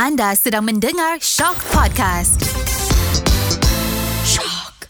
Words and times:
Anda 0.00 0.32
sedang 0.32 0.64
mendengar 0.64 1.20
Shock 1.20 1.60
Podcast. 1.76 2.40
Shock. 4.24 4.88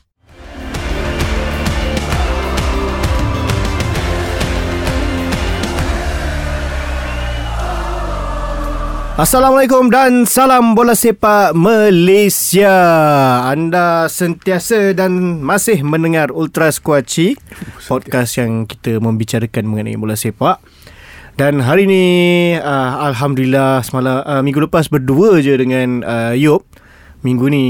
Assalamualaikum 9.18 9.90
dan 9.90 10.30
salam 10.30 10.78
bola 10.78 10.94
sepak 10.94 11.58
Malaysia. 11.58 12.70
Anda 13.50 14.06
sentiasa 14.06 14.94
dan 14.94 15.42
masih 15.42 15.82
mendengar 15.82 16.30
Ultra 16.30 16.70
Squatchy, 16.70 17.34
podcast 17.90 18.38
yang 18.38 18.62
kita 18.62 19.02
membicarakan 19.02 19.74
mengenai 19.74 19.98
bola 19.98 20.14
sepak. 20.14 20.62
Dan 21.40 21.64
hari 21.64 21.88
ni 21.88 22.04
uh, 22.52 23.00
alhamdulillah 23.00 23.80
semalam 23.80 24.20
uh, 24.28 24.44
minggu 24.44 24.60
lepas 24.68 24.92
berdua 24.92 25.40
je 25.40 25.56
dengan 25.56 26.04
uh, 26.04 26.36
Yop. 26.36 26.68
Minggu 27.24 27.48
ni 27.48 27.64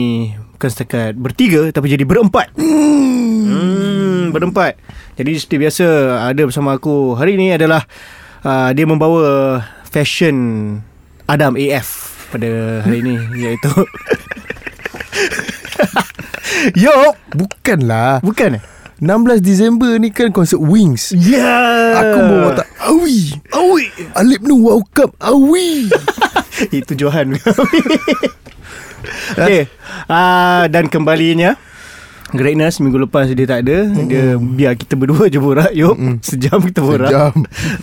bukan 0.59 0.71
setakat 0.75 1.15
bertiga 1.15 1.71
tapi 1.71 1.87
jadi 1.87 2.03
berempat. 2.03 2.51
Hmm, 2.59 4.35
berempat. 4.35 4.75
Jadi 5.15 5.39
seperti 5.39 5.63
biasa 5.63 5.87
ada 6.19 6.43
bersama 6.43 6.75
aku 6.75 7.15
hari 7.15 7.39
ni 7.39 7.55
adalah 7.55 7.87
uh, 8.43 8.75
dia 8.75 8.91
membawa 8.91 9.63
fashion 9.87 10.75
Adam 11.31 11.55
AF 11.55 12.11
pada 12.35 12.83
hari 12.83 13.07
ini 13.07 13.23
iaitu 13.55 13.71
Yo, 16.75 17.15
Bukanlah 17.39 18.19
bukan 18.19 18.59
eh? 18.59 18.80
16 19.01 19.41
Disember 19.41 19.97
ni 19.97 20.13
kan 20.13 20.29
konsert 20.29 20.61
Wings 20.61 21.17
Ya. 21.17 21.41
Yeah. 21.41 22.01
Aku 22.05 22.19
mau 22.21 22.53
tak 22.53 22.69
Awi 22.85 23.33
Awi. 23.49 23.85
Alip 24.13 24.45
nu 24.45 24.69
wow 24.69 24.81
cup 24.93 25.17
Awi 25.17 25.89
Itu 26.85 26.93
Johan. 26.93 27.35
okay. 29.41 29.65
Uh, 30.11 30.67
dan 30.69 30.91
kembalinya 30.91 31.57
Greatness 32.35 32.79
minggu 32.83 32.99
lepas 33.09 33.31
dia 33.31 33.47
tak 33.49 33.65
ada 33.67 33.89
mm-hmm. 33.89 34.07
Dia 34.11 34.25
biar 34.37 34.73
kita 34.77 34.95
berdua 34.99 35.31
je 35.31 35.41
borak 35.41 35.73
Yuk 35.73 35.97
mm-hmm. 35.97 36.17
Sejam 36.21 36.59
kita 36.61 36.83
borak 36.85 37.09
Sejam. 37.11 37.35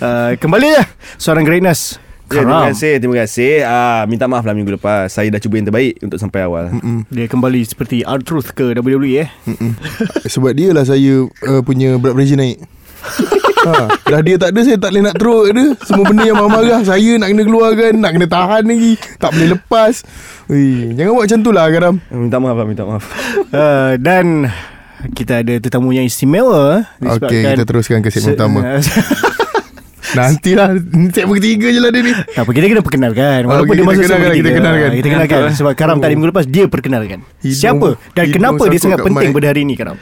uh, 0.04 0.32
Kembali 0.38 0.70
lah 0.78 0.88
Seorang 1.18 1.48
Greatness 1.48 1.98
Ya, 2.28 2.44
terima 2.44 2.68
kasih, 2.68 2.94
terima 3.00 3.16
kasih. 3.18 3.52
Ah, 3.64 4.04
minta 4.04 4.28
maaf 4.28 4.44
lah 4.44 4.52
minggu 4.52 4.76
lepas. 4.76 5.08
Saya 5.08 5.32
dah 5.32 5.40
cuba 5.40 5.56
yang 5.56 5.68
terbaik 5.68 5.96
untuk 6.02 6.20
sampai 6.20 6.44
awal. 6.44 6.76
Mm-mm. 6.76 7.08
Dia 7.08 7.26
kembali 7.26 7.64
seperti 7.64 8.04
R-Truth 8.04 8.52
ke 8.52 8.76
WWE 8.76 9.24
eh 9.24 9.30
Mm-mm. 9.48 9.72
Sebab 10.28 10.52
dia 10.52 10.76
lah 10.76 10.84
saya 10.84 11.24
uh, 11.24 11.62
Punya 11.64 11.96
blood 11.96 12.14
pressure 12.14 12.36
naik 12.36 12.60
ha, 13.64 13.88
Dah 14.04 14.20
dia 14.20 14.36
tak 14.36 14.52
ada 14.52 14.60
Saya 14.60 14.76
tak 14.76 14.92
boleh 14.92 15.04
nak 15.06 15.16
teruk 15.16 15.46
dia 15.50 15.66
Semua 15.82 16.04
benda 16.04 16.24
yang 16.24 16.36
marah-marah 16.36 16.82
Saya 16.84 17.16
nak 17.16 17.32
kena 17.32 17.44
keluarkan 17.44 17.94
Nak 17.96 18.12
kena 18.12 18.28
tahan 18.28 18.64
lagi 18.66 18.94
Tak 19.16 19.30
boleh 19.32 19.48
lepas 19.56 19.94
Ui, 20.52 20.92
Jangan 20.94 21.12
buat 21.14 21.24
macam 21.26 21.40
tu 21.40 21.52
lah 21.52 21.66
Karam 21.70 21.96
Minta 22.12 22.38
maaf 22.38 22.56
lah, 22.56 22.66
minta 22.68 22.84
maaf. 22.84 23.04
uh, 23.56 23.92
Dan 23.96 24.52
Kita 25.16 25.40
ada 25.40 25.54
tetamu 25.58 25.94
yang 25.94 26.04
istimewa 26.04 26.84
eh, 27.00 27.14
Okey, 27.16 27.56
kita 27.56 27.64
teruskan 27.64 28.02
ke 28.02 28.10
segmen 28.10 28.34
se- 28.34 28.36
utama. 28.36 28.60
Nantilah 30.10 30.68
Segmen 31.10 31.36
ketiga 31.36 31.68
je 31.68 31.80
lah 31.80 31.90
dia 31.90 32.02
ni. 32.02 32.14
Tak 32.14 32.42
apa 32.44 32.52
kita 32.52 32.66
kena 32.70 32.82
perkenalkan. 32.82 33.40
Walaupun 33.44 33.66
Okey, 33.66 33.74
dia 33.74 33.82
kita 33.82 33.90
masuk 33.90 34.04
segmen 34.06 34.30
kita 34.30 34.38
tiga. 34.46 34.58
kenalkan. 34.58 34.90
Kita 34.94 35.08
kenalkan. 35.10 35.40
Sebab 35.54 35.74
Karam 35.74 35.98
tadi 35.98 36.14
minggu 36.14 36.30
lepas 36.30 36.46
Dia 36.46 36.66
perkenalkan. 36.66 37.20
Hidung- 37.40 37.58
Siapa 37.58 37.88
Dan 38.12 38.24
hidung 38.24 38.36
kenapa 38.38 38.64
dia 38.68 38.80
sangat 38.80 39.00
penting 39.02 39.30
pada 39.32 39.48
hari 39.48 39.62
ini 39.64 39.74
Karam? 39.74 39.98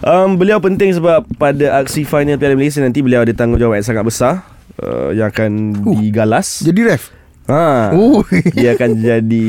Um, 0.00 0.30
beliau 0.34 0.56
penting 0.58 0.92
sebab 0.92 1.28
pada 1.34 1.76
aksi 1.76 2.02
final 2.02 2.36
Piala 2.36 2.54
Malaysia 2.54 2.80
nanti 2.80 3.00
beliau 3.00 3.20
ada 3.20 3.30
tanggungjawab 3.30 3.74
yang 3.74 3.84
sangat 3.84 4.00
besar 4.02 4.32
uh, 4.78 5.10
yang 5.10 5.28
akan 5.28 5.76
Uh, 5.82 5.92
digalas. 5.98 6.62
Jadi 6.62 6.80
ref? 6.82 7.12
Ha. 7.44 7.90
Oh. 7.92 8.22
Dia 8.54 8.72
akan 8.72 8.96
jadi 8.96 9.48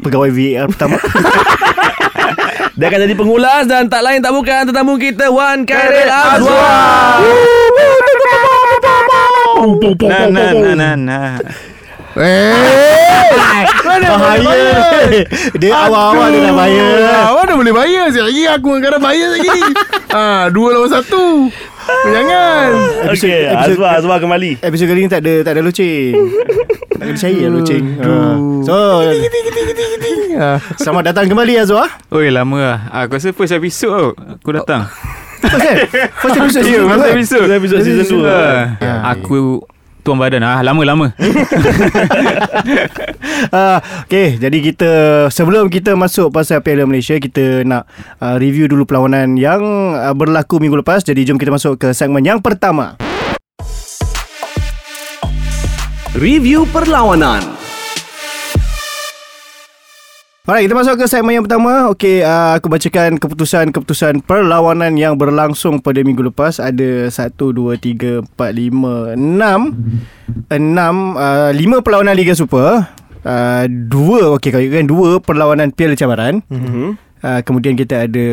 Pegawai 0.00 0.30
VAR 0.30 0.66
pertama. 0.66 0.96
Dia 2.74 2.86
akan 2.86 3.00
jadi 3.02 3.14
pengulas 3.14 3.64
dan 3.64 3.86
tak 3.86 4.00
lain 4.00 4.20
tak 4.20 4.32
bukan 4.32 4.66
tetamu 4.66 4.96
kita 4.96 5.28
Wan 5.28 5.62
Khairil 5.62 6.10
Azwar. 6.10 7.16
Nah, 9.56 10.28
nah, 10.28 10.50
nah, 10.52 10.74
nah, 10.76 10.94
nah. 10.96 11.30
Eh 12.16 12.96
Bahaya. 14.06 14.56
Dia 15.56 15.72
awal-awal 15.88 16.28
dia 16.32 16.40
dah 16.48 16.54
bahaya 16.56 16.86
Ah, 17.12 17.28
Mana 17.36 17.52
boleh 17.56 17.74
bayar 17.76 18.08
Sekejap 18.08 18.26
lagi 18.28 18.42
aku 18.48 18.68
dengan 18.72 18.82
Karam 18.88 19.00
bayar 19.02 19.28
lagi. 19.36 19.58
Ha, 20.12 20.24
Dua 20.54 20.68
lawan 20.76 20.90
satu. 20.90 21.48
Jangan. 21.86 22.68
Okey, 23.14 23.46
Azwar 23.46 23.90
Azwar 24.00 24.18
kembali. 24.18 24.58
Episod 24.60 24.86
kali 24.90 25.06
ni 25.06 25.10
tak 25.10 25.22
ada 25.22 25.34
Tak 25.44 25.52
ada 25.56 25.62
loceng. 25.62 26.14
Tak 26.96 27.04
ada 27.04 27.12
percaya 27.12 27.38
lah 27.46 27.52
loceng. 27.52 27.84
Ah. 28.00 28.36
So 28.64 28.76
ha. 30.36 30.48
Selamat 30.76 31.12
datang 31.12 31.26
kembali 31.28 31.52
Azwar 31.60 31.88
Oi, 32.12 32.28
lama 32.32 32.58
lah. 32.60 32.78
Aku 33.04 33.16
rasa 33.16 33.32
first 33.32 33.54
episode. 33.54 34.16
Aku 34.16 34.50
datang. 34.52 34.88
First 35.36 35.58
kan 35.58 35.76
First 36.14 36.56
episode 36.56 36.64
Ya, 36.66 36.80
first 36.82 37.00
kan? 37.00 37.12
episode. 37.12 37.42
First 37.42 37.56
episode 37.56 37.80
season 37.82 38.06
dua. 38.12 38.36
Ah, 38.78 39.12
Aku 39.12 39.62
tuan 40.00 40.16
badan. 40.16 40.38
Ah, 40.40 40.62
lama-lama. 40.62 41.10
uh, 43.50 43.78
Okay 44.06 44.38
Jadi 44.38 44.62
kita 44.62 44.90
Sebelum 45.28 45.66
kita 45.66 45.92
masuk 45.92 46.30
Pasal 46.30 46.62
Piala 46.62 46.86
Malaysia 46.86 47.18
Kita 47.18 47.66
nak 47.66 47.90
uh, 48.16 48.38
Review 48.38 48.66
dulu 48.66 48.86
perlawanan 48.86 49.34
Yang 49.34 49.62
uh, 49.92 50.14
berlaku 50.14 50.62
minggu 50.62 50.78
lepas 50.78 51.02
Jadi 51.02 51.26
jom 51.26 51.34
kita 51.34 51.50
masuk 51.50 51.74
Ke 51.76 51.90
segmen 51.90 52.22
yang 52.22 52.38
pertama 52.38 52.94
Review 56.14 56.64
perlawanan. 56.66 57.44
Alright, 60.46 60.70
kita 60.70 60.78
masuk 60.78 60.94
ke 61.02 61.10
segmen 61.10 61.34
yang 61.34 61.42
pertama. 61.42 61.90
Okey, 61.90 62.22
uh, 62.22 62.54
aku 62.54 62.70
bacakan 62.70 63.18
keputusan-keputusan 63.18 64.22
perlawanan 64.22 64.94
yang 64.94 65.18
berlangsung 65.18 65.82
pada 65.82 65.98
minggu 66.06 66.22
lepas. 66.30 66.62
Ada 66.62 67.10
1, 67.10 67.34
2, 67.50 67.74
3, 67.74 68.22
4, 68.22 68.54
5, 68.54 69.18
6. 69.18 69.74
6, 70.46 71.18
uh, 71.18 71.50
5 71.50 71.82
perlawanan 71.82 72.14
Liga 72.14 72.38
Super. 72.38 72.86
Uh, 73.26 73.66
dua, 73.66 74.38
okey, 74.38 74.54
kalau 74.54 74.70
kan 74.70 74.86
dua 74.86 75.10
perlawanan 75.18 75.74
Piala 75.74 75.98
Cabaran. 75.98 76.38
Mhm. 76.46 76.94
Uh, 77.26 77.40
kemudian 77.42 77.74
kita 77.74 78.06
ada 78.06 78.28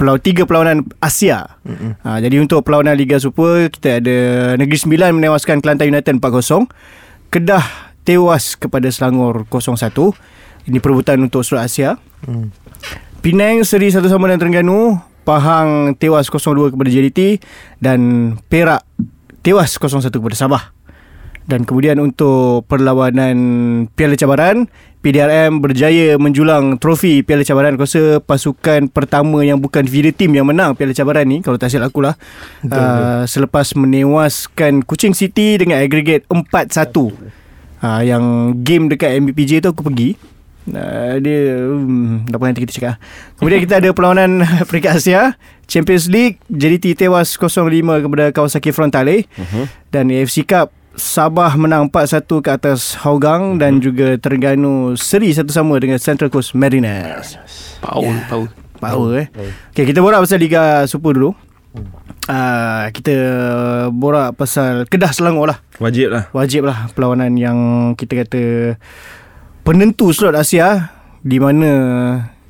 pelau 0.00 0.16
tiga 0.16 0.48
perlawanan 0.48 0.88
Asia. 1.04 1.52
Mm-hmm. 1.68 2.00
Uh, 2.00 2.18
jadi 2.24 2.36
untuk 2.40 2.64
perlawanan 2.64 2.96
Liga 2.96 3.20
Super 3.20 3.68
kita 3.68 4.00
ada 4.00 4.18
Negeri 4.56 4.78
Sembilan 4.80 5.20
menewaskan 5.20 5.60
Kelantan 5.60 5.92
United 5.92 6.16
4-0. 6.16 6.64
Kedah 7.28 7.92
tewas 8.08 8.56
kepada 8.56 8.88
Selangor 8.88 9.44
0-1. 9.52 10.16
Ini 10.66 10.78
perebutan 10.78 11.18
untuk 11.22 11.42
Surat 11.42 11.66
Asia. 11.66 11.98
Hmm. 12.26 12.54
Penang 13.22 13.62
seri 13.62 13.90
satu 13.90 14.10
sama 14.10 14.30
dengan 14.30 14.40
Terengganu. 14.42 14.98
Pahang 15.22 15.94
tewas 15.94 16.26
0-2 16.26 16.74
kepada 16.74 16.90
JDT 16.90 17.38
dan 17.78 18.34
Perak 18.50 18.82
tewas 19.46 19.78
0-1 19.78 20.10
kepada 20.10 20.34
Sabah. 20.34 20.74
Dan 21.42 21.66
kemudian 21.66 21.98
untuk 21.98 22.66
perlawanan 22.70 23.34
Piala 23.94 24.14
Cabaran, 24.14 24.70
PDRM 25.02 25.58
berjaya 25.58 26.14
menjulang 26.14 26.78
trofi 26.78 27.26
Piala 27.26 27.42
Cabaran. 27.42 27.74
Aku 27.74 27.82
rasa 27.82 28.22
pasukan 28.22 28.86
pertama 28.86 29.42
yang 29.42 29.58
bukan 29.58 29.82
feeder 29.82 30.14
team 30.14 30.38
yang 30.38 30.46
menang 30.46 30.78
Piala 30.78 30.94
Cabaran 30.94 31.26
ni, 31.26 31.42
kalau 31.42 31.58
tak 31.58 31.74
silap 31.74 31.90
aku 31.90 32.06
lah. 32.06 32.14
Uh, 32.62 33.26
selepas 33.26 33.74
menewaskan 33.74 34.86
Kuching 34.86 35.18
City 35.18 35.58
dengan 35.58 35.82
agregat 35.82 36.22
4-1. 36.30 36.94
Uh, 37.82 38.02
yang 38.06 38.54
game 38.62 38.86
dekat 38.86 39.18
MBPJ 39.18 39.66
tu 39.66 39.74
aku 39.74 39.82
pergi. 39.82 40.14
Uh, 40.62 41.18
dia 41.18 41.58
hmm, 41.58 42.30
apa 42.30 42.44
nanti 42.46 42.62
kita 42.62 42.78
cakap 42.78 42.94
Kemudian 43.34 43.58
kita 43.66 43.82
ada 43.82 43.90
perlawanan 43.90 44.46
Peringkat 44.70 45.02
Asia. 45.02 45.34
Champions 45.66 46.06
League 46.06 46.38
JDT 46.46 46.94
tewas 46.94 47.34
0-5 47.34 47.66
kepada 47.82 48.24
Kawasaki 48.30 48.70
Frontale. 48.70 49.26
Uh-huh. 49.34 49.66
Dan 49.90 50.12
AFC 50.14 50.46
Cup 50.46 50.70
Sabah 50.92 51.56
menang 51.56 51.88
4-1 51.88 52.28
ke 52.44 52.50
atas 52.52 52.94
Hougang. 53.02 53.56
Uh-huh. 53.56 53.60
Dan 53.60 53.82
juga 53.82 54.14
Terengganu 54.20 54.94
Seri 54.94 55.34
satu 55.34 55.50
sama 55.50 55.80
dengan 55.82 55.98
Central 55.98 56.30
Coast 56.30 56.54
Mariners. 56.54 57.40
Power, 57.82 58.14
power. 58.30 58.48
Power 58.82 59.10
eh. 59.18 59.26
Okay 59.70 59.86
kita 59.86 60.02
borak 60.02 60.22
pasal 60.22 60.42
Liga 60.42 60.86
Super 60.90 61.14
dulu. 61.14 61.34
Uh, 62.30 62.86
Kita 62.94 63.14
borak 63.90 64.38
pasal 64.38 64.86
Kedah 64.86 65.10
Selangor 65.10 65.50
lah. 65.50 65.58
Wajib 65.82 66.14
lah. 66.14 66.30
Wajib 66.30 66.62
lah 66.68 66.86
perlawanan 66.94 67.34
yang 67.34 67.58
kita 67.98 68.22
kata 68.22 68.42
penentu 69.62 70.10
slot 70.10 70.34
Asia 70.34 70.90
di 71.22 71.38
mana 71.38 71.70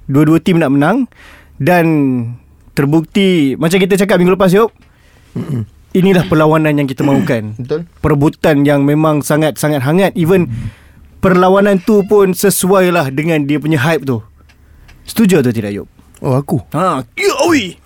dua-dua 0.04 0.40
tim 0.40 0.56
nak 0.56 0.72
menang 0.72 1.04
dan 1.56 1.84
terbukti 2.72 3.54
macam 3.54 3.76
kita 3.76 3.94
cakap 3.96 4.16
minggu 4.16 4.32
lepas 4.32 4.50
Yop 4.50 4.72
inilah 5.92 6.24
perlawanan 6.24 6.72
yang 6.74 6.88
kita 6.88 7.04
mahukan. 7.04 7.52
Betul. 7.60 7.84
Perebutan 8.00 8.64
yang 8.64 8.80
memang 8.82 9.20
sangat-sangat 9.20 9.80
hangat. 9.80 10.12
Even 10.12 10.48
perlawanan 11.20 11.76
tu 11.78 12.00
pun 12.02 12.32
sesuai 12.32 12.88
lah 12.88 13.08
dengan 13.08 13.44
dia 13.44 13.60
punya 13.60 13.76
hype 13.76 14.02
tu. 14.02 14.24
Setuju 15.04 15.40
atau 15.40 15.52
tidak 15.52 15.72
Yop? 15.72 15.88
Oh 16.20 16.32
aku? 16.32 16.64
Ha, 16.72 17.04
ya 17.12 17.32
oi. 17.44 17.76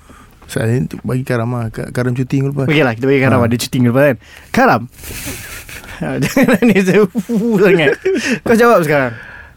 Saya 0.47 0.79
tu 0.87 1.03
bagi 1.03 1.27
Karam 1.27 1.51
Ka- 1.67 1.91
Karam 1.91 2.15
cuti 2.15 2.39
minggu 2.39 2.55
lepas. 2.55 2.67
Okey 2.71 2.87
lah 2.87 2.95
kita 2.95 3.11
bagi 3.11 3.19
Karam 3.19 3.43
Ha. 3.43 3.47
ada 3.51 3.57
cuti 3.59 3.77
minggu 3.83 3.91
lepas 3.91 4.05
kan? 4.07 4.17
Karam 4.55 4.81
Jangan 6.25 6.49
nangis 6.61 6.85
sangat 6.89 7.09
Kau 8.45 8.57
jawab 8.57 8.85
sekarang 8.85 9.13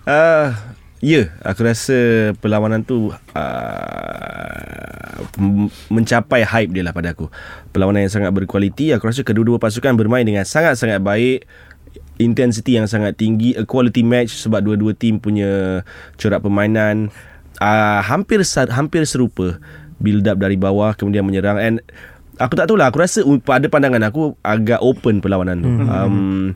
Uh, 0.09 0.50
ya, 1.06 1.30
aku 1.45 1.62
rasa 1.62 2.33
perlawanan 2.41 2.81
tu 2.81 3.13
uh, 3.13 3.19
mencapai 5.86 6.41
hype 6.41 6.74
dia 6.74 6.81
lah 6.81 6.97
pada 6.97 7.13
aku. 7.13 7.30
Perlawanan 7.69 8.09
yang 8.09 8.13
sangat 8.13 8.33
berkualiti. 8.33 8.89
Aku 8.89 9.06
rasa 9.06 9.21
kedua-dua 9.21 9.62
pasukan 9.62 9.94
bermain 9.94 10.25
dengan 10.25 10.50
sangat-sangat 10.50 10.97
baik. 11.06 11.45
Intensity 12.18 12.81
yang 12.81 12.89
sangat 12.89 13.21
tinggi. 13.21 13.53
A 13.53 13.69
quality 13.69 14.01
match 14.01 14.33
sebab 14.33 14.65
dua-dua 14.65 14.97
tim 14.97 15.21
punya 15.21 15.86
corak 16.18 16.41
permainan 16.41 17.13
uh, 17.62 18.01
hampir 18.01 18.41
hampir 18.74 19.06
serupa. 19.06 19.62
Build 20.01 20.25
up 20.25 20.41
dari 20.41 20.57
bawah 20.57 20.95
kemudian 20.95 21.27
menyerang 21.27 21.59
and 21.59 21.83
aku 22.39 22.53
tak 22.56 22.71
tahulah 22.71 22.88
aku 22.89 23.00
rasa 23.03 23.19
pada 23.44 23.68
pandangan 23.68 24.07
aku 24.07 24.39
agak 24.41 24.80
open 24.80 25.19
perlawanan 25.19 25.62
tu. 25.62 25.69
Um, 25.69 26.56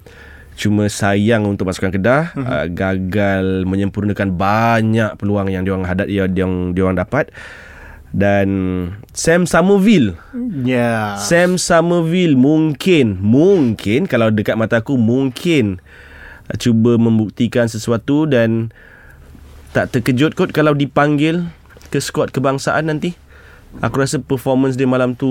Cuma 0.54 0.86
sayang 0.86 1.50
untuk 1.50 1.66
pasukan 1.66 1.90
Kedah 1.90 2.38
mm-hmm. 2.38 2.46
uh, 2.46 2.68
gagal 2.70 3.46
menyempurnakan 3.66 4.38
banyak 4.38 5.18
peluang 5.18 5.50
yang 5.50 5.66
diorang 5.66 5.82
hadap 5.82 6.06
yang 6.06 6.30
diorang, 6.30 6.78
diorang 6.78 6.98
dapat 6.98 7.34
dan 8.14 8.50
Sam 9.18 9.50
Somerville 9.50 10.14
Ya 10.62 11.18
Sam 11.18 11.58
Somerville 11.58 12.38
mungkin 12.38 13.18
mungkin 13.18 14.06
kalau 14.06 14.30
dekat 14.30 14.54
mata 14.54 14.86
aku 14.86 14.94
mungkin 14.94 15.82
uh, 16.54 16.58
cuba 16.62 17.02
membuktikan 17.02 17.66
sesuatu 17.66 18.30
dan 18.30 18.70
tak 19.74 19.90
terkejut 19.90 20.38
kot 20.38 20.54
kalau 20.54 20.78
dipanggil 20.78 21.50
ke 21.90 21.98
skuad 21.98 22.30
kebangsaan 22.30 22.94
nanti. 22.94 23.18
Aku 23.82 23.96
rasa 23.98 24.22
performance 24.22 24.78
dia 24.78 24.86
malam 24.86 25.18
tu 25.18 25.30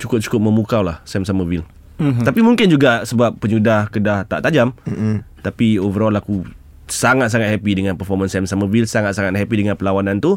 cukup-cukup 0.00 0.40
memukau 0.42 0.82
lah 0.82 0.98
Sam 1.06 1.22
Somerville. 1.22 1.62
Mm-hmm. 2.02 2.24
Tapi 2.26 2.40
mungkin 2.42 2.66
juga 2.66 3.06
sebab 3.06 3.38
penyudah 3.38 3.86
Kedah 3.94 4.26
tak 4.26 4.42
tajam. 4.42 4.74
Mm-hmm. 4.88 5.44
Tapi 5.46 5.78
overall 5.78 6.14
aku 6.18 6.42
sangat-sangat 6.90 7.54
happy 7.54 7.78
dengan 7.78 7.94
performance 7.94 8.34
Sam 8.34 8.50
Somerville, 8.50 8.90
sangat-sangat 8.90 9.38
happy 9.38 9.62
dengan 9.62 9.78
perlawanan 9.78 10.18
tu. 10.18 10.36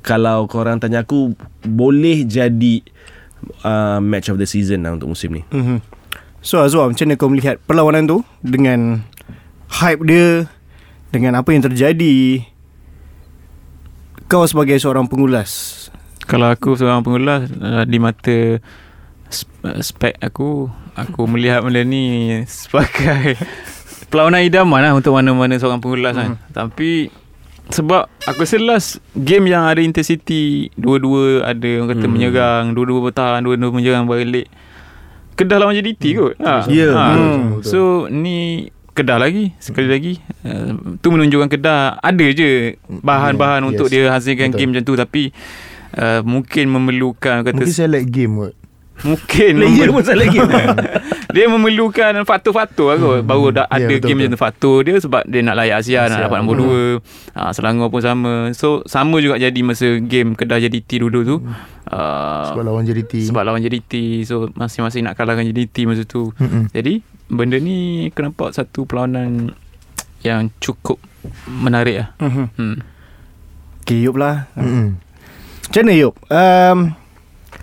Kalau 0.00 0.48
korang 0.48 0.80
tanya 0.80 1.04
aku 1.04 1.36
boleh 1.60 2.24
jadi 2.24 2.80
uh, 3.60 4.00
match 4.00 4.32
of 4.32 4.40
the 4.40 4.48
season 4.48 4.88
lah 4.88 4.96
untuk 4.96 5.12
musim 5.12 5.36
ni. 5.36 5.44
mm-hmm. 5.52 6.00
So 6.40 6.64
Azwar 6.64 6.88
macam 6.88 7.04
mana 7.04 7.20
kau 7.20 7.28
melihat 7.28 7.60
perlawanan 7.68 8.08
tu 8.08 8.24
Dengan 8.40 9.04
hype 9.68 10.00
dia 10.08 10.48
Dengan 11.12 11.36
apa 11.36 11.52
yang 11.52 11.60
terjadi 11.60 12.40
Kau 14.24 14.48
sebagai 14.48 14.80
seorang 14.80 15.04
pengulas 15.04 15.92
Kalau 16.30 16.46
aku 16.46 16.72
seorang 16.72 17.02
pengulas 17.02 17.50
uh, 17.52 17.82
Di 17.82 17.98
mata 17.98 18.62
uh, 19.66 19.80
spek 19.80 20.14
aku 20.16 20.70
Aku 20.94 21.26
melihat 21.32 21.60
benda 21.60 21.82
ni 21.82 22.38
Sebagai 22.46 23.34
Perlawanan 24.10 24.40
idaman 24.40 24.80
lah 24.80 24.92
Untuk 24.92 25.10
mana-mana 25.10 25.54
seorang 25.54 25.78
pengulas 25.78 26.14
kan. 26.14 26.38
Tapi 26.50 27.10
Sebab 27.68 28.06
Aku 28.24 28.42
rasa 28.42 28.58
last 28.58 28.98
Game 29.12 29.46
yang 29.46 29.62
ada 29.62 29.78
intensity 29.78 30.70
Dua-dua 30.74 31.44
ada 31.44 31.68
Orang 31.76 31.90
kata 31.90 32.06
Hmm. 32.06 32.12
menyerang 32.12 32.64
Dua-dua 32.72 32.98
bertahan 33.04 33.42
Dua-dua 33.42 33.70
menyerang 33.70 34.06
balik. 34.06 34.46
Kedah 35.34 35.56
lawan 35.56 35.72
JDT 35.72 36.02
kot. 36.14 36.34
Ha. 36.38 36.68
Ya, 36.68 36.92
ha. 36.92 37.04
betul, 37.10 37.62
So 37.62 37.80
ni 38.06 38.68
Kedah 38.90 39.16
lagi 39.16 39.54
Sekali 39.56 39.86
lagi 39.86 40.12
uh, 40.42 40.74
Tu 40.98 41.06
menunjukkan 41.08 41.48
Kedah 41.48 41.96
Ada 41.96 42.26
je 42.30 42.74
Bahan-bahan 42.86 43.62
Yeah, 43.62 43.70
untuk 43.70 43.86
yes. 43.86 43.92
dia 43.92 44.04
hasilkan 44.10 44.50
Betul. 44.50 44.58
game 44.58 44.70
macam 44.70 44.84
tu. 44.84 44.94
Tapi 44.94 45.22
uh, 45.92 46.20
Mungkin 46.20 46.64
memerlukan 46.66 47.42
kata 47.42 47.54
Mungkin 47.56 47.70
select 47.70 48.06
game 48.08 48.34
kot 48.36 48.54
Mungkin 49.00 49.52
Player 49.56 49.88
memel- 49.88 49.94
pun 49.96 50.02
salah 50.04 50.28
lagi. 50.28 50.38
Dia 51.30 51.46
memerlukan 51.46 52.20
faktor-faktor 52.20 52.86
lah 52.90 52.98
kot 52.98 53.20
Baru 53.22 53.48
dah 53.48 53.64
Ya, 53.70 53.80
ada 53.80 53.86
betul, 53.88 54.02
game 54.04 54.18
betul. 54.18 54.28
macam 54.28 54.40
Faktor 54.42 54.76
dia 54.82 54.94
sebab 54.98 55.22
dia 55.24 55.40
nak 55.40 55.56
layak 55.56 55.76
Asia 55.78 56.00
Nak 56.02 56.10
Asia. 56.10 56.24
dapat 56.26 56.36
nombor 56.42 56.56
2 57.32 57.32
ha, 57.32 57.50
Selangor 57.50 57.88
pun 57.88 58.02
sama 58.02 58.32
So 58.50 58.82
sama 58.84 59.16
juga 59.18 59.38
jadi 59.38 59.60
masa 59.60 59.86
game 59.96 60.34
Kedah 60.34 60.58
JDT 60.58 61.00
dulu 61.00 61.18
tu 61.22 61.36
uh, 61.38 62.44
Sebab 62.50 62.60
lawan 62.60 62.82
JDT 62.82 63.30
sebab 63.30 63.42
lawan 63.42 63.62
JDT 63.62 63.92
So 64.22 64.50
masing-masing 64.52 65.06
nak 65.06 65.14
kalahkan 65.14 65.46
JDT 65.46 65.86
masa 65.86 66.02
tu 66.02 66.34
Mm-mm. 66.36 66.68
Jadi 66.68 67.00
benda 67.24 67.56
ni 67.56 68.10
Aku 68.10 68.20
nampak 68.20 68.52
satu 68.52 68.84
perlawanan 68.84 69.54
Yang 70.20 70.50
cukup 70.60 70.98
menarik 71.46 71.94
lah 71.96 72.08
mm-hmm. 72.18 72.46
hmm. 72.52 72.76
Yop 73.88 74.16
lah 74.16 74.50
Mm-mm. 74.54 74.98
Macam 75.70 75.86
mana 75.86 75.94
Yop 75.94 76.14
um, 76.26 76.78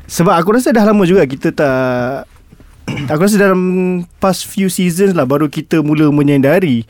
Sebab 0.07 0.31
aku 0.31 0.55
rasa 0.55 0.71
dah 0.71 0.87
lama 0.87 1.03
juga 1.03 1.27
Kita 1.27 1.51
tak 1.51 2.23
Aku 3.11 3.19
rasa 3.19 3.35
dalam 3.37 3.59
Past 4.17 4.47
few 4.47 4.71
seasons 4.71 5.11
lah 5.11 5.27
Baru 5.27 5.51
kita 5.51 5.83
mula 5.83 6.07
menyedari 6.07 6.87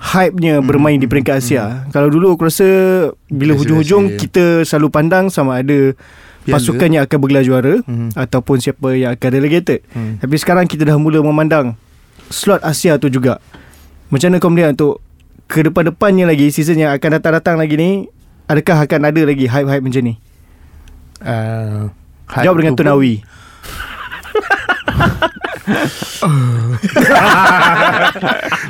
Hype-nya 0.00 0.64
bermain 0.64 0.96
di 0.96 1.04
peringkat 1.04 1.36
Asia 1.36 1.84
Kalau 1.90 2.08
dulu 2.08 2.32
aku 2.32 2.48
rasa 2.48 2.64
Bila 3.26 3.52
hujung-hujung 3.52 4.16
je. 4.16 4.24
Kita 4.24 4.44
selalu 4.64 4.88
pandang 4.88 5.28
Sama 5.28 5.60
ada 5.60 5.92
Piala. 6.40 6.56
Pasukan 6.56 6.88
yang 6.88 7.04
akan 7.04 7.18
bergelar 7.18 7.44
juara 7.44 7.74
Mhm. 7.84 8.16
Ataupun 8.16 8.56
siapa 8.56 8.96
yang 8.96 9.12
akan 9.12 9.28
relegated 9.28 9.84
Hmm. 9.92 10.16
Tapi 10.16 10.34
sekarang 10.38 10.64
kita 10.64 10.88
dah 10.88 10.96
mula 10.96 11.20
memandang 11.20 11.76
Slot 12.30 12.64
Asia 12.64 12.96
tu 12.96 13.12
juga 13.12 13.36
Macam 14.08 14.32
mana 14.32 14.40
kau 14.40 14.48
melihat 14.48 14.72
untuk 14.72 15.04
Ke 15.44 15.60
depan-depannya 15.60 16.24
lagi 16.24 16.48
Season 16.48 16.80
yang 16.80 16.96
akan 16.96 17.20
datang-datang 17.20 17.60
lagi 17.60 17.76
ni 17.76 17.90
Adakah 18.48 18.88
akan 18.88 19.12
ada 19.12 19.22
lagi 19.28 19.44
hype-hype 19.44 19.84
macam 19.84 20.02
ni 20.08 20.16
Uh, 21.18 21.90
Jawab 22.30 22.56
dengan 22.56 22.72
tu 22.72 22.76
pun- 22.76 22.86
Tunawi 22.86 23.14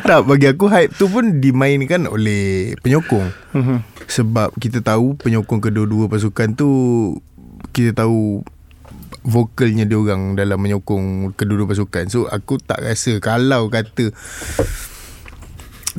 Tak 0.03 0.21
bagi 0.25 0.47
aku 0.49 0.67
hype 0.67 0.93
tu 0.95 1.07
pun 1.07 1.39
dimainkan 1.39 2.05
oleh 2.05 2.75
penyokong. 2.81 3.29
Mhm. 3.55 3.79
Sebab 4.09 4.57
kita 4.57 4.81
tahu 4.81 5.15
penyokong 5.15 5.61
kedua-dua 5.61 6.09
pasukan 6.09 6.55
tu 6.55 6.69
Kita 7.71 7.95
tahu 7.95 8.43
vokalnya 9.21 9.85
dia 9.85 9.95
orang 9.95 10.35
dalam 10.35 10.57
menyokong 10.57 11.35
kedua-dua 11.35 11.69
pasukan. 11.69 12.09
So 12.09 12.25
aku 12.27 12.57
tak 12.57 12.81
rasa 12.81 13.21
kalau 13.21 13.69
kata 13.69 14.11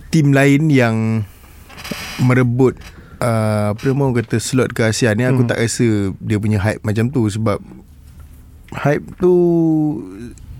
Tim 0.09 0.31
lain 0.31 0.67
yang 0.67 0.97
merebut 2.17 2.75
uh, 3.19 3.71
Apa 3.71 3.81
nama 3.85 4.01
orang 4.03 4.17
kata 4.19 4.39
slot 4.39 4.71
ke 4.71 4.83
Asia 4.83 5.11
ni 5.13 5.23
Aku 5.23 5.43
Hmm. 5.43 5.49
tak 5.49 5.59
rasa 5.59 6.11
dia 6.17 6.37
punya 6.37 6.59
hype 6.59 6.81
macam 6.81 7.07
tu 7.07 7.27
Sebab 7.27 7.59
hype 8.75 9.05
tu 9.17 9.33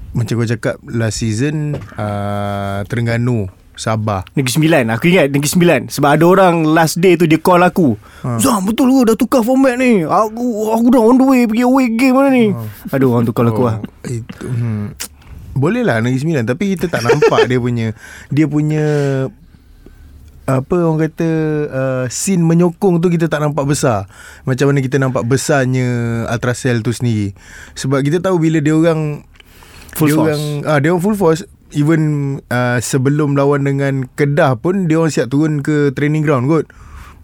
macam 0.10 0.42
kau 0.42 0.50
cakap 0.50 0.82
last 0.90 1.22
season 1.22 1.78
uh, 1.96 2.82
Terengganu 2.86 3.46
Sabah. 3.80 4.28
Negeri 4.36 4.52
Sembilan. 4.52 4.92
Aku 4.92 5.08
ingat 5.08 5.32
Negeri 5.32 5.48
Sembilan. 5.48 5.82
Sebab 5.88 6.10
ada 6.20 6.26
orang 6.28 6.68
Last 6.68 7.00
day 7.00 7.16
tu 7.16 7.24
dia 7.24 7.40
call 7.40 7.64
aku. 7.64 7.96
Ha. 8.28 8.36
Zam 8.36 8.68
betul 8.68 8.92
ke? 8.92 9.08
Dah 9.08 9.16
tukar 9.16 9.40
format 9.40 9.80
ni. 9.80 10.04
Aku 10.04 10.76
aku 10.76 10.88
dah 10.92 11.00
on 11.00 11.16
the 11.16 11.24
way 11.24 11.48
Pergi 11.48 11.64
away 11.64 11.88
game 11.96 12.12
mana 12.12 12.28
ni? 12.28 12.52
Aduh 12.92 13.16
orang 13.16 13.24
tu 13.24 13.32
call 13.32 13.48
aku 13.48 13.64
lah 13.64 13.80
itu, 14.04 14.44
hmm. 14.44 15.00
Boleh 15.56 15.88
lah 15.88 16.04
Negeri 16.04 16.20
Sembilan 16.20 16.44
Tapi 16.44 16.76
kita 16.76 16.92
tak 16.92 17.08
nampak 17.08 17.40
dia 17.50 17.56
punya 17.56 17.88
Dia 18.28 18.46
punya 18.52 18.86
apa 20.58 20.82
orang 20.82 21.06
kata 21.06 21.30
uh, 21.70 22.06
scene 22.10 22.42
menyokong 22.42 22.98
tu 22.98 23.14
kita 23.14 23.30
tak 23.30 23.46
nampak 23.46 23.70
besar. 23.70 24.10
Macam 24.50 24.74
mana 24.74 24.82
kita 24.82 24.98
nampak 24.98 25.22
besarnya 25.30 26.26
Ultracell 26.26 26.82
tu 26.82 26.90
sendiri. 26.90 27.38
Sebab 27.78 28.02
kita 28.02 28.18
tahu 28.18 28.42
bila 28.42 28.58
dia 28.58 28.74
orang 28.74 29.22
Full 29.94 30.10
dia 30.10 30.18
force. 30.18 30.26
orang 30.26 30.44
ah 30.66 30.78
dia 30.82 30.90
orang 30.94 31.04
full 31.04 31.18
force 31.18 31.42
even 31.74 32.02
uh, 32.50 32.82
sebelum 32.82 33.38
lawan 33.38 33.66
dengan 33.66 34.10
Kedah 34.18 34.58
pun 34.58 34.90
dia 34.90 34.98
orang 34.98 35.14
siap 35.14 35.30
turun 35.30 35.62
ke 35.62 35.94
training 35.94 36.26
ground 36.26 36.50
kot. 36.50 36.66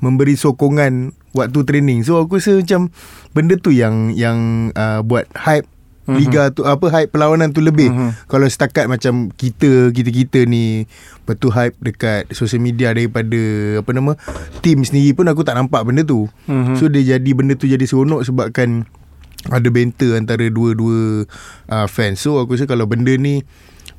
Memberi 0.04 0.38
sokongan 0.38 1.16
waktu 1.34 1.66
training. 1.66 2.06
So 2.06 2.22
aku 2.22 2.38
rasa 2.38 2.62
macam 2.62 2.94
benda 3.34 3.58
tu 3.58 3.74
yang 3.74 4.14
yang 4.14 4.70
uh, 4.78 5.02
buat 5.02 5.28
hype 5.34 5.66
Mhm. 6.06 6.16
liga 6.16 6.44
tu 6.50 6.62
apa 6.62 6.86
hype 6.88 7.10
perlawanan 7.10 7.50
tu 7.50 7.60
lebih 7.60 7.90
Mhm. 7.90 8.10
kalau 8.26 8.46
setakat 8.46 8.86
macam 8.86 9.30
kita 9.30 9.90
kita-kita 9.90 10.46
ni 10.46 10.86
betul 11.24 11.50
hype 11.50 11.74
dekat 11.80 12.30
social 12.30 12.60
media 12.60 12.90
daripada 12.90 13.38
apa 13.78 13.90
nama 13.90 14.14
team 14.60 14.82
sendiri 14.82 15.12
pun 15.12 15.26
aku 15.26 15.42
tak 15.42 15.54
nampak 15.54 15.82
benda 15.82 16.02
tu 16.02 16.30
Mhm. 16.46 16.76
so 16.76 16.86
dia 16.86 17.18
jadi 17.18 17.30
benda 17.32 17.54
tu 17.54 17.66
jadi 17.66 17.82
seronok 17.82 18.22
sebabkan 18.22 18.86
ada 19.46 19.68
banter 19.68 20.14
antara 20.14 20.46
dua-dua 20.48 21.26
uh, 21.68 21.88
fans 21.88 22.18
so 22.18 22.38
aku 22.38 22.54
rasa 22.54 22.66
kalau 22.66 22.86
benda 22.86 23.14
ni 23.14 23.46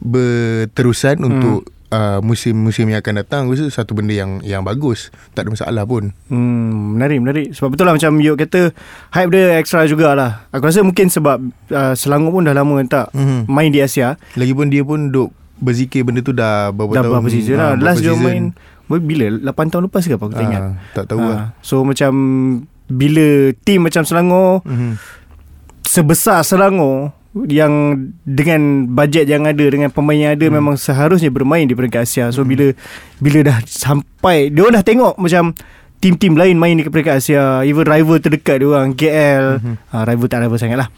berterusan 0.00 1.18
Hmm. 1.18 1.28
untuk 1.28 1.58
uh, 1.88 2.18
musim-musim 2.18 2.86
yang 2.86 2.98
akan 2.98 3.14
datang 3.16 3.40
aku 3.42 3.54
rasa 3.54 3.66
satu 3.72 3.92
benda 3.92 4.12
yang 4.12 4.38
yang 4.40 4.60
bagus 4.60 5.08
tak 5.32 5.44
ada 5.44 5.52
masalah 5.52 5.82
pun 5.82 6.10
Hmm, 6.26 6.94
menarik, 6.94 7.18
menarik. 7.18 7.46
Sebab 7.52 7.68
betul 7.70 7.84
lah 7.84 7.94
macam 7.94 8.12
Yuk 8.16 8.36
kata, 8.36 8.70
hype 9.10 9.30
dia 9.30 9.56
extra 9.56 9.84
jugalah. 9.84 10.46
Aku 10.50 10.64
rasa 10.64 10.80
mungkin 10.80 11.06
sebab 11.06 11.38
uh, 11.68 11.94
Selangor 11.94 12.32
pun 12.32 12.42
dah 12.42 12.52
lama 12.52 12.76
tak 12.84 13.10
Mhm. 13.12 13.46
main 13.46 13.68
di 13.68 13.78
Asia. 13.78 14.18
lagipun 14.34 14.66
dia 14.66 14.82
pun 14.82 15.08
duk 15.08 15.30
berzikir 15.56 16.02
benda 16.02 16.20
tu 16.20 16.30
dah 16.30 16.68
berapa 16.68 16.92
dah 16.92 17.02
tahun 17.02 17.12
berapa 17.16 17.28
season 17.28 17.54
ah, 17.54 17.58
lah. 17.58 17.70
berapa 17.72 17.86
Last 17.86 18.00
dia 18.00 18.12
season. 18.12 18.22
main, 18.22 18.44
bila? 19.00 19.26
8 19.50 19.72
tahun 19.72 19.82
lepas 19.86 20.02
ke 20.02 20.12
apa? 20.12 20.24
Aku 20.24 20.34
tak 20.34 20.44
ingat. 20.44 20.62
Ah, 20.62 20.72
tak 20.92 21.04
tahu 21.06 21.18
Ah, 21.18 21.26
lah 21.26 21.40
So 21.60 21.80
macam 21.80 22.12
bila 22.86 23.26
team 23.62 23.82
macam 23.82 24.02
Selangor 24.02 24.60
Mhm. 24.62 25.00
sebesar 25.82 26.42
Selangor 26.42 27.14
yang 27.44 28.00
dengan 28.24 28.88
bajet 28.88 29.28
yang 29.28 29.44
ada 29.44 29.60
dengan 29.68 29.92
pemain 29.92 30.16
yang 30.16 30.32
ada 30.32 30.48
hmm. 30.48 30.56
memang 30.56 30.74
seharusnya 30.80 31.28
bermain 31.28 31.68
di 31.68 31.76
peringkat 31.76 32.08
Asia. 32.08 32.24
So 32.32 32.40
hmm. 32.40 32.48
bila 32.48 32.66
bila 33.20 33.38
dah 33.44 33.58
sampai 33.68 34.48
dia 34.48 34.64
orang 34.64 34.80
dah 34.80 34.84
tengok 34.86 35.14
macam 35.20 35.52
tim-tim 36.00 36.32
lain 36.32 36.56
main 36.56 36.80
di 36.80 36.88
peringkat 36.88 37.20
Asia, 37.20 37.60
even 37.68 37.84
rival 37.84 38.16
terdekat 38.16 38.64
dia 38.64 38.68
orang 38.72 38.96
KL, 38.96 39.60
hmm. 39.60 39.76
uh, 39.92 40.04
rival 40.08 40.26
tak 40.32 40.40
rival 40.48 40.56
sangatlah. 40.56 40.88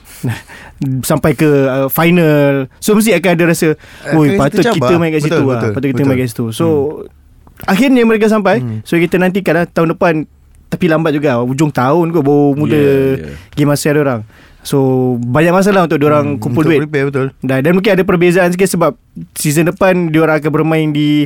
sampai 1.11 1.35
ke 1.35 1.49
uh, 1.67 1.89
final. 1.91 2.71
So 2.79 2.95
mesti 2.95 3.19
akan 3.19 3.31
ada 3.35 3.45
rasa, 3.51 3.75
"Oi, 4.15 4.39
patut 4.39 4.63
kita 4.63 4.95
main 4.95 5.11
kat 5.11 5.27
situ 5.27 5.43
lah. 5.43 5.75
Patut 5.75 5.91
kita 5.91 6.07
betul. 6.07 6.07
main 6.07 6.19
kat 6.23 6.29
situ." 6.31 6.45
So 6.55 6.67
hmm. 7.03 7.67
akhirnya 7.67 8.03
mereka 8.07 8.31
sampai. 8.31 8.63
Hmm. 8.63 8.79
So 8.87 8.95
kita 8.95 9.19
nantikan 9.19 9.59
lah 9.59 9.67
tahun 9.67 9.99
depan 9.99 10.31
tapi 10.69 10.85
lambat 10.85 11.17
juga 11.17 11.41
Ujung 11.41 11.73
tahun 11.73 12.13
kot 12.13 12.21
Baru 12.21 12.53
mula 12.53 12.77
yeah, 12.77 13.33
yeah. 13.33 13.37
Game 13.57 13.73
Asia 13.73 13.97
dia 13.97 14.05
orang 14.05 14.21
So 14.69 15.17
banyak 15.17 15.57
masalah 15.57 15.89
untuk 15.89 15.97
diorang 15.97 16.37
hmm, 16.37 16.41
kumpul 16.45 16.69
duit. 16.69 16.85
Prepare, 16.85 17.09
betul. 17.09 17.27
Dan, 17.41 17.65
dan 17.65 17.73
mungkin 17.73 17.97
ada 17.97 18.05
perbezaan 18.05 18.53
sikit 18.53 18.69
sebab 18.69 18.93
season 19.33 19.73
depan 19.73 20.13
diorang 20.13 20.45
akan 20.45 20.53
bermain 20.53 20.93
di 20.93 21.25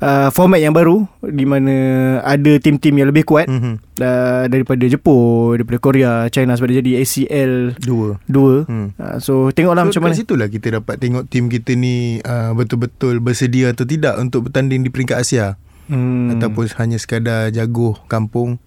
uh, 0.00 0.32
format 0.32 0.56
yang 0.56 0.72
baru 0.72 1.04
di 1.20 1.44
mana 1.44 1.76
ada 2.24 2.56
tim-tim 2.56 2.96
yang 2.96 3.12
lebih 3.12 3.28
kuat 3.28 3.44
mm-hmm. 3.44 3.74
uh, 4.00 4.44
daripada 4.48 4.84
Jepun, 4.88 5.60
daripada 5.60 5.78
Korea, 5.84 6.12
China 6.32 6.56
sebab 6.56 6.72
dia 6.72 6.80
jadi 6.80 7.04
ACL 7.04 7.76
dua. 7.76 8.16
Dua. 8.24 8.64
Hmm. 8.64 8.96
Uh, 8.96 9.20
so 9.20 9.52
tengoklah 9.52 9.84
so, 9.84 9.88
macam 9.92 10.02
mana. 10.08 10.14
Kat 10.16 10.20
situlah 10.24 10.48
kita 10.48 10.80
dapat 10.80 10.96
tengok 10.96 11.28
tim 11.28 11.52
kita 11.52 11.76
ni 11.76 12.24
uh, 12.24 12.56
betul-betul 12.56 13.20
bersedia 13.20 13.76
atau 13.76 13.84
tidak 13.84 14.16
untuk 14.16 14.48
bertanding 14.48 14.80
di 14.80 14.88
peringkat 14.88 15.20
Asia. 15.20 15.60
Hmm. 15.92 16.32
Ataupun 16.36 16.72
hanya 16.80 16.96
sekadar 16.96 17.52
jago 17.52 18.00
kampung 18.08 18.60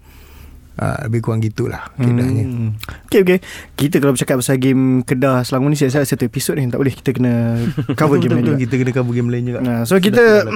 Ha, 0.72 1.04
lebih 1.04 1.20
kurang 1.20 1.44
gitulah 1.44 1.92
keadaannya. 2.00 2.44
Hmm. 2.48 2.70
Okay, 3.04 3.20
okay. 3.20 3.38
Kita 3.76 4.00
kalau 4.00 4.16
bercakap 4.16 4.40
pasal 4.40 4.56
game 4.56 5.04
Kedah 5.04 5.44
Selangor 5.44 5.68
ni 5.68 5.76
saya 5.76 5.92
rasa 5.92 6.16
satu 6.16 6.24
episod 6.24 6.56
ni 6.56 6.64
tak 6.72 6.80
boleh 6.80 6.96
kita 6.96 7.12
kena 7.12 7.60
cover 7.92 8.16
game 8.16 8.40
lain 8.40 8.44
juga. 8.48 8.58
Kita 8.64 8.74
kena 8.80 8.92
cover 8.96 9.12
game 9.12 9.28
lain 9.28 9.44
juga. 9.52 9.60
Nah, 9.60 9.84
so 9.84 10.00
kita 10.00 10.48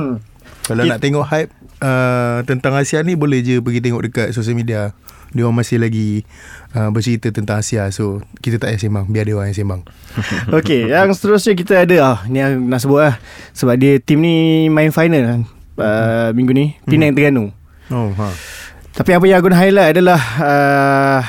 kalau 0.70 0.82
nak 0.86 1.02
tengok 1.02 1.26
hype 1.26 1.50
uh, 1.82 2.46
tentang 2.46 2.78
Asia 2.78 3.02
ni 3.02 3.18
boleh 3.18 3.42
je 3.42 3.58
pergi 3.58 3.82
tengok 3.82 4.02
dekat 4.06 4.28
social 4.30 4.54
media. 4.54 4.94
Dia 5.34 5.42
orang 5.50 5.66
masih 5.66 5.82
lagi 5.82 6.22
uh, 6.78 6.94
bercerita 6.94 7.34
tentang 7.34 7.58
Asia. 7.58 7.90
So 7.90 8.22
kita 8.38 8.62
tak 8.62 8.70
payah 8.70 8.78
sembang, 8.78 9.10
biar 9.10 9.26
dia 9.26 9.34
orang 9.34 9.50
yang 9.50 9.58
sembang. 9.58 9.82
okay, 10.58 10.86
yang 10.86 11.10
seterusnya 11.10 11.58
kita 11.58 11.82
ada 11.82 11.96
ah 11.98 12.18
ni 12.30 12.38
yang 12.38 12.62
nak 12.62 12.78
sebut 12.78 13.10
lah 13.10 13.14
sebab 13.50 13.74
dia 13.74 13.98
tim 13.98 14.22
ni 14.22 14.70
main 14.70 14.94
final 14.94 15.42
uh, 15.82 16.30
minggu 16.30 16.52
ni 16.54 16.66
Penang 16.86 17.10
hmm. 17.10 17.16
Terengganu. 17.18 17.44
Oh, 17.92 18.08
ha. 18.16 18.32
Tapi 18.94 19.10
apa 19.10 19.24
yang 19.26 19.42
aku 19.42 19.50
nak 19.50 19.58
highlight 19.58 19.90
adalah 19.98 20.20
uh, 20.38 21.20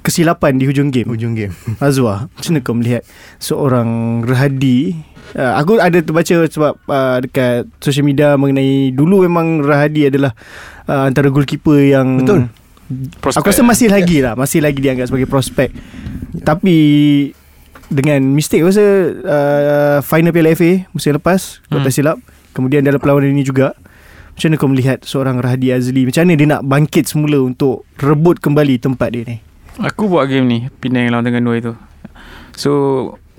kesilapan 0.00 0.56
di 0.56 0.64
hujung 0.64 0.88
game. 0.88 1.04
Hujung 1.04 1.36
game. 1.36 1.52
Azwa, 1.84 2.32
macam 2.32 2.50
mana 2.56 2.60
kau 2.64 2.76
melihat 2.76 3.02
seorang 3.36 4.20
Rahadi? 4.24 4.96
Uh, 5.36 5.52
aku 5.60 5.76
ada 5.76 6.00
terbaca 6.00 6.36
sebab 6.48 6.72
uh, 6.88 7.16
dekat 7.20 7.68
social 7.84 8.04
media 8.04 8.36
mengenai 8.40 8.96
dulu 8.96 9.28
memang 9.28 9.60
Rahadi 9.60 10.08
adalah 10.08 10.32
uh, 10.88 11.04
antara 11.04 11.28
goalkeeper 11.28 11.78
yang 11.84 12.24
Betul. 12.24 12.48
Prospek. 12.92 13.40
Aku 13.40 13.48
rasa 13.48 13.64
masih 13.64 13.88
lagi 13.88 14.20
lah, 14.20 14.36
masih 14.36 14.60
lagi 14.60 14.76
dianggap 14.76 15.08
sebagai 15.08 15.24
prospek. 15.24 15.72
Tapi 16.44 16.76
dengan 17.88 18.20
mistake 18.20 18.60
aku 18.60 18.72
rasa 18.72 18.86
uh, 19.24 19.98
final 20.04 20.32
Piala 20.32 20.52
FA 20.52 20.84
musim 20.92 21.16
lepas, 21.16 21.60
hmm. 21.72 21.84
tak 21.88 21.92
silap. 21.92 22.16
Kemudian 22.52 22.84
dalam 22.84 23.00
perlawanan 23.00 23.32
ini 23.32 23.48
juga 23.48 23.72
macam 24.32 24.48
mana 24.48 24.56
kau 24.56 24.70
melihat 24.72 24.98
seorang 25.04 25.44
Rahadi 25.44 25.76
Azli 25.76 26.08
Macam 26.08 26.24
mana 26.24 26.34
dia 26.34 26.48
nak 26.48 26.62
bangkit 26.64 27.04
semula 27.04 27.38
Untuk 27.44 27.84
rebut 28.00 28.40
kembali 28.40 28.80
tempat 28.80 29.08
dia 29.12 29.22
ni 29.28 29.36
Aku 29.84 30.08
buat 30.08 30.24
game 30.28 30.48
ni 30.48 30.58
Penang 30.80 31.12
lawan 31.12 31.24
Terengganu 31.28 31.52
itu 31.52 31.72
So 32.56 32.72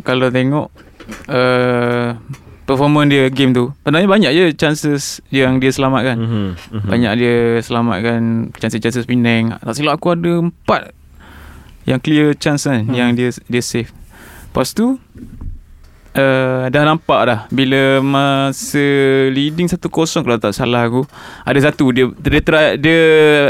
Kalau 0.06 0.30
tengok 0.30 0.70
uh, 1.28 2.14
Performance 2.64 3.10
dia 3.10 3.28
game 3.34 3.52
tu 3.52 3.74
Sebenarnya 3.84 4.08
banyak 4.08 4.32
je 4.38 4.46
chances 4.54 5.20
Yang 5.34 5.54
dia 5.66 5.72
selamatkan 5.74 6.16
mm-hmm. 6.16 6.48
Mm-hmm. 6.54 6.90
Banyak 6.90 7.12
dia 7.18 7.38
selamatkan 7.66 8.22
Chances-chances 8.56 9.10
Penang 9.10 9.58
Tak 9.60 9.74
silap 9.74 9.98
aku 9.98 10.14
ada 10.14 10.46
empat 10.46 10.94
Yang 11.90 12.00
clear 12.06 12.28
chance 12.38 12.70
kan 12.70 12.86
mm. 12.86 12.94
Yang 12.94 13.10
dia 13.18 13.30
dia 13.50 13.62
save 13.66 13.92
Lepas 14.54 14.78
tu 14.78 15.02
uh, 16.18 16.70
dah 16.70 16.84
nampak 16.86 17.22
dah 17.26 17.40
bila 17.50 18.00
masa 18.02 18.86
leading 19.34 19.68
1-0 19.70 19.82
kalau 19.90 20.38
tak 20.38 20.54
salah 20.54 20.86
aku 20.86 21.06
ada 21.44 21.60
satu 21.60 21.90
dia 21.94 22.06
dia 22.22 22.42
try, 22.42 22.78
dia 22.78 23.00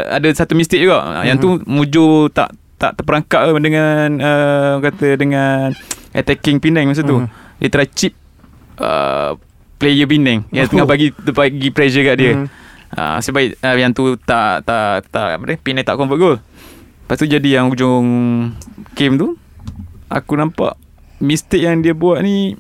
ada 0.07 0.27
satu 0.31 0.55
mistake 0.55 0.83
juga 0.83 1.03
mm-hmm. 1.03 1.25
yang 1.27 1.37
tu 1.39 1.49
mhm. 1.59 1.67
Mujo 1.67 2.07
tak 2.31 2.55
tak 2.79 2.99
terperangkap 2.99 3.47
dengan 3.63 4.07
uh, 4.19 4.73
kata 4.83 5.15
dengan 5.15 5.71
attacking 6.11 6.59
Penang 6.59 6.91
masa 6.91 7.03
tu 7.03 7.23
mm-hmm. 7.23 7.59
dia 7.63 7.69
try 7.71 7.87
chip 7.87 8.13
uh, 8.79 9.35
player 9.79 10.07
Penang 10.07 10.47
yang 10.51 10.67
oh. 10.67 10.69
tengah 10.71 10.87
bagi 10.87 11.11
bagi 11.31 11.69
pressure 11.71 12.03
kat 12.03 12.15
dia 12.19 12.31
mm-hmm. 12.35 12.47
uh, 12.95 13.17
sebab 13.19 13.41
uh, 13.59 13.75
yang 13.75 13.91
tu 13.91 14.15
tak 14.23 14.63
tak 14.67 15.07
tak 15.11 15.39
apa 15.39 15.43
dia 15.47 15.57
Penang 15.59 15.85
tak 15.85 15.95
convert 15.99 16.19
goal 16.19 16.37
lepas 17.03 17.15
tu 17.19 17.27
jadi 17.27 17.61
yang 17.61 17.67
ujung 17.67 18.03
game 18.95 19.19
tu 19.19 19.35
aku 20.07 20.39
nampak 20.39 20.82
mistake 21.23 21.63
yang 21.63 21.79
dia 21.79 21.95
buat 21.95 22.19
ni 22.19 22.59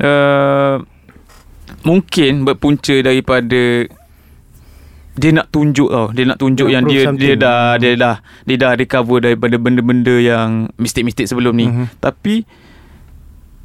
uh, 0.00 0.80
mungkin 1.84 2.48
berpunca 2.48 2.96
daripada 3.04 3.84
dia 5.14 5.30
nak 5.30 5.46
tunjuk 5.54 5.94
tau. 5.94 6.10
Dia 6.10 6.24
nak 6.26 6.42
tunjuk 6.42 6.66
yang 6.66 6.88
dia 6.90 7.06
dia 7.14 7.34
dah 7.38 7.78
dia 7.78 7.94
dah 7.94 8.18
dia 8.42 8.56
dah 8.58 8.72
recover 8.74 9.22
daripada 9.22 9.54
benda-benda 9.60 10.16
yang 10.18 10.72
mistake-mistake 10.80 11.30
sebelum 11.30 11.54
ni. 11.54 11.70
Uh-huh. 11.70 11.86
tapi 12.02 12.42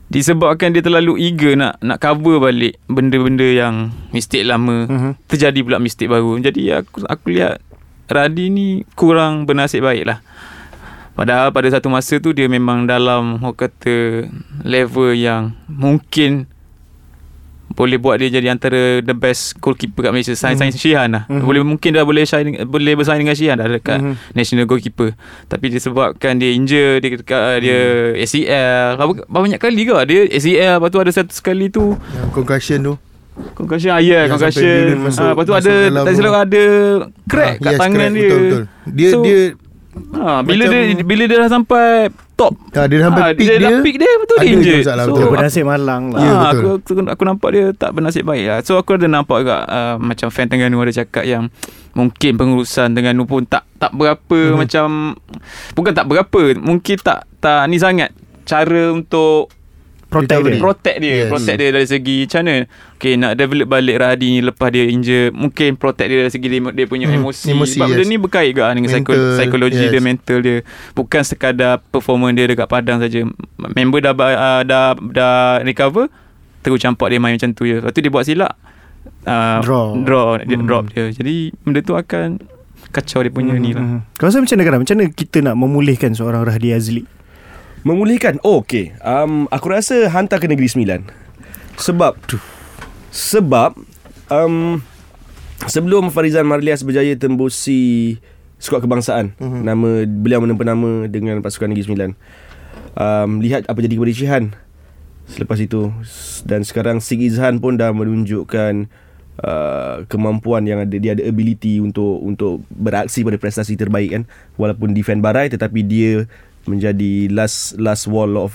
disebabkan 0.10 0.74
dia 0.74 0.82
terlalu 0.82 1.22
eager 1.22 1.54
nak 1.54 1.78
nak 1.82 2.02
cover 2.02 2.42
balik 2.42 2.78
benda-benda 2.90 3.46
yang 3.46 3.94
mistake 4.14 4.46
lama 4.46 4.86
uh-huh. 4.86 5.14
terjadi 5.26 5.60
pula 5.66 5.82
mistake 5.82 6.12
baru. 6.12 6.38
Jadi 6.38 6.70
aku 6.70 7.08
aku 7.08 7.34
lihat 7.34 7.64
Radi 8.10 8.50
ni 8.50 8.68
kurang 8.98 9.46
bernasib 9.46 9.86
baik 9.86 10.06
lah 10.06 10.20
Padahal 11.20 11.52
pada 11.52 11.68
satu 11.68 11.92
masa 11.92 12.16
tu 12.24 12.32
dia 12.32 12.48
memang 12.48 12.88
dalam 12.88 13.44
orang 13.44 13.68
kata 13.68 14.24
level 14.64 15.12
yang 15.12 15.52
mungkin 15.68 16.48
boleh 17.76 18.00
buat 18.00 18.24
dia 18.24 18.32
jadi 18.32 18.56
antara 18.56 19.04
the 19.04 19.12
best 19.12 19.60
goalkeeper 19.60 20.08
kat 20.08 20.16
Malaysia. 20.16 20.32
Sain 20.32 20.56
mm-hmm. 20.56 20.80
Shihan 20.80 21.12
lah. 21.12 21.24
Mm-hmm. 21.28 21.44
Boleh 21.44 21.62
mungkin 21.68 21.90
dah 21.92 22.08
boleh 22.08 22.24
shine, 22.24 22.64
boleh 22.64 22.96
bersaing 22.96 23.20
dengan 23.20 23.36
Shihan 23.36 23.60
dah 23.60 23.68
dekat 23.68 24.00
mm-hmm. 24.00 24.32
national 24.32 24.64
goalkeeper. 24.64 25.12
Tapi 25.52 25.66
disebabkan 25.68 26.40
dia 26.40 26.56
injure 26.56 27.04
dia 27.04 27.20
dekat 27.20 27.36
mm. 27.36 27.60
dia 27.68 27.80
ACL. 28.24 28.88
Berapa, 28.96 29.14
banyak 29.28 29.60
kali 29.60 29.82
ke 29.84 29.96
dia 30.08 30.20
ACL 30.24 30.76
lepas 30.80 30.88
tu 30.88 31.00
ada 31.04 31.12
satu 31.12 31.34
sekali 31.36 31.68
tu 31.68 32.00
yang 32.16 32.32
concussion 32.32 32.80
tu. 32.80 32.94
Concussion 33.60 33.92
ah, 33.92 34.00
yeah, 34.00 34.32
concussion. 34.32 35.04
Ah, 35.20 35.36
lepas 35.36 35.44
tu 35.44 35.52
ada 35.52 35.74
tak 36.08 36.14
silap 36.16 36.48
ada 36.48 36.64
crack 37.28 37.60
ah, 37.60 37.64
kat 37.68 37.72
yes, 37.76 37.80
tangan 37.84 38.00
crack, 38.00 38.16
dia. 38.16 38.24
Betul 38.24 38.40
betul. 38.40 38.64
Dia 38.88 39.10
so, 39.12 39.20
dia 39.28 39.40
Ha, 39.90 40.46
bila 40.46 40.70
Macam, 40.70 40.86
dia 40.86 41.02
bila 41.02 41.24
dia 41.26 41.38
dah 41.42 41.50
sampai 41.50 42.14
top. 42.38 42.54
Ha, 42.78 42.86
dia 42.86 43.02
dah 43.02 43.06
sampai 43.10 43.24
ha, 43.26 43.34
peak 43.34 43.48
dia. 43.50 43.58
Dia 43.58 43.66
dah 43.66 43.82
peak 43.82 43.98
dia 43.98 44.12
betul 44.22 44.38
dia 44.38 44.50
injured. 44.54 44.86
So, 44.86 45.14
betul. 45.18 45.30
bernasib 45.34 45.64
malang 45.66 46.04
lah. 46.14 46.22
Ya, 46.22 46.30
ha, 46.30 46.46
aku, 46.54 46.70
aku, 46.78 46.92
aku 47.10 47.24
nampak 47.26 47.50
dia 47.58 47.66
tak 47.74 47.92
bernasib 47.98 48.24
baik 48.30 48.46
lah. 48.46 48.58
So 48.62 48.78
aku 48.78 49.02
ada 49.02 49.10
nampak 49.10 49.38
juga 49.42 49.66
uh, 49.66 49.96
macam 49.98 50.28
fan 50.30 50.46
Tengganu 50.46 50.78
ada 50.86 50.94
cakap 50.94 51.26
yang 51.26 51.50
mungkin 51.98 52.32
pengurusan 52.38 52.94
Tengganu 52.94 53.26
pun 53.26 53.50
tak 53.50 53.66
tak 53.82 53.92
berapa 53.98 54.40
hmm. 54.54 54.58
macam 54.62 55.18
bukan 55.74 55.94
tak 55.98 56.06
berapa, 56.06 56.42
mungkin 56.62 56.96
tak 57.02 57.26
tak 57.42 57.66
ni 57.66 57.82
sangat 57.82 58.14
cara 58.46 58.94
untuk 58.94 59.50
protect 60.10 60.42
dia. 60.42 60.58
Protect 60.58 60.98
dia. 60.98 61.14
Yes. 61.14 61.30
Protect 61.30 61.58
dia 61.62 61.70
dari 61.70 61.88
segi 61.88 62.18
macam 62.26 62.42
mana. 62.42 62.56
Okay, 63.00 63.14
nak 63.16 63.32
develop 63.38 63.68
balik 63.70 63.96
Rahadi 64.02 64.28
ni 64.34 64.40
lepas 64.42 64.70
dia 64.74 64.84
injure. 64.90 65.30
Mungkin 65.32 65.70
protect 65.78 66.08
dia 66.10 66.18
dari 66.26 66.32
segi 66.34 66.48
dia, 66.50 66.60
dia 66.74 66.86
punya 66.90 67.08
hmm. 67.08 67.18
emosi. 67.22 67.48
emosi. 67.54 67.78
Sebab 67.78 67.88
yes. 67.88 67.96
benda 67.96 68.06
ni 68.10 68.18
berkait 68.18 68.50
juga 68.52 68.74
dengan 68.74 68.90
mental, 68.90 69.20
psikologi 69.38 69.84
yes. 69.86 69.92
dia, 69.94 70.02
mental 70.02 70.38
dia. 70.42 70.56
Bukan 70.98 71.22
sekadar 71.22 71.74
performance 71.94 72.36
dia 72.36 72.46
dekat 72.50 72.68
padang 72.68 72.98
saja. 73.00 73.22
Member 73.56 74.00
dah, 74.02 74.14
uh, 74.18 74.62
dah, 74.66 74.98
dah 74.98 75.62
recover, 75.62 76.10
terus 76.66 76.82
campak 76.82 77.14
dia 77.14 77.22
main 77.22 77.38
macam 77.38 77.54
tu 77.54 77.70
je. 77.70 77.78
Lepas 77.78 77.94
tu 77.94 78.02
dia 78.02 78.12
buat 78.12 78.26
silap. 78.26 78.54
Uh, 79.24 79.62
draw. 79.62 79.88
Draw. 79.96 80.28
Dia 80.44 80.58
hmm. 80.58 80.66
drop 80.66 80.84
dia. 80.92 81.14
Jadi, 81.14 81.54
benda 81.62 81.80
tu 81.86 81.94
akan 81.94 82.42
kacau 82.90 83.22
dia 83.22 83.30
punya 83.30 83.54
hmm. 83.54 83.62
ni 83.62 83.72
lah. 83.78 84.02
Kau 84.18 84.26
rasa 84.28 84.42
macam 84.42 84.58
mana, 84.58 84.82
Macam 84.82 84.96
mana 84.98 85.08
kita 85.14 85.38
nak 85.46 85.56
memulihkan 85.56 86.12
seorang 86.18 86.42
Rahadi 86.42 86.74
Azli? 86.74 87.04
Memulihkan 87.88 88.44
Oh 88.44 88.60
okay 88.60 88.92
um, 89.00 89.48
Aku 89.52 89.72
rasa 89.72 90.12
Hantar 90.12 90.44
ke 90.44 90.48
Negeri 90.52 90.68
Sembilan. 90.68 91.08
Sebab 91.80 92.20
Sebab 93.12 93.80
um, 94.28 94.84
Sebelum 95.64 96.12
Farizan 96.12 96.48
Marlias 96.48 96.84
berjaya 96.84 97.16
tembusi 97.16 98.18
Skuad 98.60 98.84
kebangsaan 98.84 99.32
uh-huh. 99.40 99.64
Nama 99.64 100.04
Beliau 100.04 100.44
menempa 100.44 100.68
nama 100.68 101.08
Dengan 101.08 101.40
pasukan 101.40 101.72
Negeri 101.72 101.88
Sembilan 101.88 102.12
um, 103.00 103.40
Lihat 103.40 103.72
apa 103.72 103.80
jadi 103.80 103.96
kepada 103.96 104.12
Cihan 104.12 104.44
Selepas 105.32 105.60
itu 105.64 105.88
Dan 106.44 106.68
sekarang 106.68 107.00
Sig 107.00 107.24
Izhan 107.24 107.64
pun 107.64 107.80
dah 107.80 107.96
menunjukkan 107.96 109.08
Uh, 109.40 110.04
kemampuan 110.12 110.68
yang 110.68 110.84
ada 110.84 111.00
dia 111.00 111.16
ada 111.16 111.24
ability 111.24 111.80
untuk 111.80 112.20
untuk 112.28 112.60
beraksi 112.68 113.24
pada 113.24 113.40
prestasi 113.40 113.80
terbaik 113.80 114.12
kan. 114.12 114.24
Walaupun 114.60 114.92
defend 114.92 115.24
barai 115.24 115.48
tetapi 115.48 115.80
dia 115.80 116.28
menjadi 116.68 117.32
last 117.32 117.78
last 117.80 118.10
wall 118.10 118.36
of 118.36 118.52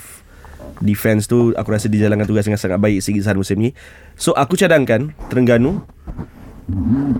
defense 0.83 1.29
tu 1.29 1.55
aku 1.55 1.71
rasa 1.71 1.87
dijalankan 1.87 2.27
tugas 2.27 2.43
dengan 2.43 2.59
sangat 2.59 2.81
baik 2.81 2.99
Sigi 2.99 3.21
Zhan 3.23 3.39
musim 3.39 3.57
ni. 3.61 3.71
So 4.19 4.35
aku 4.35 4.59
cadangkan 4.59 5.15
Terengganu 5.31 5.81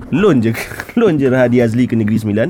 loan 0.10 0.42
je 0.42 0.52
loan 1.00 1.22
je 1.22 1.30
Rahadi 1.30 1.62
Azli 1.62 1.86
ke 1.86 1.94
Negeri 1.94 2.18
Sembilan 2.18 2.50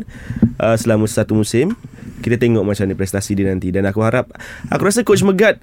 uh, 0.59 0.75
selama 0.75 1.05
satu 1.05 1.37
musim. 1.37 1.75
Kita 2.23 2.41
tengok 2.41 2.65
macam 2.65 2.89
mana 2.89 2.97
prestasi 2.97 3.37
dia 3.37 3.45
nanti 3.45 3.69
dan 3.69 3.85
aku 3.85 4.01
harap 4.01 4.31
aku 4.71 4.81
rasa 4.81 5.05
coach 5.05 5.21
Megat 5.21 5.61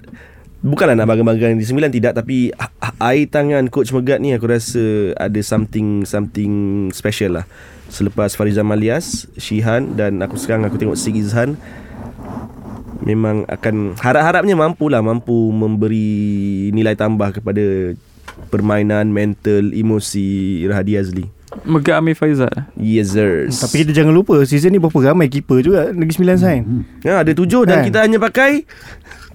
Bukanlah 0.63 0.95
nak 0.95 1.11
bangga-bangga 1.11 1.59
di 1.59 1.67
sembilan 1.67 1.91
tidak 1.91 2.23
tapi 2.23 2.47
a- 2.55 2.71
a- 2.79 2.95
air 3.11 3.27
tangan 3.27 3.67
coach 3.67 3.91
Megat 3.91 4.23
ni 4.23 4.31
aku 4.31 4.47
rasa 4.47 5.11
ada 5.19 5.35
something 5.43 6.07
something 6.07 6.87
special 6.95 7.35
lah. 7.35 7.45
Selepas 7.91 8.31
Farizan 8.39 8.63
Malias, 8.63 9.27
Shihan 9.35 9.99
dan 9.99 10.23
aku 10.23 10.39
sekarang 10.39 10.63
aku 10.63 10.79
tengok 10.79 10.95
Sig 10.95 11.19
Izhan 11.19 11.59
memang 13.03 13.43
akan 13.45 13.99
harap-harapnya 13.99 14.55
mampulah 14.55 15.03
mampu 15.03 15.51
memberi 15.51 16.71
nilai 16.71 16.95
tambah 16.95 17.35
kepada 17.35 17.93
permainan 18.49 19.11
mental 19.11 19.69
emosi 19.75 20.63
Rahadi 20.65 20.93
Azli. 20.97 21.25
Megak 21.69 22.01
Amir 22.01 22.17
Faizal 22.17 22.49
Yes 22.73 23.13
sir. 23.13 23.45
Tapi 23.45 23.85
kita 23.85 23.93
jangan 23.93 24.09
lupa 24.09 24.41
Season 24.41 24.73
ni 24.73 24.81
berapa 24.81 25.13
ramai 25.13 25.29
keeper 25.29 25.61
juga 25.61 25.93
Negeri 25.93 26.17
Sembilan 26.17 26.37
sign 26.41 26.61
ya, 27.05 27.21
ada 27.21 27.29
tujuh 27.29 27.69
dan 27.69 27.85
Kan? 27.85 27.93
kita 27.93 27.99
hanya 28.01 28.17
pakai 28.17 28.65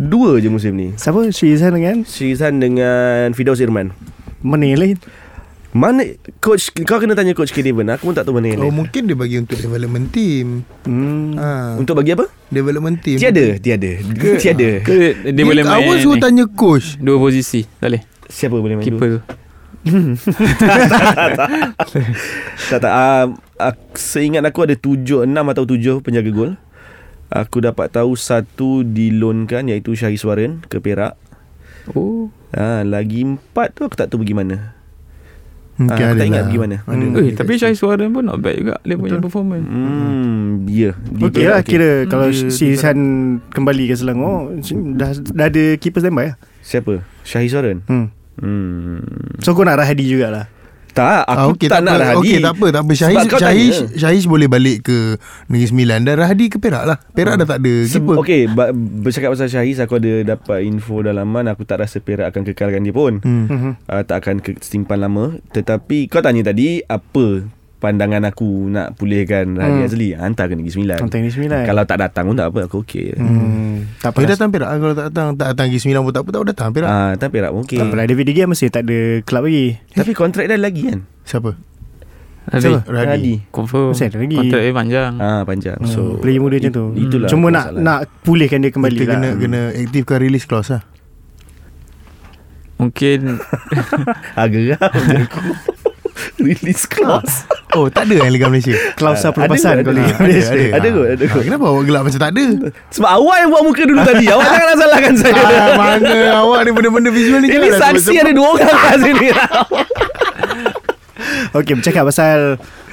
dua 0.02 0.42
je 0.42 0.50
musim 0.50 0.74
ni. 0.74 0.98
Siapa 0.98 1.30
Syizan 1.30 1.78
dengan 1.78 2.02
Syizhan 2.02 2.58
dengan 2.58 3.30
Fidaus 3.38 3.62
Irman. 3.62 3.94
Mana 4.42 4.66
yang 4.66 4.82
lain 4.82 4.96
Mana 5.68 6.00
coach 6.40 6.72
kau 6.72 6.96
kena 6.96 7.12
tanya 7.12 7.36
coach 7.36 7.52
Kevin. 7.52 7.92
Aku 7.92 8.08
pun 8.08 8.16
tak 8.16 8.24
tahu 8.24 8.40
mana 8.40 8.56
yang 8.56 8.64
Oh 8.64 8.72
mungkin 8.72 9.04
dia 9.04 9.12
bagi 9.12 9.36
untuk 9.36 9.60
development 9.60 10.08
team 10.08 10.64
hmm. 10.88 11.36
ha. 11.36 11.76
Untuk 11.76 11.92
bagi 11.92 12.16
apa? 12.16 12.24
Development 12.48 12.96
team 13.04 13.20
Tiada, 13.20 13.60
tiada. 13.60 14.00
Tiada. 14.40 14.80
Ke 14.80 15.20
dia, 15.20 15.28
Dia 15.28 15.44
boleh 15.44 15.68
main 15.68 15.84
Awak 15.84 15.96
suruh 16.00 16.16
ni, 16.16 16.24
tanya 16.24 16.48
coach 16.48 16.96
Dua 16.96 17.20
posisi 17.20 17.68
Tak 17.68 17.88
boleh 17.92 18.02
Siapa 18.32 18.56
boleh 18.56 18.80
main 18.80 18.80
dua? 18.80 18.88
Keeper 18.88 19.08
tu 19.12 19.20
Tak 22.72 22.78
tak 22.80 22.92
uh, 22.92 23.36
uh, 23.60 23.74
Seingat 23.92 24.48
aku 24.48 24.64
ada 24.64 24.72
tujuh 24.72 25.28
Enam 25.28 25.52
atau 25.52 25.68
tujuh 25.68 26.00
penjaga 26.00 26.32
gol 26.32 26.56
Aku 27.28 27.60
dapat 27.60 27.92
tahu 27.92 28.16
Satu 28.16 28.88
dilonkan 28.88 29.68
Iaitu 29.68 29.92
Syahiswaran 29.92 30.64
Ke 30.64 30.80
Perak 30.80 31.20
Oh 31.92 32.32
ha, 32.56 32.80
Lagi 32.88 33.20
empat 33.20 33.76
tu 33.76 33.84
Aku 33.84 34.00
tak 34.00 34.08
tahu 34.08 34.24
pergi 34.24 34.32
mana 34.32 34.77
Mungkin 35.78 35.94
Ah, 35.96 36.10
aku 36.10 36.18
tak 36.18 36.26
ingat 36.26 36.36
lah. 36.36 36.44
pergi 36.44 36.58
mana. 36.58 36.76
Ada 36.82 37.04
Hmm. 37.08 37.16
Eh 37.16 37.32
tapi 37.32 37.52
Syahid 37.54 37.76
Suara 37.76 38.02
pun 38.04 38.20
not 38.20 38.38
bad 38.38 38.54
juga 38.56 38.74
Dia 38.82 38.94
punya 38.94 39.18
performance 39.18 39.62
Hmm 39.62 40.66
Ya 40.66 40.92
Okey 40.92 41.30
Perak, 41.38 41.46
lah 41.48 41.60
okey. 41.60 41.70
kira 41.70 41.90
Kalau 42.04 42.26
Dia- 42.26 42.50
Syizan 42.50 42.98
Kembali 43.46 43.84
ke 43.84 43.94
Selangor 43.94 44.58
dah, 44.92 45.10
dah 45.14 45.46
ada 45.46 45.64
keeper 45.76 46.00
standby 46.00 46.24
lah 46.28 46.36
Siapa? 46.60 46.98
Syahiswaran 47.22 47.86
hmm. 47.86 48.06
Hmm 48.36 48.98
So 49.38 49.52
kau 49.52 49.62
nak 49.62 49.78
Rahadi 49.78 50.02
jugalah 50.04 50.50
Tak 50.90 51.22
Ah, 51.24 51.44
Aku 51.44 51.54
okey, 51.54 51.66
tak, 51.66 51.80
nak 51.80 51.94
apa. 51.94 52.02
Rahadi 52.02 52.18
Okey 52.18 52.36
tak 52.38 52.52
apa 52.52 52.66
tak 52.68 52.80
apa 52.80 52.92
Syahish, 52.92 53.26
tanya. 53.34 53.76
Syahish 53.94 54.26
boleh 54.26 54.46
balik 54.46 54.78
ke 54.82 55.16
Negeri 55.46 55.68
Sembilan 55.68 55.98
dan 56.02 56.14
Rahadi 56.16 56.46
ke 56.46 56.56
Perak 56.56 56.84
lah. 56.84 56.98
Perak 57.08 57.34
dah 57.36 57.46
tak 57.46 57.58
ada 57.60 57.74
Se-. 57.82 57.98
Okey, 57.98 58.46
ba- 58.48 58.72
bercakap 58.72 59.30
pasal 59.30 59.46
Syahis 59.46 59.78
aku 59.78 59.96
ada 59.96 60.12
dapat 60.28 60.62
info 60.62 60.98
dalaman 60.98 61.46
aku 61.46 61.62
tak 61.62 61.80
rasa 61.80 61.98
Perak 61.98 62.28
akan 62.28 62.42
kekalkan 62.44 62.82
dia 62.82 62.90
pun. 62.90 63.18
Hmm. 63.18 63.74
Uh, 63.80 64.02
tak 64.02 64.20
akan 64.20 64.38
ke- 64.38 64.58
simpan 64.58 64.98
lama 64.98 65.24
tetapi 65.48 66.06
kau 66.06 66.18
tanya 66.18 66.44
tadi 66.44 66.82
apa 66.82 67.46
pandangan 67.78 68.22
aku 68.24 68.46
nak 68.66 68.94
pulihkan 68.94 69.54
Hmm. 69.54 69.80
Azli 69.80 70.10
hantar 70.10 70.46
ke 70.46 70.54
Negeri 70.54 70.72
Sembilan. 70.72 70.98
Hantar 70.98 71.16
Negeri 71.16 71.30
Sembilan. 71.32 71.62
Kalau 71.62 71.82
tak 71.84 71.98
datang 71.98 72.24
pun 72.24 72.34
tak 72.34 72.46
apa 72.48 72.60
aku 72.64 72.82
okey. 72.82 73.06
Hmm. 73.14 73.26
hmm. 73.30 73.74
Tak 73.98 74.10
apa 74.10 74.18
Dia 74.18 74.28
datang 74.30 74.50
Perak 74.50 74.68
Kalau 74.72 74.92
tak 74.92 75.06
datang 75.08 75.28
Tak 75.32 75.46
datang 75.48 75.64
Negeri 75.66 75.80
Sembilan 75.80 76.00
pun 76.00 76.10
tak 76.10 76.20
apa 76.20 76.28
Tak 76.28 76.38
apa 76.38 76.46
datang 76.48 76.68
Perak 76.70 76.88
Ah, 76.88 77.10
tapi 77.14 77.30
Perak 77.32 77.50
pun 77.50 77.62
okey. 77.62 77.78
Tak 77.78 77.86
apalah 77.88 78.04
David 78.04 78.24
De 78.24 78.32
Gea 78.32 78.46
masih 78.46 78.68
tak 78.68 78.82
ada 78.84 78.98
kelab 79.22 79.42
lagi 79.44 79.66
Tapi 79.90 80.10
kontrak 80.12 80.44
dia 80.44 80.56
lagi 80.56 80.82
kan? 80.84 80.98
Siapa? 81.22 81.50
Siapa? 82.48 82.80
Rahadi 82.82 83.34
Confirm 83.48 83.92
ada 83.92 84.16
lagi. 84.16 84.36
Kontrak 84.36 84.60
dia 84.60 84.72
panjang 84.72 85.12
Ah, 85.16 85.42
panjang. 85.44 85.78
So 85.84 85.92
So 85.92 86.00
Player 86.18 86.38
muda 86.38 86.56
macam 86.56 86.72
tu 86.72 86.84
it- 86.92 87.06
itulah 87.06 87.28
Cuma 87.28 87.46
nak 87.48 87.64
masalah. 87.68 87.80
nak 87.80 87.98
pulihkan 88.22 88.58
dia 88.58 88.70
kembali 88.70 88.96
Kita 88.96 89.06
lah 89.06 89.14
kena 89.14 89.28
Kena 89.36 89.60
aktifkan 89.76 90.18
release 90.18 90.44
clause 90.44 90.70
lah 90.70 90.82
Mungkin 92.76 93.42
agak 94.38 94.78
aku. 94.78 95.42
Release 96.40 96.84
clause. 96.84 97.44
Oh 97.70 97.86
tak 97.86 98.06
ada 98.06 98.14
yang 98.18 98.30
Liga 98.30 98.46
Malaysia 98.46 98.72
Klausa 98.94 99.28
Ada 99.28 99.34
pelepasan 99.34 99.74
ada. 99.76 99.90
lihat 99.90 100.08
Ada, 100.10 100.22
Malaysia. 100.22 100.50
ada. 100.50 100.64
Ada 100.74 100.88
kot, 100.88 101.06
ada 101.06 101.14
Ah, 101.18 101.28
kot. 101.30 101.42
Kenapa 101.44 101.64
awak 101.66 101.82
gelap 101.84 102.02
macam 102.02 102.20
tak 102.20 102.30
ada 102.30 102.44
Sebab 102.88 103.10
awak 103.12 103.36
yang 103.36 103.48
buat 103.48 103.62
muka 103.62 103.82
dulu 103.84 104.00
tadi. 104.02 104.24
Awak 104.26 104.44
jangan 104.46 104.64
nak 104.64 104.76
salahkan 104.78 105.14
saya. 105.14 105.34
ah, 105.36 105.68
Mana 105.74 106.16
awak 106.38 106.60
ni 106.60 106.70
benda-benda 106.70 107.10
visual 107.10 107.38
ni 107.38 107.46
Ini 107.46 107.56
janganlah 107.60 107.80
saksi 107.92 108.14
ada 108.16 108.32
dua 108.32 108.48
orang 108.50 108.72
kat 108.74 108.96
sini. 109.00 109.26
Okey 111.52 111.74
bercakap 111.74 112.04
pasal 112.04 112.38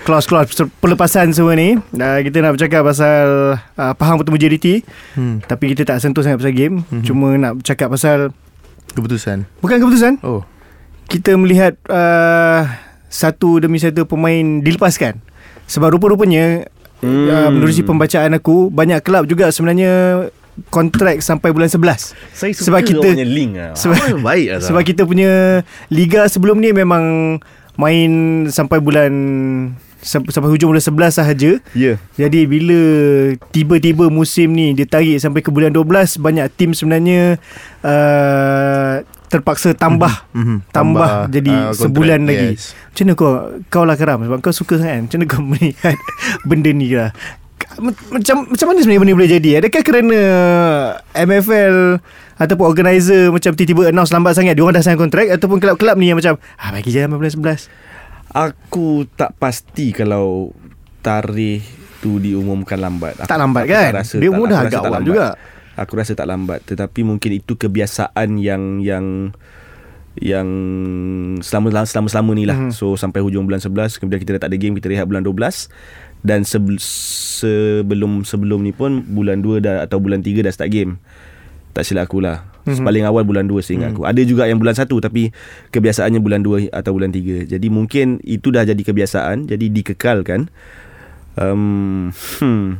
Clause-clause 0.02 0.54
pelepasan 0.78 1.34
semua 1.34 1.54
ni 1.54 1.74
uh, 1.74 2.20
Kita 2.22 2.38
nak 2.40 2.54
bercakap 2.54 2.82
pasal 2.84 3.26
uh, 3.58 3.94
Pahang 3.96 4.18
bertemu 4.18 4.38
JDT 4.38 4.68
hmm. 5.16 5.36
Tapi 5.44 5.74
kita 5.74 5.82
tak 5.84 5.98
sentuh 5.98 6.22
sangat 6.22 6.38
pasal 6.40 6.54
game 6.54 6.86
Mhm. 6.86 7.04
Cuma 7.04 7.28
nak 7.34 7.58
bercakap 7.58 7.90
pasal 7.90 8.30
Keputusan 8.92 9.50
Bukan 9.60 9.78
keputusan 9.78 10.14
Oh 10.22 10.46
Kita 11.06 11.34
melihat 11.34 11.78
uh, 11.88 12.66
Satu 13.08 13.58
demi 13.58 13.78
satu 13.78 14.04
pemain 14.04 14.60
dilepaskan 14.60 15.20
Sebab 15.66 15.96
rupa-rupanya 15.96 16.68
hmm. 17.00 17.26
uh, 17.26 17.50
Menerusi 17.50 17.82
pembacaan 17.82 18.34
aku 18.34 18.68
Banyak 18.68 19.02
kelab 19.02 19.26
juga 19.26 19.50
sebenarnya 19.50 20.26
Kontrak 20.68 21.20
sampai 21.20 21.52
bulan 21.52 21.68
11 21.68 21.84
Saya 22.32 22.52
suka 22.52 22.64
Sebab 22.64 22.80
kita- 22.82 23.12
punya 23.12 23.28
link 23.28 23.52
lah. 23.54 23.76
sebab- 23.76 24.24
baik 24.24 24.48
lah. 24.50 24.62
Sebab 24.68 24.82
kita 24.84 25.02
punya 25.04 25.32
Liga 25.88 26.26
sebelum 26.26 26.58
ni 26.58 26.72
memang 26.72 27.38
Main 27.76 28.12
sampai 28.48 28.80
bulan 28.80 29.12
sam- 30.00 30.24
Sampai 30.26 30.48
hujung 30.48 30.72
bulan 30.72 30.80
11 30.80 31.12
sahaja 31.12 31.60
Ya. 31.76 32.00
Jadi 32.16 32.48
bila 32.48 32.80
tiba-tiba 33.52 34.08
musim 34.08 34.56
ni 34.56 34.72
dia 34.72 34.88
tarik 34.88 35.20
sampai 35.20 35.44
ke 35.44 35.52
bulan 35.52 35.76
12 35.76 35.84
banyak 36.18 36.48
tim 36.56 36.72
sebenarnya 36.72 37.36
uh, 37.84 39.04
terpaksa 39.36 39.74
tambah 39.74 40.12
Mhm. 40.32 40.58
tambah, 40.76 41.28
jadi 41.28 41.52
ah, 41.52 41.62
kontrak, 41.70 41.82
sebulan 41.82 42.20
lagi. 42.24 42.48
yes. 42.54 42.72
Macam 42.88 43.04
mana 43.04 43.14
kau 43.14 43.32
kau 43.70 43.84
lah 43.84 43.96
Karam 43.96 44.20
sebab 44.22 44.40
kau 44.40 44.52
suka 44.52 44.74
sangat 44.76 44.94
kan? 44.94 45.02
Macam 45.04 45.18
mana 45.18 45.28
kau 45.28 45.42
melihat 45.52 45.96
benda 46.44 46.70
ni 46.70 46.88
lah? 46.92 47.12
Ma- 47.78 47.92
Macam 48.10 48.36
macam 48.46 48.66
mana 48.66 48.78
sebenarnya 48.78 49.00
benda 49.00 49.12
ni 49.12 49.18
boleh 49.18 49.32
jadi? 49.32 49.50
Adakah 49.58 49.82
kerana 49.82 50.18
MFL 51.14 52.00
ataupun 52.36 52.66
organizer 52.66 53.30
macam 53.30 53.52
tiba-tiba 53.52 53.90
announce 53.90 54.12
lambat 54.12 54.34
sangat 54.34 54.54
dia 54.54 54.62
orang 54.62 54.76
dah 54.76 54.84
sign 54.84 54.96
kontrak 54.96 55.28
ataupun 55.30 55.58
kelab-kelab 55.58 55.96
ni 55.96 56.08
yang 56.08 56.18
macam 56.18 56.36
ah 56.54 56.70
bagi 56.70 56.90
je 56.90 57.00
sampai 57.00 57.16
bulan 57.16 57.32
11. 57.32 57.68
Aku 58.32 58.88
tak 59.10 59.32
pasti 59.34 59.90
kalau 59.90 60.52
tarikh 61.00 61.64
tu 61.98 62.18
diumumkan 62.18 62.76
lambat. 62.78 63.16
Aku, 63.18 63.26
Tak 63.26 63.38
lambat 63.38 63.64
aku 63.64 63.72
kan? 63.72 63.90
tak 63.90 63.98
rasa, 63.98 64.16
Dia 64.16 64.28
tak, 64.28 64.34
umur 64.34 64.46
dah 64.46 64.52
aku 64.52 64.60
rasa 64.60 64.70
agak 64.70 64.82
awal 64.82 64.92
lambat. 64.94 65.08
juga. 65.08 65.26
Aku 65.76 66.00
rasa 66.00 66.16
tak 66.16 66.28
lambat 66.28 66.64
tetapi 66.64 67.04
mungkin 67.04 67.36
itu 67.36 67.60
kebiasaan 67.60 68.40
yang 68.40 68.80
yang 68.80 69.36
yang 70.16 70.48
selama 71.44 71.84
selama 71.84 72.08
selama 72.08 72.32
ni 72.36 72.48
lah. 72.48 72.56
Mhm. 72.56 72.72
So 72.72 72.96
sampai 72.96 73.20
hujung 73.20 73.44
bulan 73.44 73.60
11 73.60 74.00
kemudian 74.00 74.20
kita 74.24 74.40
dah 74.40 74.48
tak 74.48 74.52
ada 74.56 74.58
game 74.60 74.76
kita 74.80 74.88
rehat 74.88 75.06
bulan 75.12 75.28
12 75.28 75.68
dan 76.24 76.48
sebel, 76.48 76.80
sebelum 76.80 78.24
sebelum 78.24 78.64
ni 78.64 78.72
pun 78.72 79.04
bulan 79.04 79.44
2 79.44 79.60
dah 79.60 79.84
atau 79.84 80.00
bulan 80.00 80.24
3 80.24 80.42
dah 80.42 80.54
start 80.56 80.72
game. 80.72 80.98
Tak 81.76 81.84
silap 81.84 82.08
aku 82.08 82.24
lah. 82.24 82.48
Mhm. 82.64 82.72
Mm-hmm. 82.72 82.86
Paling 82.88 83.04
awal 83.06 83.24
bulan 83.28 83.46
2 83.52 83.60
seingat 83.60 83.92
mm. 83.92 83.96
aku. 84.00 84.04
Ada 84.08 84.22
juga 84.24 84.48
yang 84.48 84.58
bulan 84.58 84.74
1 84.80 84.88
tapi 84.88 85.36
kebiasaannya 85.76 86.24
bulan 86.24 86.42
2 86.42 86.72
atau 86.72 86.92
bulan 86.96 87.12
3. 87.12 87.52
Jadi 87.52 87.68
mungkin 87.68 88.24
itu 88.24 88.50
dah 88.50 88.64
jadi 88.64 88.80
kebiasaan 88.80 89.52
jadi 89.52 89.66
dikekalkan. 89.68 90.48
Um, 91.36 92.16
hmm. 92.40 92.80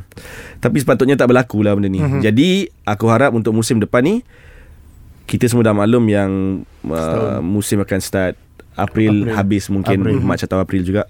Tapi 0.64 0.76
sepatutnya 0.80 1.14
tak 1.20 1.28
berlaku 1.28 1.60
lah 1.60 1.76
benda 1.76 1.92
ni. 1.92 2.00
Mhm. 2.00 2.04
Mm-hmm. 2.08 2.22
Jadi 2.24 2.48
aku 2.88 3.06
harap 3.12 3.36
untuk 3.36 3.52
musim 3.52 3.76
depan 3.76 4.02
ni 4.04 4.24
kita 5.26 5.50
semua 5.50 5.66
dah 5.66 5.74
maklum 5.74 6.06
yang 6.06 6.30
uh, 6.86 7.42
musim 7.42 7.82
akan 7.82 7.98
start 7.98 8.38
April, 8.78 9.26
April. 9.26 9.34
habis 9.34 9.64
mungkin 9.68 9.98
April. 10.06 10.22
Mac 10.22 10.40
atau 10.40 10.62
April 10.62 10.86
juga. 10.86 11.04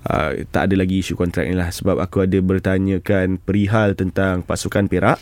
Uh, 0.00 0.48
tak 0.48 0.72
ada 0.72 0.80
lagi 0.80 1.04
isu 1.04 1.12
kontrak 1.12 1.44
ni 1.44 1.52
lah 1.52 1.68
sebab 1.68 2.00
aku 2.00 2.24
ada 2.24 2.40
bertanyakan 2.40 3.36
perihal 3.36 3.92
tentang 3.92 4.40
pasukan 4.40 4.88
Perak. 4.88 5.20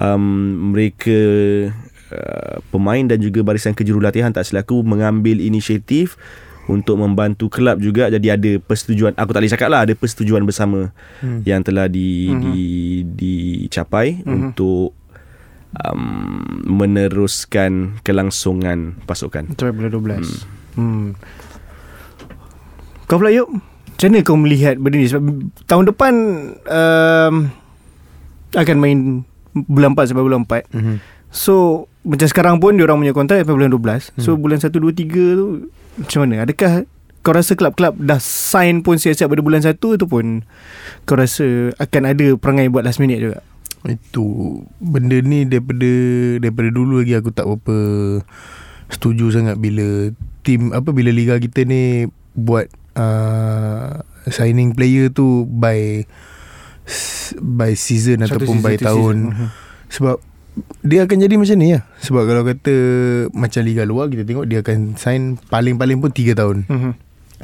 Um, 0.00 0.72
mereka 0.72 1.20
uh, 2.10 2.64
pemain 2.72 3.04
dan 3.04 3.20
juga 3.20 3.44
barisan 3.44 3.76
kejurulatihan 3.76 4.32
tak 4.32 4.48
selaku 4.48 4.80
mengambil 4.80 5.38
inisiatif 5.38 6.16
untuk 6.70 6.96
membantu 6.96 7.52
kelab 7.52 7.80
juga 7.80 8.08
jadi 8.08 8.40
ada 8.40 8.52
persetujuan 8.62 9.12
aku 9.16 9.30
tak 9.32 9.40
boleh 9.44 9.52
cakap 9.52 9.68
lah 9.68 9.80
ada 9.84 9.92
persetujuan 9.92 10.42
bersama 10.48 10.92
hmm. 11.20 11.44
yang 11.44 11.60
telah 11.60 11.88
di, 11.88 12.32
hmm. 12.32 12.40
di 12.40 12.56
dicapai 13.04 14.24
hmm. 14.24 14.28
untuk 14.32 14.96
um, 15.76 16.40
meneruskan 16.64 18.00
kelangsungan 18.00 18.96
pasukan. 19.04 19.52
Bulan 19.56 19.90
12 19.92 20.00
hmm. 20.00 20.40
hmm. 20.80 21.08
Kau 23.04 23.20
pula 23.20 23.28
Yop 23.28 23.52
Macam 23.52 24.08
mana 24.08 24.24
kau 24.24 24.38
melihat 24.40 24.80
benda 24.80 24.96
ni 24.96 25.04
Sebab 25.04 25.52
tahun 25.68 25.92
depan 25.92 26.12
um, 26.64 27.34
Akan 28.56 28.80
main 28.80 29.28
bulan 29.54 29.94
4 29.94 30.10
sampai 30.10 30.24
bulan 30.26 30.42
4. 30.44 30.66
Mhm. 30.74 30.96
So 31.34 31.86
macam 32.04 32.28
sekarang 32.28 32.56
pun 32.60 32.76
dia 32.76 32.84
orang 32.84 33.00
punya 33.00 33.14
kontrak 33.16 33.42
sampai 33.42 33.54
bulan 33.54 33.70
12. 33.70 34.12
So 34.20 34.36
bulan 34.36 34.58
1 34.60 34.70
2 34.70 34.92
3 34.92 35.38
tu 35.40 35.46
macam 35.98 36.18
mana? 36.26 36.44
Adakah 36.44 36.88
kau 37.24 37.32
rasa 37.32 37.56
kelab-kelab 37.56 37.96
dah 37.96 38.20
sign 38.20 38.84
pun 38.84 39.00
siap-siap 39.00 39.32
pada 39.32 39.40
bulan 39.40 39.64
1 39.64 39.80
tu 39.80 40.04
pun 40.04 40.44
kau 41.08 41.16
rasa 41.16 41.72
akan 41.80 42.02
ada 42.04 42.26
perangai 42.36 42.68
buat 42.68 42.84
last 42.84 43.00
minute 43.00 43.20
juga? 43.20 43.40
Itu 43.84 44.60
benda 44.80 45.20
ni 45.20 45.48
daripada 45.48 45.88
daripada 46.40 46.68
dulu 46.72 47.00
lagi 47.00 47.16
aku 47.16 47.32
tak 47.32 47.44
berapa 47.48 47.76
setuju 48.92 49.32
sangat 49.32 49.56
bila 49.56 50.12
tim 50.44 50.72
apa 50.76 50.92
bila 50.92 51.08
liga 51.08 51.40
kita 51.40 51.64
ni 51.64 52.04
buat 52.36 52.68
uh, 52.96 54.04
signing 54.28 54.76
player 54.76 55.08
tu 55.08 55.48
by 55.48 56.04
by 57.40 57.72
season 57.72 58.20
Satu 58.20 58.40
ataupun 58.44 58.60
season, 58.60 58.64
by 58.68 58.74
satu 58.76 58.84
tahun 58.84 59.16
season. 59.16 59.32
Mhm. 59.32 59.48
sebab 59.88 60.16
dia 60.86 61.02
akan 61.02 61.16
jadi 61.18 61.34
macam 61.34 61.56
ni 61.56 61.74
lah 61.74 61.82
Sebab 61.98 62.22
kalau 62.24 62.42
kata 62.44 62.74
Macam 63.32 63.60
liga 63.60 63.82
luar 63.82 64.06
Kita 64.06 64.22
tengok 64.22 64.46
dia 64.46 64.62
akan 64.62 64.94
sign 64.94 65.34
Paling-paling 65.50 65.98
pun 65.98 66.10
3 66.10 66.30
tahun 66.32 66.56
Mhm. 66.70 66.92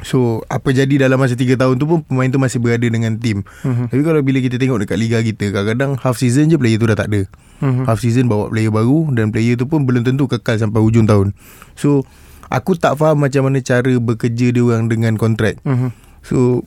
So 0.01 0.41
apa 0.47 0.71
jadi 0.71 0.95
dalam 0.97 1.19
masa 1.19 1.35
3 1.35 1.59
tahun 1.59 1.75
tu 1.75 1.85
pun 1.85 1.99
Pemain 2.01 2.25
tu 2.25 2.39
masih 2.39 2.57
berada 2.57 2.81
dengan 2.81 3.11
tim 3.15 3.43
Mhm. 3.61 3.91
Tapi 3.91 4.01
kalau 4.01 4.21
bila 4.21 4.39
kita 4.39 4.55
tengok 4.55 4.87
dekat 4.87 4.95
liga 4.95 5.19
kita 5.19 5.51
Kadang-kadang 5.51 5.99
half 5.99 6.15
season 6.15 6.47
je 6.47 6.55
player 6.55 6.79
tu 6.79 6.87
dah 6.87 6.95
tak 6.95 7.11
ada 7.11 7.27
Mhm. 7.59 7.83
Half 7.83 7.99
season 7.99 8.25
bawa 8.25 8.47
player 8.47 8.71
baru 8.71 9.11
Dan 9.11 9.29
player 9.29 9.53
tu 9.53 9.67
pun 9.67 9.83
belum 9.83 10.01
tentu 10.01 10.25
kekal 10.25 10.55
sampai 10.55 10.79
hujung 10.79 11.03
tahun 11.03 11.35
So 11.75 12.07
Aku 12.47 12.75
tak 12.75 12.95
faham 12.95 13.19
macam 13.19 13.43
mana 13.43 13.59
cara 13.59 13.91
bekerja 13.91 14.49
dia 14.49 14.63
orang 14.63 14.87
dengan 14.87 15.19
kontrak 15.19 15.59
Mhm. 15.61 15.91
So 16.23 16.63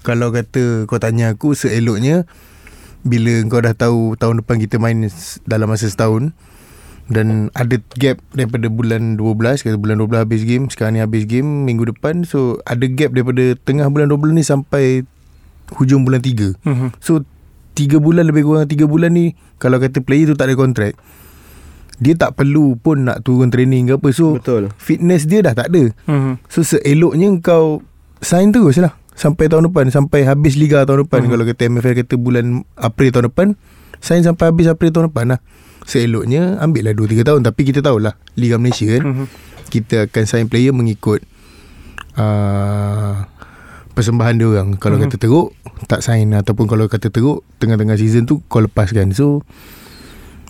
Kalau 0.00 0.28
kata 0.28 0.84
kau 0.84 0.98
tanya 0.98 1.30
aku 1.30 1.54
Seeloknya 1.54 2.26
Bila 3.04 3.44
kau 3.46 3.60
dah 3.60 3.72
tahu 3.72 4.16
Tahun 4.16 4.40
depan 4.40 4.56
kita 4.58 4.76
main 4.76 5.04
Dalam 5.44 5.68
masa 5.68 5.86
setahun 5.86 6.32
Dan 7.06 7.52
ada 7.52 7.76
gap 7.94 8.16
Daripada 8.32 8.66
bulan 8.66 9.16
12 9.16 9.36
Kata 9.60 9.76
bulan 9.76 9.96
12 9.98 10.18
habis 10.18 10.42
game 10.42 10.64
Sekarang 10.66 10.96
ni 10.96 11.00
habis 11.00 11.24
game 11.24 11.44
Minggu 11.62 11.84
depan 11.86 12.24
So 12.24 12.64
ada 12.64 12.84
gap 12.86 13.12
daripada 13.12 13.52
Tengah 13.58 13.86
bulan 13.86 14.08
12 14.08 14.32
ni 14.32 14.42
Sampai 14.42 15.04
Hujung 15.74 16.02
bulan 16.02 16.20
3 16.20 16.56
Mhm. 16.60 16.88
So 16.98 17.24
3 17.74 17.98
bulan 17.98 18.24
lebih 18.24 18.44
kurang 18.44 18.64
3 18.64 18.84
bulan 18.84 19.10
ni 19.10 19.32
Kalau 19.56 19.76
kata 19.76 20.00
player 20.00 20.24
tu 20.26 20.34
tak 20.34 20.48
ada 20.48 20.56
kontrak 20.56 20.96
Dia 21.96 22.14
tak 22.14 22.34
perlu 22.34 22.74
pun 22.74 23.04
Nak 23.04 23.20
turun 23.20 23.48
training 23.48 23.86
ke 23.86 23.96
apa 23.96 24.08
So 24.10 24.40
Betul. 24.40 24.72
Fitness 24.74 25.24
dia 25.24 25.40
dah 25.40 25.52
tak 25.52 25.68
ada 25.68 25.92
Mhm. 26.04 26.40
So 26.46 26.62
seeloknya 26.62 27.28
kau 27.40 27.84
Sign 28.18 28.48
terus 28.50 28.80
lah 28.80 28.96
Sampai 29.14 29.46
tahun 29.46 29.68
depan 29.68 29.88
Sampai 29.88 30.22
habis 30.22 30.54
liga 30.54 30.82
tahun 30.82 31.04
depan 31.04 31.22
Hmm. 31.22 31.30
Kalau 31.30 31.44
kata 31.44 31.62
MFL 31.64 31.94
kata 31.96 32.14
bulan 32.14 32.46
April 32.74 33.08
tahun 33.10 33.26
depan 33.28 33.46
Sign 33.98 34.20
sampai 34.20 34.50
habis 34.50 34.66
April 34.66 34.90
tahun 34.90 35.08
depan 35.08 35.26
lah 35.28 35.40
Seeloknya 35.82 36.58
Ambil 36.58 36.84
lah 36.84 36.94
2-3 36.94 37.22
tahun 37.24 37.40
Tapi 37.42 37.60
kita 37.64 37.80
tahulah 37.80 38.14
Liga 38.34 38.56
Malaysia 38.56 38.84
kan 38.88 39.02
Mhm. 39.04 39.26
Kita 39.66 40.06
akan 40.06 40.24
sign 40.24 40.46
player 40.46 40.70
mengikut 40.70 41.22
uh, 42.14 43.24
Persembahan 43.90 44.34
dia 44.34 44.48
orang 44.48 44.68
Kalau 44.74 44.96
Mhm. 44.96 45.02
kata 45.06 45.16
teruk 45.18 45.54
Tak 45.86 46.00
sign 46.00 46.32
Ataupun 46.32 46.66
kalau 46.66 46.84
kata 46.84 47.08
teruk 47.08 47.46
Tengah-tengah 47.56 47.94
season 47.94 48.24
tu 48.24 48.42
Kau 48.44 48.58
lepaskan 48.58 49.10
So 49.10 49.46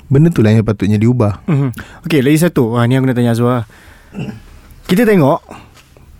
Benda 0.07 0.29
tu 0.29 0.41
lah 0.41 0.53
yang 0.53 0.63
patutnya 0.63 0.97
diubah 0.97 1.45
Mhm. 1.45 1.69
Okay 2.05 2.21
lagi 2.21 2.39
satu 2.39 2.75
Wah, 2.75 2.85
Ni 2.85 2.95
aku 2.95 3.05
nak 3.05 3.15
tanya 3.15 3.33
Azwar 3.33 3.69
Kita 4.85 5.05
tengok 5.05 5.41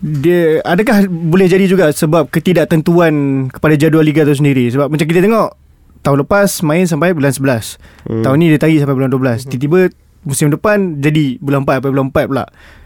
dia 0.05 0.61
adakah 0.61 1.09
boleh 1.09 1.49
jadi 1.49 1.65
juga 1.65 1.89
sebab 1.89 2.29
ketidaktentuan 2.29 3.47
kepada 3.49 3.73
jadual 3.73 4.05
liga 4.05 4.21
tu 4.21 4.37
sendiri? 4.37 4.69
Sebab 4.69 4.93
macam 4.93 5.01
kita 5.09 5.17
tengok 5.17 5.57
tahun 6.05 6.17
lepas 6.21 6.61
main 6.61 6.85
sampai 6.85 7.17
bulan 7.17 7.33
11 7.33 7.81
hmm. 8.13 8.21
tahun 8.21 8.35
ni 8.37 8.53
dia 8.53 8.59
tarik 8.61 8.77
sampai 8.85 8.93
bulan 8.93 9.09
12 9.09 9.49
tiba-tiba 9.49 9.89
musim 10.21 10.53
depan 10.53 11.01
jadi 11.01 11.41
bulan 11.41 11.65
4 11.65 11.81
sampai 11.81 11.89
bulan 11.89 12.07
4 12.13 12.29
pula. 12.29 12.45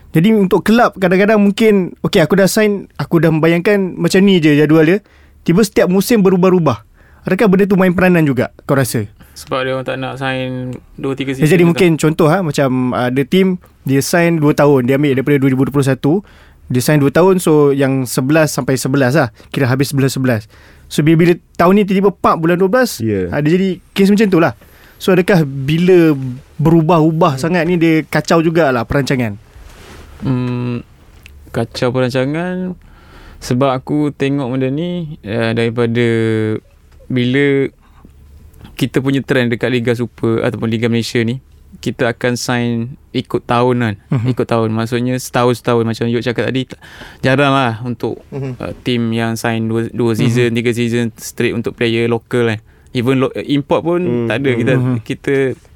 Jadi 0.09 0.29
untuk 0.33 0.63
kelab 0.63 0.95
kadang-kadang 0.95 1.37
mungkin 1.43 1.93
okay 2.01 2.23
aku 2.23 2.39
dah 2.39 2.47
sign 2.47 2.87
aku 2.95 3.19
dah 3.19 3.29
membayangkan 3.29 3.99
macam 3.99 4.23
ni 4.23 4.39
je 4.39 4.55
jadual 4.55 4.87
dia. 4.87 5.03
Tiba 5.43 5.59
setiap 5.59 5.91
musim 5.91 6.23
berubah-ubah. 6.23 6.87
Adakah 7.27 7.51
benda 7.51 7.67
tu 7.67 7.75
main 7.75 7.91
peranan 7.91 8.23
juga 8.23 8.55
kau 8.63 8.79
rasa? 8.79 9.11
Sebab 9.35 9.59
dia 9.63 9.71
orang 9.75 9.87
tak 9.87 9.99
nak 9.99 10.19
sign 10.19 10.75
2-3 10.99 11.39
season 11.39 11.43
Ya, 11.43 11.47
jadi 11.47 11.63
mungkin 11.63 11.95
contoh 11.95 12.27
ha 12.27 12.43
macam 12.43 12.91
uh, 12.91 13.07
ada 13.07 13.23
team 13.23 13.59
dia 13.87 13.99
sign 14.03 14.39
2 14.39 14.51
tahun. 14.55 14.87
Dia 14.87 14.95
ambil 14.99 15.19
daripada 15.19 15.37
2021 15.43 16.23
dia 16.69 16.81
sign 16.85 17.01
2 17.01 17.09
tahun 17.09 17.41
so 17.41 17.73
yang 17.73 18.05
11 18.05 18.45
sampai 18.45 18.77
11 18.77 19.17
lah 19.17 19.29
kira 19.49 19.65
habis 19.65 19.89
11 19.89 20.21
11 20.21 20.45
so 20.85 21.01
bila, 21.01 21.17
bila 21.17 21.33
tahun 21.57 21.73
ni 21.73 21.83
tiba-tiba 21.83 22.13
pak 22.13 22.37
bulan 22.37 22.61
12 22.61 23.01
Ya. 23.01 23.29
yeah. 23.29 23.41
dia 23.41 23.51
jadi 23.57 23.69
kes 23.91 24.13
macam 24.13 24.27
tu 24.29 24.39
lah 24.39 24.53
so 25.01 25.09
adakah 25.11 25.41
bila 25.43 26.13
berubah-ubah 26.61 27.41
sangat 27.41 27.65
ni 27.65 27.81
dia 27.81 28.05
kacau 28.05 28.39
jugalah 28.39 28.85
perancangan 28.85 29.35
Hmm, 30.19 30.83
kacau 31.55 31.95
perancangan 31.95 32.75
sebab 33.39 33.71
aku 33.71 34.11
tengok 34.11 34.51
benda 34.51 34.67
ni 34.67 35.15
uh, 35.23 35.55
daripada 35.55 36.03
bila 37.07 37.71
kita 38.75 38.99
punya 38.99 39.23
trend 39.23 39.55
dekat 39.55 39.71
Liga 39.71 39.95
Super 39.95 40.43
ataupun 40.43 40.67
Liga 40.67 40.91
Malaysia 40.91 41.23
ni 41.23 41.39
kita 41.79 42.09
akan 42.09 42.33
sign 42.33 42.97
ikut 43.09 43.45
tahun 43.45 43.75
kan 43.77 43.95
Mhm. 44.09 44.27
ikut 44.33 44.45
tahun 44.45 44.69
maksudnya 44.69 45.15
setahun-setahun 45.15 45.85
macam 45.85 46.05
Yuk 46.09 46.19
cakap 46.19 46.49
tadi 46.49 46.65
jarang 47.21 47.53
lah 47.53 47.79
untuk 47.81 48.19
Mhm. 48.29 48.57
uh, 48.57 48.73
team 48.81 49.09
yang 49.09 49.33
sign 49.33 49.65
dua, 49.65 49.85
dua 49.89 50.11
season 50.13 50.49
tiga 50.51 50.73
season 50.73 51.13
straight 51.15 51.53
untuk 51.53 51.73
player 51.73 52.05
local 52.05 52.49
kan 52.49 52.59
even 52.91 53.21
lo, 53.21 53.29
import 53.39 53.85
pun 53.85 54.01
Hmm. 54.01 54.27
tak 54.27 54.41
ada 54.41 54.51
kita 54.51 54.73
Mhm. 54.75 54.95
kita 55.01 55.35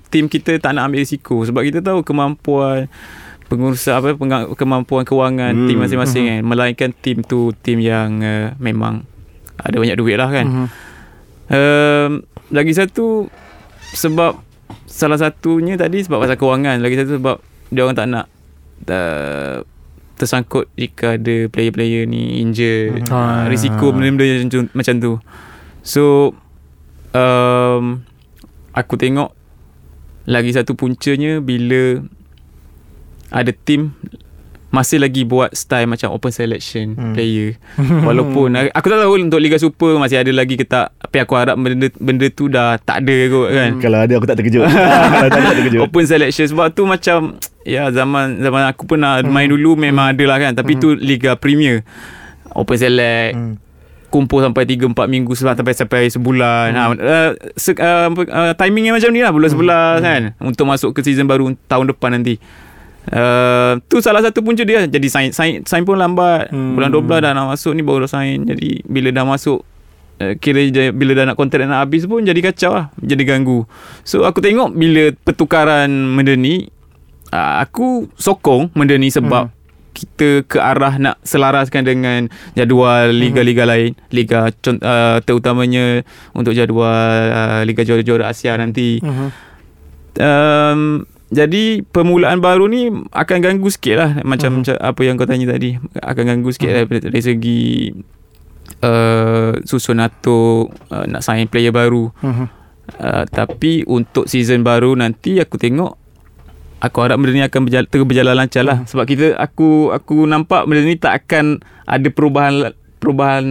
team 0.09 0.25
kita 0.27 0.57
tak 0.57 0.73
nak 0.73 0.89
ambil 0.89 1.01
risiko 1.01 1.41
sebab 1.41 1.61
kita 1.61 1.79
tahu 1.79 2.01
kemampuan 2.01 2.89
pengurusan 3.47 3.93
apa 3.93 4.17
kemampuan 4.53 5.05
kewangan 5.05 5.53
Hmm. 5.53 5.65
team 5.65 5.77
masing-masing 5.77 6.23
kan 6.27 6.39
melainkan 6.41 6.89
team 6.91 7.21
tu 7.21 7.53
team 7.55 7.77
yang 7.77 8.17
uh, 8.19 8.57
memang 8.57 9.05
ada 9.55 9.77
banyak 9.77 9.93
duit 9.95 10.17
lah 10.17 10.27
kan 10.27 10.45
Mhm. 10.45 10.67
um, 11.49 12.11
lagi 12.49 12.73
satu 12.73 13.29
sebab 13.93 14.37
salah 14.83 15.17
satunya 15.17 15.75
tadi 15.75 16.01
sebab 16.01 16.19
pasal 16.19 16.35
kewangan 16.35 16.79
lagi 16.79 16.95
satu 16.95 17.17
sebab 17.17 17.37
dia 17.69 17.81
orang 17.81 17.97
tak 17.97 18.07
nak 18.07 18.25
uh, 18.85 19.65
tersangkut 20.13 20.69
jika 20.73 21.17
ada 21.17 21.49
player-player 21.49 22.05
ni 22.05 22.39
injure 22.39 23.01
Hmm. 23.01 23.09
uh, 23.09 23.13
Ah. 23.13 23.43
risiko 23.47 23.89
benda-benda 23.89 24.23
macam 24.39 24.49
tu, 24.49 24.59
macam 24.71 24.95
tu 24.97 25.11
so 25.81 26.03
um, 27.11 28.05
aku 28.71 28.93
tengok 28.95 29.33
lagi 30.23 30.53
satu 30.53 30.73
puncanya 30.73 31.39
bila 31.39 31.99
ada 33.29 33.51
team 33.51 33.91
masih 34.73 34.97
lagi 34.97 35.21
buat 35.21 35.53
style 35.53 35.85
macam 35.85 36.09
open 36.09 36.29
selection 36.29 36.87
Hmm. 36.93 37.13
player 37.13 37.53
walaupun 38.07 38.49
aku 38.67 38.85
tak 38.85 38.97
tahu 38.97 39.21
untuk 39.21 39.37
Liga 39.37 39.55
Super 39.55 39.95
masih 39.95 40.17
ada 40.17 40.29
lagi 40.29 40.55
ke 40.55 40.65
tak 40.65 40.89
tapi 40.97 41.17
aku 41.19 41.33
harap 41.33 41.53
benda 41.55 41.93
benda 41.95 42.25
tu 42.27 42.49
dah 42.49 42.75
tak 42.75 43.05
ada 43.05 43.17
kot 43.29 43.49
kan 43.49 43.71
Kalau 43.77 43.97
ada 43.99 44.13
aku 44.13 44.25
tak 44.25 44.35
terkejut. 44.35 44.65
Kalau 45.13 45.29
tak 45.29 45.37
ada 45.37 45.45
tak 45.45 45.55
terkejut. 45.55 45.79
open 45.79 46.03
selection 46.03 46.45
sebab 46.47 46.67
tu 46.69 46.83
macam 46.83 47.37
ya 47.61 47.87
zaman 47.87 48.41
zaman 48.41 48.61
aku 48.65 48.83
pernah 48.85 49.21
main 49.21 49.45
dulu 49.45 49.77
memang 49.77 50.11
ada 50.11 50.23
lah 50.25 50.37
kan 50.37 50.51
tapi 50.51 50.75
tu 50.75 50.91
Liga 50.91 51.33
Premier 51.35 51.85
open 52.51 52.75
select 52.75 53.33
Hmm. 53.33 53.55
kumpul 54.09 54.41
sampai 54.41 54.65
3 54.67 54.85
4 54.85 55.05
minggu 55.07 55.33
sebab 55.33 55.53
sampai 55.55 55.73
sampai 55.75 56.01
sebulan. 56.07 56.69
Ha 56.71 56.83
uh, 56.87 57.29
se, 57.55 57.73
uh, 57.73 58.09
uh, 58.09 58.53
timingnya 58.53 58.89
macam 58.91 59.09
ni 59.09 59.21
lah 59.21 59.29
bulan 59.29 59.49
11 59.49 60.01
kan 60.01 60.21
untuk 60.39 60.65
masuk 60.65 60.93
ke 60.93 61.01
season 61.01 61.25
baru 61.25 61.49
tahun 61.63 61.89
depan 61.89 62.09
nanti. 62.11 62.37
Uh, 63.03 63.83
tu 63.91 63.99
salah 63.99 64.23
satu 64.23 64.39
punca 64.39 64.63
dia. 64.63 64.87
Jadi 64.87 65.07
sign 65.11 65.29
sign, 65.35 65.67
sign 65.67 65.83
pun 65.83 65.99
lambat. 65.99 66.53
Hmm. 66.55 66.79
bulan 66.79 66.87
12 66.87 67.19
dah 67.19 67.31
nak 67.35 67.51
masuk 67.51 67.75
ni 67.75 67.83
baru 67.83 68.07
dah 68.07 68.11
sign 68.11 68.47
jadi 68.47 68.79
bila 68.87 69.11
dah 69.11 69.27
masuk 69.27 69.59
uh, 70.23 70.33
kira 70.39 70.63
je, 70.71 70.95
bila 70.95 71.11
dah 71.11 71.25
nak 71.27 71.35
kontrak 71.35 71.67
nak 71.67 71.83
habis 71.83 72.07
pun 72.07 72.23
jadi 72.23 72.39
kacau 72.39 72.71
lah. 72.71 72.87
Jadi 73.03 73.27
ganggu. 73.27 73.67
So 74.07 74.23
aku 74.23 74.39
tengok 74.39 74.71
bila 74.71 75.11
pertukaran 75.19 75.91
benda 76.15 76.39
ni 76.39 76.71
uh, 77.31 77.59
aku 77.59 78.07
sokong 78.15 78.71
benda 78.71 78.95
ni 78.95 79.11
sebab 79.11 79.51
Hmm. 79.51 79.61
kita 79.93 80.29
ke 80.49 80.57
arah 80.57 80.97
nak 80.97 81.21
selaraskan 81.21 81.85
dengan 81.85 82.25
jadual 82.57 83.13
liga-liga 83.13 83.67
lain. 83.67 83.93
Liga 84.09 84.49
uh, 84.49 85.17
terutamanya 85.21 86.01
untuk 86.33 86.57
jadual 86.57 86.89
uh, 87.29 87.61
liga 87.61 87.83
juara-juara 87.83 88.31
Asia 88.31 88.55
nanti. 88.57 88.97
Mhm. 89.03 89.27
um, 90.17 90.81
jadi 91.33 91.81
permulaan 91.81 92.37
baru 92.39 92.69
ni 92.69 92.93
akan 93.09 93.37
ganggu 93.41 93.67
sikit 93.73 93.95
lah. 93.97 94.11
Macam, 94.21 94.61
macam 94.61 94.77
apa 94.77 95.01
yang 95.01 95.17
kau 95.17 95.25
tanya 95.25 95.57
tadi 95.57 95.81
akan 95.97 96.23
ganggu 96.23 96.49
sikit 96.53 96.69
lah 96.69 96.85
dari, 96.85 97.21
segi 97.21 97.89
uh, 98.85 99.57
susun 99.65 99.97
atur 99.97 100.69
uh, 100.93 101.05
nak 101.09 101.25
sign 101.25 101.49
player 101.49 101.73
baru. 101.73 102.13
Mhm. 102.21 102.45
uh, 103.01 103.23
tapi 103.27 103.81
untuk 103.89 104.29
season 104.29 104.61
baru 104.61 104.93
nanti 104.93 105.41
aku 105.41 105.57
tengok 105.57 105.97
aku 106.83 106.97
harap 106.99 107.15
benda 107.15 107.31
ni 107.31 107.43
akan 107.43 107.61
berjalan, 107.65 107.87
terus 107.89 108.05
berjalan 108.05 108.35
lancar 108.35 108.63
lah. 108.67 108.77
Sebab 108.85 109.05
kita 109.07 109.27
aku 109.39 109.89
aku 109.89 110.27
nampak 110.29 110.69
benda 110.69 110.85
ni 110.85 110.99
tak 110.99 111.25
akan 111.25 111.63
ada 111.87 112.07
perubahan 112.13 112.75
perubahan 112.99 113.45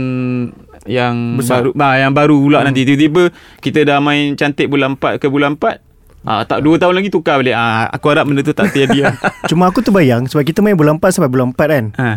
yang 0.87 1.39
Besar. 1.39 1.65
baru 1.65 1.71
bah, 1.75 1.95
yang 1.99 2.13
baru 2.13 2.37
pula 2.39 2.61
nanti. 2.63 2.85
Tiba-tiba 2.85 3.33
kita 3.59 3.89
dah 3.89 3.99
main 3.99 4.37
cantik 4.37 4.69
bulan 4.69 5.01
4 5.01 5.19
ke 5.19 5.27
bulan 5.33 5.57
4 5.57 5.92
Ah, 6.23 6.43
tak 6.43 6.61
dua 6.61 6.77
tahun 6.77 6.95
lagi 6.95 7.09
tukar 7.09 7.37
balik. 7.37 7.53
Ah, 7.53 7.87
aku 7.89 8.07
harap 8.09 8.25
benda 8.25 8.41
tu 8.41 8.51
tak 8.51 8.71
terjadi 8.71 8.99
lah. 9.05 9.15
Cuma 9.51 9.67
aku 9.67 9.79
terbayang 9.79 10.25
sebab 10.25 10.43
kita 10.43 10.59
main 10.59 10.75
bola 10.75 10.93
empat 10.93 11.11
sampai 11.11 11.27
bola 11.27 11.45
empat 11.45 11.67
kan. 11.69 11.87
ha. 11.95 12.11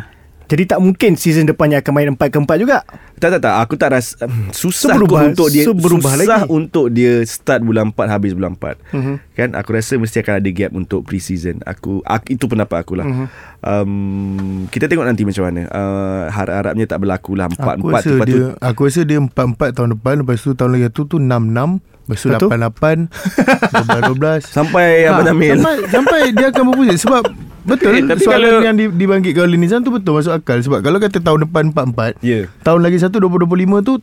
Jadi 0.46 0.62
tak 0.64 0.78
mungkin 0.78 1.18
season 1.18 1.50
depannya 1.50 1.82
akan 1.82 1.90
main 1.92 2.10
empat 2.12 2.30
ke 2.30 2.38
empat 2.38 2.58
juga. 2.60 2.86
Tak 3.18 3.34
tak 3.34 3.42
tak 3.42 3.56
Aku 3.58 3.74
tak 3.74 3.90
rasa 3.90 4.14
um, 4.30 4.54
Susah 4.54 4.94
So, 4.94 4.96
berubah- 4.96 5.26
untuk 5.26 5.50
dia 5.50 5.66
so, 5.66 5.74
berubah 5.74 6.14
Susah 6.14 6.46
lagi. 6.46 6.54
untuk 6.54 6.86
dia 6.92 7.24
Start 7.24 7.64
bulan 7.64 7.90
4 7.90 8.14
Habis 8.14 8.32
bulan 8.32 8.54
4 8.54 8.78
Mhm. 8.92 9.16
Kan 9.32 9.50
aku 9.56 9.70
rasa 9.72 9.96
Mesti 9.96 10.20
akan 10.20 10.36
ada 10.36 10.50
gap 10.52 10.70
Untuk 10.72 11.02
pre-season 11.02 11.64
Aku, 11.64 12.04
aku 12.04 12.26
Itu 12.30 12.46
pendapat 12.46 12.78
aku 12.78 12.94
lah 12.94 13.08
Mhm. 13.08 13.26
um, 13.64 13.92
Kita 14.68 14.86
tengok 14.86 15.06
nanti 15.06 15.24
macam 15.24 15.44
mana 15.46 15.66
uh, 15.66 16.24
Harap-harapnya 16.28 16.86
tak 16.86 17.00
berlaku 17.00 17.34
lah 17.34 17.48
Aku 17.48 17.88
4-4 17.88 17.90
rasa 17.90 18.10
Lepas 18.12 18.28
tu 18.28 18.30
dia 18.30 18.46
Aku 18.62 18.80
rasa 18.84 19.02
dia 19.02 19.18
4-4 19.18 19.32
tahun 19.72 19.90
depan 19.96 20.14
Lepas 20.22 20.38
tu 20.40 20.52
tahun 20.52 20.72
lagi 20.72 20.88
tu 20.92 21.02
tu 21.08 21.18
6-6 21.18 21.26
Lepas 21.26 21.82
tu 21.82 21.95
Lepas 22.06 22.22
tu? 22.38 22.48
8-8 22.48 23.10
12-12 24.14 24.46
Sampai 24.58 24.88
Abang 25.06 25.26
Jamil. 25.26 25.56
sampai, 25.56 25.76
sampai 25.88 26.20
dia 26.32 26.48
akan 26.50 26.64
berpusing 26.70 27.00
Sebab 27.00 27.24
Betul 27.66 27.92
Eh, 27.92 28.04
tapi 28.06 28.22
Soalan 28.22 28.46
kalau- 28.52 28.62
yang 28.64 28.76
di, 28.76 28.86
dibangkitkan 28.88 29.44
oleh 29.44 29.58
Nizam 29.58 29.82
tu 29.82 29.90
betul 29.90 30.14
Masuk 30.16 30.32
akal. 30.32 30.62
Sebab 30.62 30.80
kalau 30.80 30.98
kata 30.98 31.18
tahun 31.18 31.40
depan 31.44 31.74
4-4 31.74 32.22
Ya. 32.22 32.46
Tahun 32.62 32.78
lagi 32.78 32.98
satu 32.98 33.18
2025 33.20 33.50
tu 33.82 33.94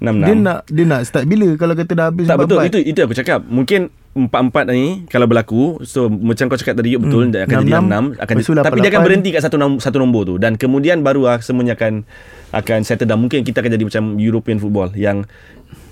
6-6 0.00 0.24
Dia 0.24 0.34
nak 0.34 0.58
dia 0.66 0.84
nak 0.86 1.00
start 1.04 1.24
bila? 1.24 1.48
Kalau 1.54 1.74
kata 1.74 1.92
dah 1.92 2.06
habis 2.08 2.24
Tak 2.24 2.36
4-4. 2.38 2.42
betul 2.42 2.60
itu 2.64 2.78
itu 2.86 2.98
aku 2.98 3.12
cakap. 3.12 3.44
Mungkin 3.44 3.80
empat-empat 4.10 4.64
ni 4.66 4.84
Kalau 5.06 5.28
berlaku 5.28 5.62
So 5.84 6.08
macam 6.08 6.48
kau 6.48 6.56
cakap 6.56 6.74
tadi 6.74 6.96
Betul 6.96 7.28
Hmm. 7.28 7.30
dia 7.30 7.44
akan 7.44 7.56
jadi 7.58 7.70
Enam-enam, 7.70 8.04
enam 8.08 8.18
akan 8.18 8.34
lepas 8.34 8.46
tu 8.46 8.52
Tapi 8.56 8.78
dia 8.80 8.90
akan 8.90 9.02
berhenti 9.04 9.28
kat 9.30 9.42
satu, 9.42 9.56
nom- 9.56 9.78
satu 9.78 9.96
nombor 9.98 10.22
tu. 10.24 10.34
Dan 10.34 10.56
kemudian 10.56 11.04
baru 11.04 11.22
lah 11.26 11.38
Semuanya 11.38 11.76
akan 11.76 12.08
Akan 12.50 12.82
settle 12.82 13.04
down. 13.06 13.20
Mungkin 13.20 13.44
kita 13.44 13.60
akan 13.60 13.70
jadi 13.70 13.84
macam 13.84 14.04
European 14.16 14.56
football 14.56 14.88
Yang 14.90 15.28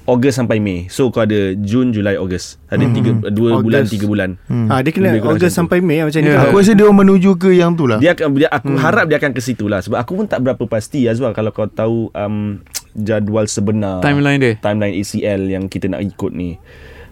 Ogos 0.09 0.33
sampai 0.33 0.57
Mei 0.57 0.88
So 0.88 1.09
kau 1.09 1.21
ada 1.21 1.37
Jun, 1.55 1.92
Julai, 1.92 2.16
Ogos 2.16 2.57
Ada 2.64 2.81
tiga, 2.88 3.12
dua 3.29 3.51
Ogos. 3.55 3.62
bulan, 3.62 3.83
tiga 3.85 4.05
bulan 4.05 4.31
Hmm. 4.44 4.66
Ha, 4.66 4.81
dia 4.81 4.88
kena 4.88 5.12
Ogos 5.21 5.53
sampai 5.53 5.79
Mei 5.79 6.01
macam 6.01 6.16
ni. 6.16 6.27
Ya. 6.27 6.33
Kalau- 6.35 6.49
Aku 6.49 6.57
rasa 6.57 6.73
dia 6.73 6.83
orang 6.83 6.99
menuju 6.99 7.31
ke 7.37 7.53
yang 7.53 7.73
tu 7.73 7.85
lah 7.85 7.99
Dia 7.99 8.12
akan 8.12 8.33
dia, 8.35 8.49
Aku 8.49 8.73
harap 8.75 9.05
dia 9.05 9.16
akan 9.16 9.31
ke 9.31 9.40
situ 9.40 9.64
lah 9.64 9.79
Sebab 9.79 9.94
aku 9.94 10.12
pun 10.14 10.25
tak 10.25 10.40
berapa 10.40 10.64
pasti 10.64 11.05
Azwar 11.05 11.31
Kalau 11.31 11.51
kau 11.51 11.66
tahu 11.66 12.09
um, 12.11 12.64
Jadual 12.90 13.44
sebenar 13.47 14.01
Timeline 14.01 14.40
dia. 14.40 14.55
Timeline 14.57 14.97
ACL 14.97 15.44
Yang 15.47 15.64
kita 15.68 15.87
nak 15.88 16.01
ikut 16.01 16.31
ni 16.31 16.57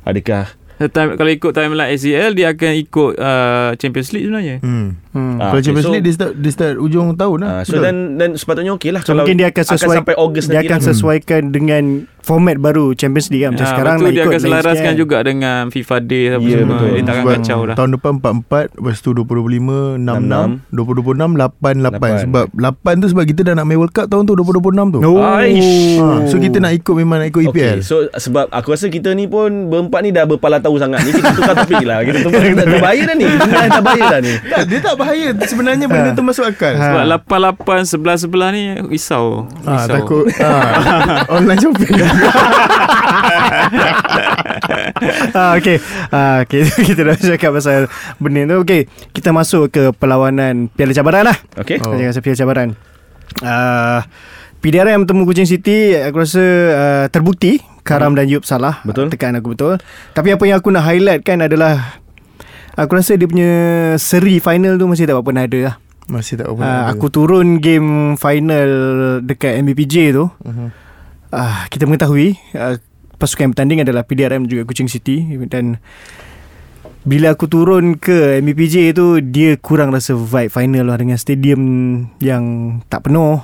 Adakah 0.03 0.57
Time, 0.77 1.17
kalau 1.17 1.31
ikut 1.31 1.53
timeline 1.53 1.89
ACL 1.91 2.33
dia 2.33 2.53
akan 2.53 2.73
ikut 2.77 3.13
uh, 3.17 3.73
Champions 3.75 4.13
League 4.13 4.29
sebenarnya. 4.29 4.61
hmm. 4.61 4.89
Hmm. 5.09 5.35
Ah, 5.35 5.49
Kalau 5.49 5.53
okay, 5.55 5.65
Champions 5.65 5.85
so- 5.85 5.95
League 5.95 6.05
dia 6.05 6.13
start, 6.13 6.33
dia 6.37 6.53
start 6.53 6.77
ujung 6.77 7.07
tahun 7.13 7.39
lah 7.39 7.51
Uh, 7.51 7.63
so 7.65 7.81
dan 7.81 7.97
dan 8.15 8.37
sepatutnya 8.37 8.77
okey 8.77 8.93
lah 8.93 9.01
So 9.01 9.17
mungkin 9.17 9.37
dia 9.37 9.49
akan 9.49 9.65
sesuai 9.67 9.97
sampai 9.97 10.15
Ogos 10.17 10.45
dia 10.45 10.61
akan 10.61 10.77
lah. 10.77 10.85
sesuaikan 10.87 11.43
dengan 11.49 12.05
format 12.27 12.59
baru 12.59 12.91
Champions 12.93 13.31
League 13.31 13.41
kan 13.41 13.55
macam 13.55 13.63
Ah, 13.63 13.71
sekarang 13.71 13.95
tu 13.95 14.03
nak 14.03 14.09
dia 14.09 14.19
ikut 14.19 14.27
akan 14.27 14.35
lain 14.35 14.45
selaraskan 14.45 14.83
kan. 14.89 14.99
juga 14.99 15.17
dengan 15.23 15.61
FIFA 15.69 15.97
Day 16.03 16.25
apa 16.29 16.43
Ya, 16.43 16.57
semua. 16.57 16.67
betul. 16.69 16.89
Dia 16.89 16.99
tak 16.99 17.07
akan 17.07 17.23
Sebab 17.23 17.33
kacau 17.33 17.59
dah. 17.63 17.75
Tahun 17.77 17.91
depan 17.93 18.13
4-4 18.19 18.67
Lepas 18.77 18.97
tu 18.99 19.11
2025 19.13 19.97
6-6 19.97 20.75
2026 20.75 21.39
8-8 21.39 21.79
Lapan. 21.79 22.11
Sebab 22.19 22.45
8 22.51 22.97
tu 22.97 23.09
sebab 23.09 23.25
kita 23.25 23.41
dah 23.43 23.55
nak 23.55 23.65
main 23.65 23.79
World 23.79 23.93
Cup 23.93 24.07
tahun 24.07 24.23
tu 24.23 24.35
2026 24.35 24.59
tu 24.91 24.99
Oh. 25.01 25.23
Aish. 25.23 25.97
ha, 25.97 26.27
So 26.27 26.37
kita 26.37 26.59
nak 26.59 26.73
ikut 26.73 26.95
Memang 26.95 27.17
nak 27.21 27.29
ikut 27.29 27.41
E 27.41 27.47
Okay, 27.47 27.63
EPL 27.63 27.79
so 27.81 27.97
sebab 28.11 28.51
aku 28.51 28.69
rasa 28.69 28.87
kita 28.89 29.13
ni 29.13 29.25
pun 29.25 29.47
berempat 29.67 30.01
ni 30.01 30.11
dah 30.11 30.25
berpala 30.25 30.59
tahu 30.59 30.77
sangat 30.77 30.99
ni 31.01 31.13
kita 31.13 31.31
tukar 31.33 31.55
topik 31.57 31.85
lah. 31.85 32.03
Kita 32.03 32.19
tukar 32.21 32.43
dah, 32.53 32.67
dah 32.67 32.81
bahaya 32.81 33.03
dah 33.05 33.15
ni. 33.15 33.27
Dah, 33.29 33.65
dah 33.71 33.81
bahaya 33.81 34.05
dah 34.09 34.21
ni. 34.21 34.33
tak, 34.45 34.61
Dia 34.67 34.79
tak 34.81 34.95
bahaya 34.97 35.27
Sebenarnya 35.43 35.87
benda 35.87 36.11
tu 36.11 36.23
masuk 36.23 36.43
akal 36.45 36.75
Sebab 36.75 37.05
88 37.23 37.87
11 37.87 38.19
sebelah 38.21 38.49
ni 38.51 38.63
risau. 38.89 39.47
ha, 39.63 39.71
risau. 39.79 39.95
Takut 39.95 40.25
ha, 40.37 40.51
Online 41.37 41.61
shopping 41.61 41.95
ah, 45.37 45.53
okay. 45.57 45.77
ah, 46.11 46.43
okay. 46.43 46.63
Kita 46.89 47.01
dah 47.07 47.17
cakap 47.17 47.51
pasal 47.57 47.89
benda 48.19 48.47
tu. 48.49 48.57
Okay. 48.65 48.89
Kita 49.13 49.31
masuk 49.33 49.71
ke 49.73 49.93
perlawanan 49.97 50.69
Piala 50.73 50.93
Cabaran 50.97 51.29
lah. 51.33 51.39
Okay. 51.57 51.79
Oh. 51.83 51.95
Kita 51.95 52.21
Piala 52.23 52.39
Cabaran. 52.39 52.69
Uh, 53.45 54.01
PDRM 54.65 55.05
temu 55.05 55.29
Kuching 55.29 55.47
City 55.47 55.93
aku 55.95 56.25
rasa 56.25 56.43
uh, 56.73 57.05
terbukti 57.13 57.61
Karam 57.87 58.19
dan 58.19 58.27
Yub 58.27 58.43
salah. 58.43 58.83
Betul. 58.83 59.13
Tekan 59.15 59.39
aku 59.39 59.55
betul. 59.55 59.79
Tapi 60.11 60.35
apa 60.35 60.43
yang 60.43 60.59
aku 60.59 60.75
nak 60.75 60.83
highlight 60.83 61.23
kan 61.23 61.39
adalah 61.39 62.03
aku 62.75 62.99
rasa 62.99 63.15
dia 63.15 63.31
punya 63.31 63.51
seri 64.01 64.43
final 64.43 64.75
tu 64.75 64.91
masih 64.91 65.07
tak 65.07 65.23
pernah 65.23 65.47
ada 65.47 65.59
lah. 65.71 65.75
Masih 66.07 66.39
tak 66.39 66.51
apa 66.51 66.63
Uh, 66.63 66.83
aku 66.95 67.07
turun 67.11 67.59
game 67.59 68.15
final 68.19 68.71
dekat 69.23 69.59
MBPJ 69.63 70.15
tu. 70.15 70.27
uh-huh. 70.31 70.86
Uh, 71.33 71.67
kita 71.71 71.89
mengetahui 71.89 72.37
uh, 72.55 72.77
pasukan 73.17 73.49
yang 73.49 73.53
bertanding 73.57 73.81
adalah 73.83 74.03
PDRM 74.05 74.47
juga 74.47 74.69
Kuching 74.69 74.91
City. 74.91 75.25
Dan 75.49 75.81
bila 77.07 77.33
aku 77.35 77.47
turun 77.47 77.97
ke 77.97 78.43
MBPJ 78.43 78.93
tu 78.93 79.23
dia 79.23 79.55
kurang 79.57 79.95
rasa 79.95 80.19
vibe 80.19 80.53
final 80.53 80.91
lah 80.91 80.99
dengan 80.99 81.17
stadium 81.17 81.61
yang 82.21 82.79
tak 82.91 83.09
penuh. 83.09 83.41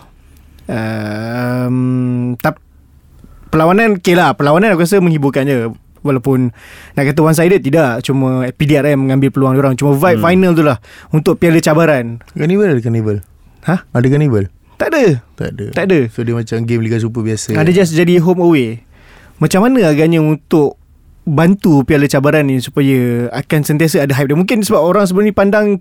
Um, 0.70 2.38
tap, 2.38 2.60
perlawanan 3.50 3.98
okay 3.98 4.14
lah. 4.14 4.36
Perlawanan 4.36 4.74
aku 4.76 4.84
rasa 4.84 5.02
menghiburkan 5.02 5.48
je. 5.48 5.70
Walaupun 6.02 6.50
Nak 6.98 7.14
kata 7.14 7.22
one 7.22 7.30
sided 7.30 7.62
Tidak. 7.62 8.02
Cuma 8.02 8.42
PDRM 8.50 9.06
mengambil 9.06 9.30
peluang 9.30 9.54
orang. 9.54 9.78
Cuma 9.78 9.94
vibe 9.94 10.18
hmm. 10.18 10.26
final 10.26 10.50
tu 10.50 10.66
lah 10.66 10.82
Untuk 11.14 11.38
piala 11.38 11.62
cabaran. 11.62 12.18
Carnival 12.34 12.74
ada 12.74 12.82
Carnival? 12.82 13.22
Hah? 13.62 13.86
Ada 13.94 14.10
Carnival 14.10 14.50
Tak 14.82 14.90
ada 14.90 15.04
Tak 15.38 15.48
ada. 15.54 15.64
Tak 15.70 15.84
ada 15.86 15.98
So 16.10 16.26
dia 16.26 16.34
macam 16.34 16.66
game 16.66 16.82
Liga 16.82 16.98
Super 16.98 17.22
biasa. 17.22 17.54
Ada 17.54 17.70
just 17.70 17.94
jadi 17.94 18.18
home 18.18 18.42
away. 18.42 18.82
Macam 19.38 19.62
mana 19.62 19.86
agaknya 19.86 20.18
untuk 20.18 20.74
Bantu 21.22 21.86
piala 21.86 22.10
cabaran 22.10 22.50
ni 22.50 22.58
Supaya 22.58 23.30
Akan 23.30 23.62
sentiasa 23.62 24.02
ada 24.02 24.10
hype 24.18 24.34
dia? 24.34 24.38
Mungkin 24.38 24.66
sebab 24.66 24.82
orang 24.82 25.06
sebelum 25.06 25.30
ni 25.30 25.34
pandang 25.34 25.78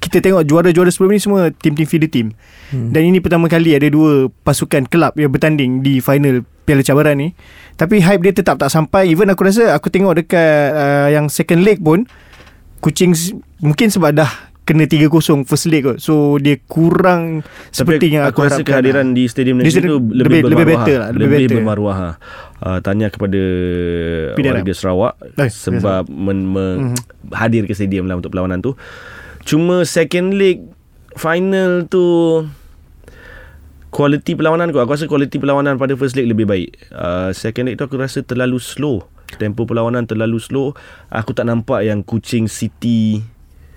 kita 0.00 0.22
tengok 0.24 0.48
juara-juara 0.48 0.90
sebelum 0.90 1.12
ni 1.14 1.20
semua 1.22 1.40
Tim-tim 1.54 1.86
feeder 1.86 2.10
team. 2.10 2.34
Hmm. 2.74 2.90
Dan 2.90 3.14
ini 3.14 3.22
pertama 3.22 3.46
kali 3.46 3.78
Ada 3.78 3.94
dua 3.94 4.26
pasukan 4.42 4.90
kelab 4.90 5.14
Yang 5.14 5.38
bertanding 5.38 5.86
Di 5.86 6.02
final 6.02 6.42
Piala 6.66 6.82
cabaran 6.82 7.14
ni. 7.14 7.30
Tapi 7.78 8.02
hype 8.02 8.22
dia 8.26 8.34
tetap 8.34 8.58
tak 8.58 8.74
sampai. 8.74 9.06
Even 9.06 9.30
aku 9.30 9.46
rasa 9.46 9.70
Aku 9.78 9.86
tengok 9.86 10.18
dekat 10.18 10.74
uh, 10.74 11.08
Yang 11.14 11.30
second 11.30 11.62
leg 11.62 11.78
pun 11.78 12.10
Kucing 12.82 13.14
Mungkin 13.62 13.92
sebab 13.92 14.18
dah 14.18 14.49
Kena 14.70 14.86
3-0 14.86 15.10
first 15.42 15.66
leg 15.66 15.82
kot 15.82 15.98
So 15.98 16.38
dia 16.38 16.62
kurang 16.62 17.42
Seperti 17.68 18.06
Tapi 18.06 18.14
yang 18.14 18.24
aku 18.24 18.30
aku, 18.30 18.40
rasa 18.40 18.54
harapkan 18.56 18.70
kehadiran 18.70 19.06
lah. 19.08 19.16
di 19.18 19.24
stadium 19.26 19.56
Di 19.56 19.66
negeri 19.66 19.82
tu 19.82 19.98
lebih- 19.98 20.46
lebih 20.46 20.66
better 20.68 20.96
lah, 20.96 21.08
lebih 21.10 21.26
lebih 21.26 21.38
better. 21.42 21.56
bermaruah. 21.58 21.96
ha. 21.96 22.10
Uh, 22.60 22.78
tanya 22.78 23.08
kepada 23.08 23.40
PDRM. 24.32 24.54
warga 24.54 24.72
Sarawak 24.72 25.14
Eh, 25.36 25.50
sebab 25.50 26.06
men, 26.06 26.46
men, 26.46 26.76
Mhm. 26.86 26.98
hadir 27.32 27.64
ke 27.64 27.72
stadium 27.72 28.06
lah 28.06 28.14
untuk 28.14 28.30
perlawanan 28.30 28.60
tu. 28.60 28.78
Cuma 29.42 29.82
second 29.82 30.30
leg 30.32 30.62
final 31.12 31.84
tu 31.84 32.04
kualiti 33.90 34.32
perlawanan 34.32 34.70
aku 34.70 34.78
aku 34.78 34.92
rasa 34.92 35.06
kualiti 35.06 35.36
perlawanan 35.36 35.74
pada 35.74 35.92
first 35.92 36.14
leg 36.14 36.28
lebih 36.28 36.46
baik. 36.46 36.78
Uh, 36.90 37.32
second 37.32 37.66
leg 37.66 37.74
tu 37.74 37.82
aku 37.82 37.98
rasa 37.98 38.22
terlalu 38.22 38.56
slow. 38.56 39.02
Tempo 39.32 39.64
perlawanan 39.64 40.04
terlalu 40.04 40.38
slow. 40.38 40.74
Aku 41.08 41.32
tak 41.32 41.44
nampak 41.44 41.82
yang 41.82 42.02
Kuching 42.02 42.46
City 42.46 43.22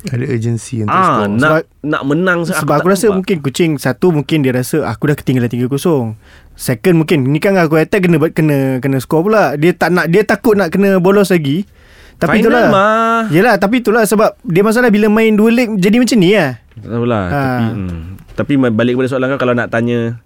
Ada 0.04 0.26
urgency 0.26 0.84
untuk 0.84 0.92
ah 0.92 1.24
score 1.24 1.30
nak 1.30 1.40
Sebab- 1.40 1.68
nak 1.82 2.02
menang 2.04 2.40
Sebab 2.44 2.60
aku, 2.60 2.68
tak 2.68 2.92
rasa 2.92 3.04
nampak. 3.04 3.16
mungkin 3.16 3.38
Kucing 3.40 3.72
Satu 3.78 4.08
mungkin 4.10 4.38
dia 4.40 4.52
rasa 4.52 4.84
Aku 4.86 5.08
dah 5.08 5.16
ketinggalan 5.16 5.48
3-0 5.48 5.72
Second 6.54 6.96
mungkin 6.98 7.24
Ni 7.24 7.40
kan 7.40 7.56
aku 7.56 7.76
attack 7.76 8.04
kena 8.04 8.20
kena 8.28 8.58
kena 8.78 8.98
score 9.00 9.24
pula 9.24 9.56
Dia 9.56 9.72
tak 9.72 9.90
nak 9.90 10.08
Dia 10.08 10.22
takut 10.22 10.54
nak 10.54 10.70
kena 10.70 11.00
bolos 11.00 11.32
lagi 11.32 11.64
Tapi 12.16 12.40
Final 12.40 12.44
itulah 12.44 12.64
mah. 12.68 13.22
Yelah 13.30 13.56
tapi 13.56 13.80
itulah 13.80 14.04
sebab 14.04 14.36
Dia 14.44 14.62
masalah 14.62 14.92
bila 14.92 15.08
main 15.08 15.32
dua 15.32 15.50
leg 15.50 15.72
Jadi 15.74 15.98
macam 15.98 16.18
ni 16.20 16.36
lah 16.36 16.60
Tak 16.76 16.90
tahulah 16.90 17.24
Ha. 17.26 17.40
Tapi 17.40 17.64
hmm. 17.72 18.02
Tapi 18.34 18.76
balik 18.76 18.94
kepada 18.94 19.08
soalan 19.08 19.28
kau 19.32 19.40
Kalau 19.40 19.56
nak 19.56 19.72
tanya 19.72 20.20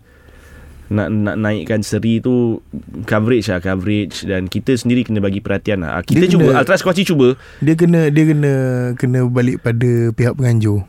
nak 0.88 1.08
nak 1.12 1.36
naikkan 1.36 1.84
seri 1.84 2.23
tu 2.23 2.63
coverage 3.04 3.52
lah 3.52 3.60
coverage 3.60 4.23
dan 4.23 4.47
kita 4.47 4.80
sendiri 4.80 5.04
kena 5.04 5.19
bagi 5.19 5.43
perhatian 5.43 5.84
lah 5.84 6.00
kita 6.00 6.23
Dia 6.23 6.32
cuba 6.32 6.56
kena- 6.56 6.63
Ultras 6.63 6.84
Kuaci 6.84 7.04
cuba 7.04 7.36
Dia 7.60 7.76
kena 7.76 8.08
dia 8.08 8.23
kena 8.23 8.54
kena 8.95 9.28
balik 9.28 9.60
pada 9.62 10.15
pihak 10.15 10.36
penganjur. 10.36 10.88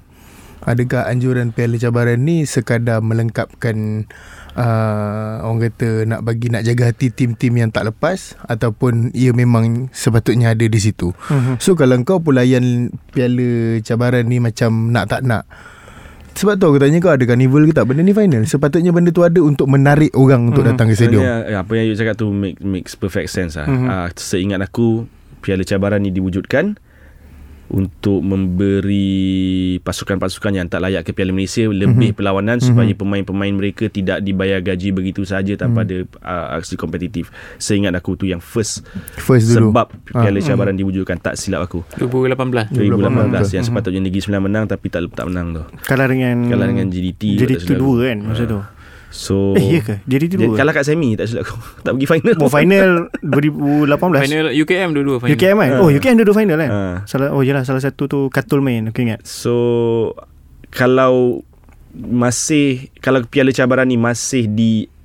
Adakah 0.59 1.09
anjuran 1.09 1.55
piala 1.55 1.81
cabaran 1.81 2.19
ni 2.21 2.45
sekadar 2.45 3.01
melengkapkan 3.01 4.05
uh, 4.59 5.47
orang 5.47 5.71
kata 5.71 6.05
nak 6.05 6.21
bagi 6.27 6.51
nak 6.51 6.67
jaga 6.67 6.91
hati 6.91 7.09
tim-tim 7.09 7.55
yang 7.57 7.71
tak 7.71 7.89
lepas 7.89 8.35
ataupun 8.45 9.15
ia 9.15 9.31
memang 9.33 9.89
sepatutnya 9.95 10.53
ada 10.53 10.67
di 10.67 10.81
situ. 10.83 11.15
Mhm. 11.31 11.63
So 11.63 11.79
kalau 11.79 11.97
kau 12.03 12.19
pun 12.19 12.37
layan 12.37 12.91
piala 13.15 13.81
cabaran 13.81 14.27
ni 14.27 14.43
macam 14.43 14.91
nak 14.93 15.09
tak 15.09 15.23
nak 15.25 15.47
sebab 16.39 16.55
tu 16.55 16.65
aku 16.65 16.79
tanya 16.79 17.03
kau 17.03 17.11
ada 17.11 17.25
carnival 17.25 17.67
ke 17.67 17.75
tak? 17.75 17.85
Benda 17.85 18.01
ni 18.01 18.15
final. 18.15 18.47
Sepatutnya 18.47 18.95
benda 18.95 19.11
tu 19.11 19.27
ada 19.27 19.43
Untuk 19.43 19.67
menarik 19.67 20.15
orang 20.15 20.49
Untuk 20.49 20.63
Mhm. 20.63 20.71
datang 20.71 20.87
ke 20.87 20.95
stadium 20.95 21.21
Sebenarnya, 21.21 21.51
eh, 21.51 21.59
apa 21.59 21.73
yang 21.75 21.87
you 21.91 21.97
cakap 21.99 22.15
tu 22.15 22.31
make, 22.31 22.63
makes 22.63 22.95
perfect 22.95 23.29
sense 23.29 23.59
lah. 23.59 23.67
Mhm. 23.67 23.87
uh, 23.87 24.09
seingat 24.15 24.63
aku 24.63 25.11
piala 25.39 25.63
cabaran 25.63 25.99
ni 25.99 26.11
diwujudkan 26.11 26.79
untuk 27.69 28.25
memberi 28.25 29.77
pasukan-pasukan 29.85 30.57
yang 30.57 30.67
tak 30.67 30.81
layak 30.81 31.05
ke 31.05 31.13
Piala 31.13 31.37
Malaysia 31.37 31.69
lebih 31.69 32.17
perlawanan 32.17 32.59
supaya 32.65 32.91
pemain-pemain 32.97 33.53
mereka 33.53 33.93
tidak 33.93 34.25
dibayar 34.25 34.65
gaji 34.65 34.93
begitu 34.93 35.23
saja 35.29 35.53
tanpa 35.55 35.85
ada 35.85 36.09
uh, 36.25 36.57
aksi 36.57 36.81
kompetitif. 36.81 37.29
Seingat 37.61 37.93
aku 37.93 38.17
tu 38.17 38.25
yang 38.25 38.41
first. 38.41 38.85
First 39.21 39.53
dulu. 39.53 39.73
Sebab 39.73 39.87
Piala 40.09 40.41
Cabaran 40.41 40.77
diwujudkan 40.77 41.21
tak 41.21 41.37
silap 41.37 41.69
aku. 41.69 41.85
2018 42.01 42.73
2018 42.73 43.57
yang 43.61 43.65
sepatutnya 43.65 44.01
Negeri 44.01 44.21
Sembilan 44.25 44.43
menang 44.49 44.65
tapi 44.65 44.87
tak 44.89 45.05
tak 45.13 45.29
menang 45.29 45.47
tu. 45.53 45.63
Kalah 45.85 46.09
dengan 46.09 46.49
Kalah 46.49 46.67
dengan 46.73 46.87
JDT 46.89 47.23
Jadi 47.37 47.55
tak 47.55 47.61
tu 47.61 47.67
silap 47.69 47.81
dua 47.81 47.93
aku. 47.93 48.05
kan 48.09 48.19
masa 48.25 48.45
tu 48.49 48.61
So 49.09 49.57
Eh 49.57 49.65
iya 49.65 49.81
ke 49.81 50.05
Jadi 50.05 50.25
tu 50.29 50.37
dia 50.37 50.47
dua 50.47 50.57
kalah 50.57 50.77
kat 50.77 50.85
semi 50.85 51.17
tak 51.17 51.33
silap 51.33 51.49
aku. 51.49 51.57
tak 51.85 51.93
pergi 51.97 52.07
final. 52.09 52.35
Oh 52.45 52.51
final 52.53 52.91
2018 53.25 54.29
Final 54.29 54.47
UKM 54.53 54.91
dulu 54.93 55.11
final. 55.17 55.33
UKM 55.33 55.57
kan 55.57 55.71
Oh 55.81 55.89
UKM 55.89 56.17
dua-dua 56.21 56.37
final 56.37 56.57
kan 56.61 56.71
Ha. 56.71 56.81
Salah 57.09 57.33
Oh 57.33 57.41
yelah 57.41 57.65
Salah 57.65 57.81
satu 57.81 58.05
tu 58.05 58.29
Katul 58.29 58.61
main 58.61 58.93
Aku 58.93 59.01
ingat 59.01 59.25
So 59.25 60.13
kalau 60.69 61.41
masih 61.97 62.93
kalau 63.01 63.25
piala 63.25 63.49
cabaran 63.51 63.89
ni 63.89 63.97
masih 63.97 64.45
dianggap 64.45 64.98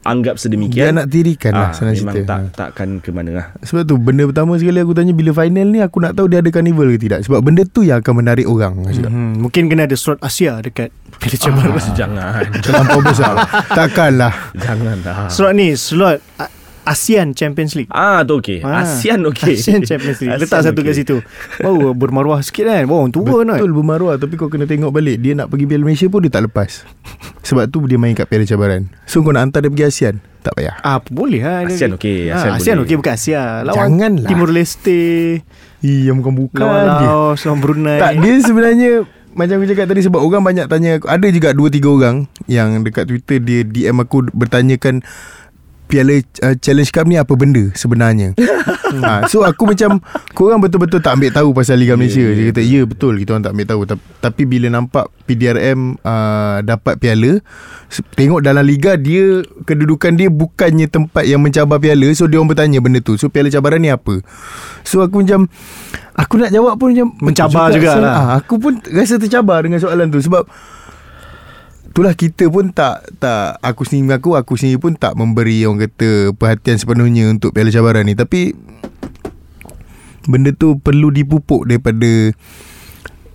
Dia 0.00 0.32
sedemikian 0.36 0.92
nak 0.94 1.06
tirikan 1.06 1.52
lah 1.52 1.68
ah, 1.68 1.72
senang 1.72 1.94
memang 1.94 2.14
cerita 2.14 2.26
tak 2.26 2.38
Ha. 2.38 2.54
takkan 2.54 2.88
ke 2.98 3.10
mana 3.10 3.30
lah. 3.34 3.46
Sebab 3.60 3.82
tu 3.82 3.94
benda 3.94 4.24
pertama 4.24 4.54
sekali 4.54 4.78
aku 4.78 4.92
tanya 4.92 5.10
Bila 5.10 5.30
final 5.32 5.66
ni 5.66 5.78
Aku 5.78 5.98
nak 5.98 6.12
tahu 6.12 6.26
dia 6.26 6.38
ada 6.38 6.48
carnival 6.48 6.88
ke 6.88 6.98
tidak 6.98 7.20
Sebab 7.22 7.40
benda 7.40 7.62
tu 7.62 7.82
yang 7.82 7.98
akan 7.98 8.14
menarik 8.16 8.44
orang 8.44 8.78
hmm. 8.78 9.04
hmm, 9.04 9.32
Mungkin 9.40 9.62
kena 9.66 9.84
ada 9.84 9.94
slot 9.94 10.16
Asia 10.18 10.58
Dekat 10.58 10.88
Piala 11.14 11.36
Cabaran 11.36 11.74
Ah, 11.74 11.92
jangan. 11.92 12.42
Terlampau 12.58 13.00
besar 13.00 13.34
Takkanlah 13.78 14.32
Janganlah. 14.54 15.28
Slot 15.28 15.52
ni 15.52 15.74
Slot 15.74 16.18
A- 16.36 16.52
ASEAN 16.88 17.32
Champions 17.32 17.72
League. 17.74 17.88
Ah 17.88 18.20
tu 18.22 18.38
okey. 18.38 18.60
Ah, 18.60 18.80
ASEAN 18.80 19.20
okey. 19.26 19.54
ASEAN 19.54 19.82
Champions 19.82 20.18
League. 20.18 20.32
Letak 20.40 20.58
ASEAN 20.58 20.72
satu 20.72 20.80
kat 20.80 20.90
okey. 20.90 20.98
situ. 20.98 21.16
Baru 21.58 21.92
bermaruah 21.92 22.40
sikit 22.40 22.64
kan? 22.66 22.84
Orang 22.84 23.10
tua 23.10 23.42
nak 23.42 23.58
Betul 23.58 23.72
bermaruah 23.72 24.16
Tapi 24.16 24.34
kau 24.34 24.46
kena 24.46 24.64
tengok 24.64 24.88
balik 24.88 25.18
Dia 25.18 25.34
nak 25.34 25.48
pergi 25.48 25.64
Piala 25.64 25.84
Malaysia 25.84 26.06
pun 26.06 26.20
Dia 26.20 26.30
tak 26.30 26.46
lepas. 26.46 26.82
Sebab 27.40 27.64
tu 27.66 27.84
dia 27.84 27.96
main 27.96 28.12
kat 28.12 28.24
Piala 28.24 28.42
Cabaran. 28.42 28.88
So 29.04 29.20
kau 29.20 29.30
nak 29.30 29.44
hantar 29.44 29.60
dia 29.60 29.70
pergi 29.70 29.84
ASEAN? 29.84 30.16
Tak 30.38 30.52
payah. 30.54 30.74
Ah, 30.80 30.96
boleh 31.02 31.40
lah 31.40 31.66
ASEAN 31.66 31.94
okey, 31.94 32.28
Ah, 32.28 32.36
ASEAN 32.38 32.52
ASEAN 32.56 32.76
boleh. 32.76 32.86
okey 32.86 32.96
bukan 32.96 33.12
Asia 33.12 33.42
Lawan 33.62 33.76
Janganlah. 33.76 34.28
Timur 34.28 34.48
Leste. 34.48 35.02
Iya 35.78 36.10
bukan 36.12 36.32
bukan 36.34 36.62
Lawan 36.62 36.84
dia. 36.96 37.06
Laos 37.06 37.40
Lawan 37.42 37.58
Brunei. 37.58 37.98
Tak 37.98 38.12
dia 38.18 38.34
sebenarnya 38.40 38.90
Macam 39.30 39.54
aku 39.54 39.66
cakap 39.66 39.86
tadi 39.86 40.00
Sebab 40.02 40.18
orang 40.18 40.42
banyak 40.42 40.66
tanya 40.66 40.98
aku, 40.98 41.06
Ada 41.06 41.26
juga 41.28 41.48
2-3 41.52 41.86
orang 41.86 42.16
Yang 42.46 42.68
dekat 42.82 43.04
Twitter 43.06 43.38
Dia 43.38 43.60
DM 43.62 43.96
aku 43.98 44.26
Bertanyakan 44.32 45.06
Piala 45.88 46.14
uh, 46.14 46.54
Challenge 46.54 46.90
Cup 46.92 47.04
ni 47.04 47.16
apa 47.16 47.32
benda 47.32 47.72
sebenarnya? 47.72 48.36
Ha, 48.88 49.28
So 49.28 49.44
aku 49.44 49.68
macam 49.68 50.00
Korang 50.32 50.64
betul-betul 50.64 51.04
tak 51.04 51.20
ambil 51.20 51.28
tahu 51.28 51.52
Pasal 51.52 51.76
Liga 51.76 51.92
Malaysia. 51.92 52.24
Dia 52.24 52.48
kata 52.48 52.64
ya 52.64 52.88
betul 52.88 53.20
Kita 53.20 53.36
orang 53.36 53.44
tak 53.44 53.52
ambil 53.52 53.66
tahu. 53.68 53.80
Ta- 53.84 54.00
Tapi 54.18 54.48
bila 54.48 54.72
nampak 54.72 55.12
PDRM 55.28 56.00
uh, 56.00 56.64
Dapat 56.64 56.96
piala 56.96 57.44
Tengok 58.14 58.40
dalam 58.40 58.64
Liga 58.64 58.96
Dia 58.96 59.44
Kedudukan 59.60 60.16
dia 60.16 60.32
bukannya 60.32 60.88
tempat 60.88 61.28
Yang 61.28 61.40
mencabar 61.42 61.76
piala. 61.76 62.08
So 62.12 62.24
dia 62.24 62.40
orang 62.40 62.48
bertanya 62.48 62.80
benda 62.80 63.04
tu. 63.04 63.20
So 63.20 63.28
piala 63.28 63.52
cabaran 63.52 63.76
ni 63.78 63.92
apa? 63.92 64.24
So 64.80 65.04
aku 65.04 65.20
macam 65.20 65.52
Aku 66.16 66.40
nak 66.40 66.48
jawab 66.48 66.80
pun 66.80 66.96
macam 66.96 67.12
Mencabar 67.20 67.68
betul 67.68 67.84
jugalah. 67.84 68.08
Ah, 68.10 68.40
Aku 68.40 68.56
pun 68.56 68.80
rasa 68.88 69.20
tercabar 69.20 69.60
Dengan 69.60 69.78
soalan 69.78 70.08
tu. 70.08 70.16
Sebab 70.18 70.48
Itulah 71.98 72.14
kita 72.14 72.46
pun 72.46 72.70
tak 72.70 73.10
tak 73.18 73.58
aku 73.58 73.82
sendiri 73.82 74.22
aku 74.22 74.38
aku 74.38 74.54
sendiri 74.54 74.78
pun 74.78 74.94
tak 74.94 75.18
memberi 75.18 75.66
orang 75.66 75.82
kata 75.82 76.30
perhatian 76.30 76.78
sepenuhnya 76.78 77.26
untuk 77.26 77.50
Piala 77.50 77.74
Cabaran 77.74 78.06
ni. 78.06 78.14
Tapi 78.14 78.54
benda 80.30 80.54
tu 80.54 80.78
perlu 80.78 81.10
dipupuk 81.10 81.66
daripada 81.66 82.30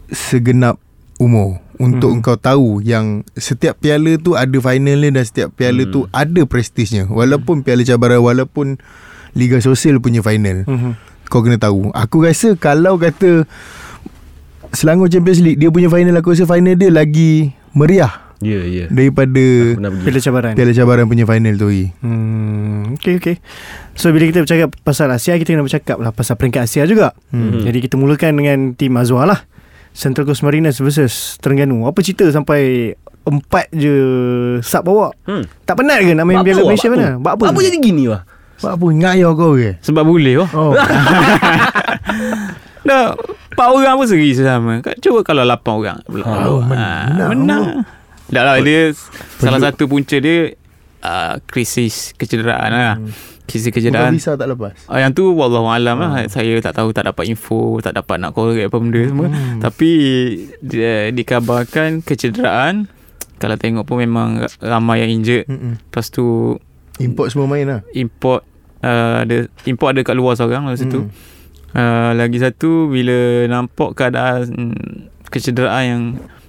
segenap 0.08 0.80
umur. 1.19 1.60
Untuk 1.76 2.15
hmm. 2.15 2.23
engkau 2.23 2.39
tahu 2.39 2.80
yang 2.80 3.28
setiap 3.36 3.84
piala 3.84 4.15
tu 4.15 4.39
ada 4.39 4.56
final 4.56 4.95
dia 4.95 5.12
dan 5.12 5.28
setiap 5.28 5.52
piala 5.60 5.84
hmm. 5.84 5.91
tu 5.91 6.08
ada 6.15 6.41
prestisnya. 6.47 7.04
Walaupun 7.12 7.67
Piala 7.67 7.84
Cabaran 7.84 8.23
walaupun 8.23 8.80
Liga 9.36 9.60
Sosial 9.60 9.99
punya 9.99 10.23
final. 10.23 10.63
Mhm. 10.63 10.95
kau 11.28 11.43
kena 11.43 11.60
tahu. 11.60 11.91
Aku 11.91 12.23
rasa 12.23 12.56
kalau 12.56 12.95
kata 12.95 13.43
Selangor 14.71 15.12
Champions 15.12 15.43
League 15.43 15.60
dia 15.60 15.67
punya 15.67 15.91
final 15.91 16.15
aku 16.15 16.32
rasa 16.32 16.47
final 16.47 16.80
dia 16.80 16.88
lagi 16.88 17.52
meriah 17.76 18.22
Ya 18.43 18.62
ya. 18.62 18.86
daripada 18.88 19.39
Pernah 19.73 19.89
pergi. 19.89 20.03
Piala 20.03 20.19
Cabaran 20.21 20.51
Piala 20.53 20.73
Cabaran 20.73 21.06
punya 21.08 21.23
final 21.23 21.56
tu. 21.56 21.71
Hmm, 21.99 22.93
okay, 22.93 23.15
okay. 23.15 23.36
So 23.93 24.12
bila 24.12 24.25
kita 24.25 24.41
bercakap 24.41 24.75
pasal 24.82 25.08
Asia 25.08 25.34
Kita 25.34 25.49
kena 25.49 25.62
bercakap 25.62 25.97
lah 25.97 26.10
Pasal 26.10 26.34
peringkat 26.34 26.63
Asia 26.63 26.84
juga 26.84 27.13
Hmm. 27.29 27.62
Jadi 27.62 27.79
kita 27.79 27.93
mulakan 27.93 28.34
dengan 28.34 28.58
Tim 28.73 28.93
Azwar 28.93 29.23
lah 29.23 29.45
Central 29.91 30.25
Coast 30.25 30.41
Mariners 30.41 30.77
versus 30.77 31.38
Terengganu 31.38 31.86
Apa 31.86 32.01
cerita 32.01 32.25
sampai 32.27 32.93
Empat 33.23 33.71
je 33.71 33.93
Sub 34.60 34.84
bawa 34.84 35.13
Hmm. 35.23 35.45
Tak 35.63 35.77
penat 35.77 36.01
ke 36.01 36.12
nak 36.12 36.23
main 36.23 36.38
Buat 36.38 36.45
Piala 36.45 36.62
Malaysia 36.63 36.89
mana? 36.89 37.10
Buat 37.15 37.34
apa 37.36 37.43
Apa 37.47 37.60
jadi 37.62 37.77
gini 37.77 38.03
wah? 38.08 38.25
Buat 38.60 38.73
apa 38.73 38.86
ngayau 38.89 39.32
kau 39.34 39.53
ke? 39.53 39.77
Sebab 39.79 40.03
boleh 40.03 40.36
oh. 40.38 40.49
Oh. 40.58 40.73
Dah 42.84 43.15
Empat 43.53 43.69
orang 43.69 43.95
pun 43.95 44.10
seri 44.10 44.34
sama 44.34 44.82
Kak, 44.82 44.97
Cuba 44.97 45.21
kalau 45.21 45.45
lapan 45.45 45.73
orang 45.77 45.99
pula. 46.03 46.25
Oh, 46.25 46.58
Ah, 46.65 47.06
menang. 47.06 47.29
Menang 47.32 47.63
Dah 48.34 48.43
lah 48.43 48.58
dia 48.60 48.91
Salah 49.38 49.62
satu 49.62 49.86
punca 49.86 50.17
dia 50.17 50.58
uh, 51.00 51.38
Krisis 51.43 52.12
kecederaan 52.13 52.69
lah 52.69 52.98
Krisis 53.43 53.69
Bukan 53.69 53.76
kecederaan 53.78 54.12
visa 54.12 54.34
tak 54.34 54.48
lepas. 54.48 54.72
Ah, 54.88 54.98
yang 54.98 55.12
tu 55.12 55.30
wallahu 55.30 55.67
alam 55.67 56.00
lah 56.00 56.26
saya 56.28 56.58
tak 56.60 56.74
tahu 56.74 56.89
tak 56.89 57.06
dapat 57.06 57.28
info 57.28 57.78
tak 57.78 57.93
dapat 57.93 58.15
nak 58.17 58.32
korek 58.32 58.65
apa 58.65 58.78
benda 58.78 59.04
semua 59.04 59.28
Hmm. 59.28 59.60
tapi 59.60 59.91
dia, 60.58 61.12
dikabarkan 61.12 62.00
kecederaan 62.02 62.88
kalau 63.36 63.54
tengok 63.54 63.84
pun 63.84 64.00
memang 64.00 64.30
ramai 64.58 65.04
yang 65.04 65.12
injured 65.13 65.43
Mm-mm. 65.46 65.76
lepas 65.78 66.08
tu 66.08 66.56
Import 66.96 67.28
semua 67.28 67.43
main 67.46 67.67
lah. 67.67 67.82
import 67.91 68.48
uh, 68.80 69.22
ada 69.22 69.43
import 69.65 69.91
ada 69.91 70.02
kat 70.02 70.15
luar 70.15 70.34
seorang 70.34 70.63
lah 70.63 70.74
situ 70.74 71.04
Hmm. 71.04 71.12
uh, 71.76 72.12
lagi 72.15 72.39
satu 72.39 72.88
bila 72.88 73.17
nampak 73.46 73.91
keadaan 73.93 74.72
kecederaan 75.26 75.84
yang 75.84 76.02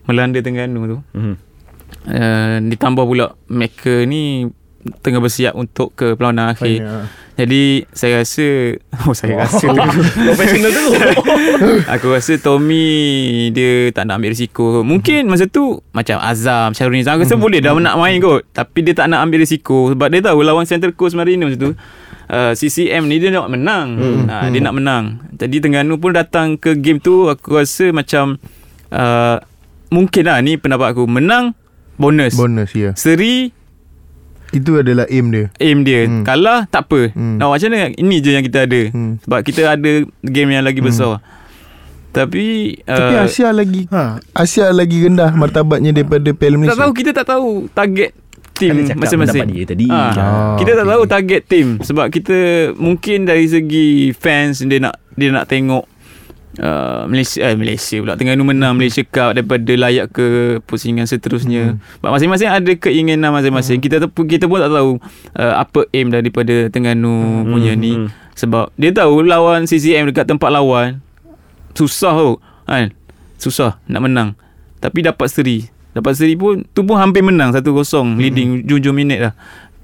melanda 0.04 0.38
Terengganu 0.38 0.80
tu 0.86 0.98
Mhm. 1.12 1.34
Uh, 2.08 2.56
ditambah 2.60 3.04
pula 3.04 3.36
mereka 3.48 4.04
ni 4.04 4.48
tengah 5.00 5.20
bersiap 5.20 5.56
untuk 5.56 5.96
ke 5.96 6.12
perlawanan 6.12 6.52
akhir. 6.52 6.84
Final. 6.84 7.02
jadi 7.40 7.88
saya 7.96 8.20
rasa 8.20 8.46
Oh 9.08 9.16
saya 9.16 9.40
rasa. 9.40 9.66
Profesional 10.28 10.70
tu. 10.70 10.86
Aku 11.96 12.12
rasa 12.12 12.36
Tommy 12.36 13.48
Dia 13.50 13.90
tak 13.96 14.06
nak 14.06 14.20
ambil 14.20 14.36
risiko. 14.36 14.84
Mungkin 14.84 15.26
masa 15.26 15.48
tu 15.48 15.80
Macam 15.96 16.20
Azam 16.20 16.76
Syarul 16.76 17.00
Nizam 17.00 17.16
Aku 17.16 17.24
rasa 17.26 17.40
boleh 17.40 17.64
dah 17.64 17.74
nak 17.74 17.96
main 17.96 18.20
kot. 18.20 18.44
Tapi 18.52 18.84
dia 18.84 18.94
tak 18.94 19.08
nak 19.08 19.24
ambil 19.24 19.42
risiko. 19.42 19.90
Sebab 19.90 20.06
dia 20.12 20.20
tahu 20.20 20.44
Lawan 20.44 20.68
Central 20.68 20.92
Coast 20.92 21.16
Mariners 21.16 21.56
tu 21.56 21.72
uh, 22.28 22.52
CCM 22.52 23.08
ni 23.08 23.16
dia 23.18 23.32
nak 23.32 23.48
menang. 23.48 23.98
Uh, 24.28 24.48
Dia 24.52 24.60
nak 24.60 24.74
menang. 24.76 25.04
Jadi 25.34 25.64
Terengganu 25.64 25.96
pun 25.96 26.12
datang 26.12 26.60
ke 26.60 26.76
game 26.76 27.00
tu. 27.00 27.32
Aku 27.32 27.56
rasa 27.56 27.90
macam 27.90 28.36
uh, 28.92 29.40
Mungkin 29.88 30.22
lah 30.26 30.38
Ni 30.44 30.60
pendapat 30.60 30.92
aku. 30.92 31.08
Menang 31.08 31.56
Bonus, 31.96 32.34
Bonus 32.34 32.70
ya. 32.72 32.90
Seri 32.94 33.54
Itu 34.50 34.76
adalah 34.76 35.06
aim 35.06 35.30
dia. 35.30 35.46
aim 35.56 35.82
dia 35.82 36.04
Hmm. 36.04 36.20
hmm. 36.20 36.24
Kalah 36.24 36.60
tak 36.66 36.86
apa 36.86 37.10
Hmm. 37.10 37.34
hmm. 37.34 37.36
Nak 37.36 37.48
macam 37.48 37.68
mana 37.68 37.88
Ini 37.90 38.16
je 38.18 38.30
yang 38.30 38.44
kita 38.44 38.58
ada 38.62 38.80
Hmm. 38.88 39.12
Sebab 39.20 39.38
kita 39.40 39.62
ada 39.68 39.92
Game 40.20 40.50
yang 40.50 40.62
lagi 40.62 40.78
besar 40.78 41.18
Tapi 42.10 42.78
Tapi 42.80 43.12
uh, 43.12 43.24
Asia 43.24 43.50
lagi 43.50 43.90
ha. 43.90 44.22
Asia 44.32 44.70
lagi 44.70 45.02
rendah 45.02 45.32
martabatnya 45.32 45.90
daripada 45.90 46.30
Piala 46.30 46.54
Tak 46.54 46.60
Malaysia. 46.60 46.80
tahu 46.80 46.92
Kita 46.92 47.10
tak 47.12 47.26
tahu 47.28 47.48
Target 47.68 48.10
Tim 48.54 48.86
masing-masing 48.94 49.50
dia 49.50 49.66
tadi. 49.66 49.90
Ah, 49.90 50.14
Ah, 50.14 50.54
Kita 50.54 50.78
tak 50.78 50.86
okey, 50.86 50.92
tahu 50.94 51.02
target 51.08 51.40
tim 51.44 51.68
Sebab 51.80 52.06
kita 52.06 52.36
Mungkin 52.72 53.26
dari 53.26 53.46
segi 53.46 53.88
Fans 54.12 54.62
Dia 54.62 54.78
nak 54.80 54.94
Dia 55.12 55.34
nak 55.34 55.50
tengok 55.50 55.82
uh, 56.60 57.08
Malaysia 57.10 57.40
eh, 57.42 57.56
Malaysia 57.58 57.96
pula. 57.98 58.14
Terengganu 58.14 58.44
menang 58.46 58.78
Malaysia 58.78 59.02
Cup 59.02 59.34
Daripada 59.34 59.72
layak 59.74 60.12
ke 60.14 60.26
Pusingan 60.66 61.08
seterusnya. 61.08 61.74
Hmm. 61.74 62.12
Masing-masing 62.14 62.50
ada 62.50 62.72
keinginan 62.78 63.30
masing-masing. 63.34 63.80
Kita 63.82 63.98
tu- 64.02 64.28
kita 64.28 64.46
pun 64.46 64.62
tak 64.62 64.70
tahu 64.70 65.00
uh, 65.38 65.54
Apa 65.58 65.88
aim 65.90 66.10
daripada 66.12 66.68
Terengganu 66.70 67.42
hmm. 67.42 67.50
punya 67.50 67.72
ni. 67.74 67.92
hmm. 67.98 68.08
Sebab 68.34 68.74
Dia 68.74 68.90
tahu 68.90 69.22
lawan 69.22 69.66
CCM 69.66 70.10
Dekat 70.10 70.26
tempat 70.30 70.50
lawan 70.50 70.98
Susah 71.74 72.14
tu 72.14 72.38
kan? 72.64 72.94
Susah 73.38 73.82
nak 73.90 74.02
menang. 74.06 74.28
Tapi 74.78 75.04
dapat 75.04 75.26
seri. 75.28 75.66
Dapat 75.94 76.12
seri 76.18 76.34
pun 76.34 76.62
Tu 76.70 76.80
pun 76.82 76.98
hampir 76.98 77.22
menang. 77.22 77.50
1-0 77.54 77.62
Leading 78.18 78.66
Jujur 78.66 78.94
minit 78.94 79.18
lah 79.22 79.34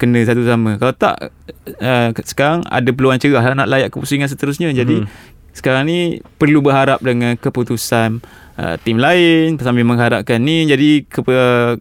Kena 0.01 0.25
satu 0.25 0.41
sama. 0.49 0.81
Kalau 0.81 0.97
tak 0.97 1.29
uh, 1.77 2.09
Sekarang 2.25 2.65
ada 2.65 2.89
peluang 2.89 3.21
cerah 3.21 3.45
lah 3.45 3.53
Nak 3.53 3.69
layak 3.69 3.89
ke 3.93 4.01
pusingan 4.01 4.31
seterusnya. 4.33 4.73
Jadi 4.73 5.05
Sekarang 5.53 5.85
ni 5.85 5.99
Perlu 6.37 6.61
berharap 6.61 6.99
dengan 6.99 7.35
keputusan 7.35 8.23
uh, 8.57 8.77
Tim 8.79 8.97
lain 8.97 9.57
Sambil 9.57 9.83
mengharapkan 9.83 10.39
ni 10.39 10.65
Jadi 10.65 11.05
ke, 11.05 11.21
uh, 11.21 11.75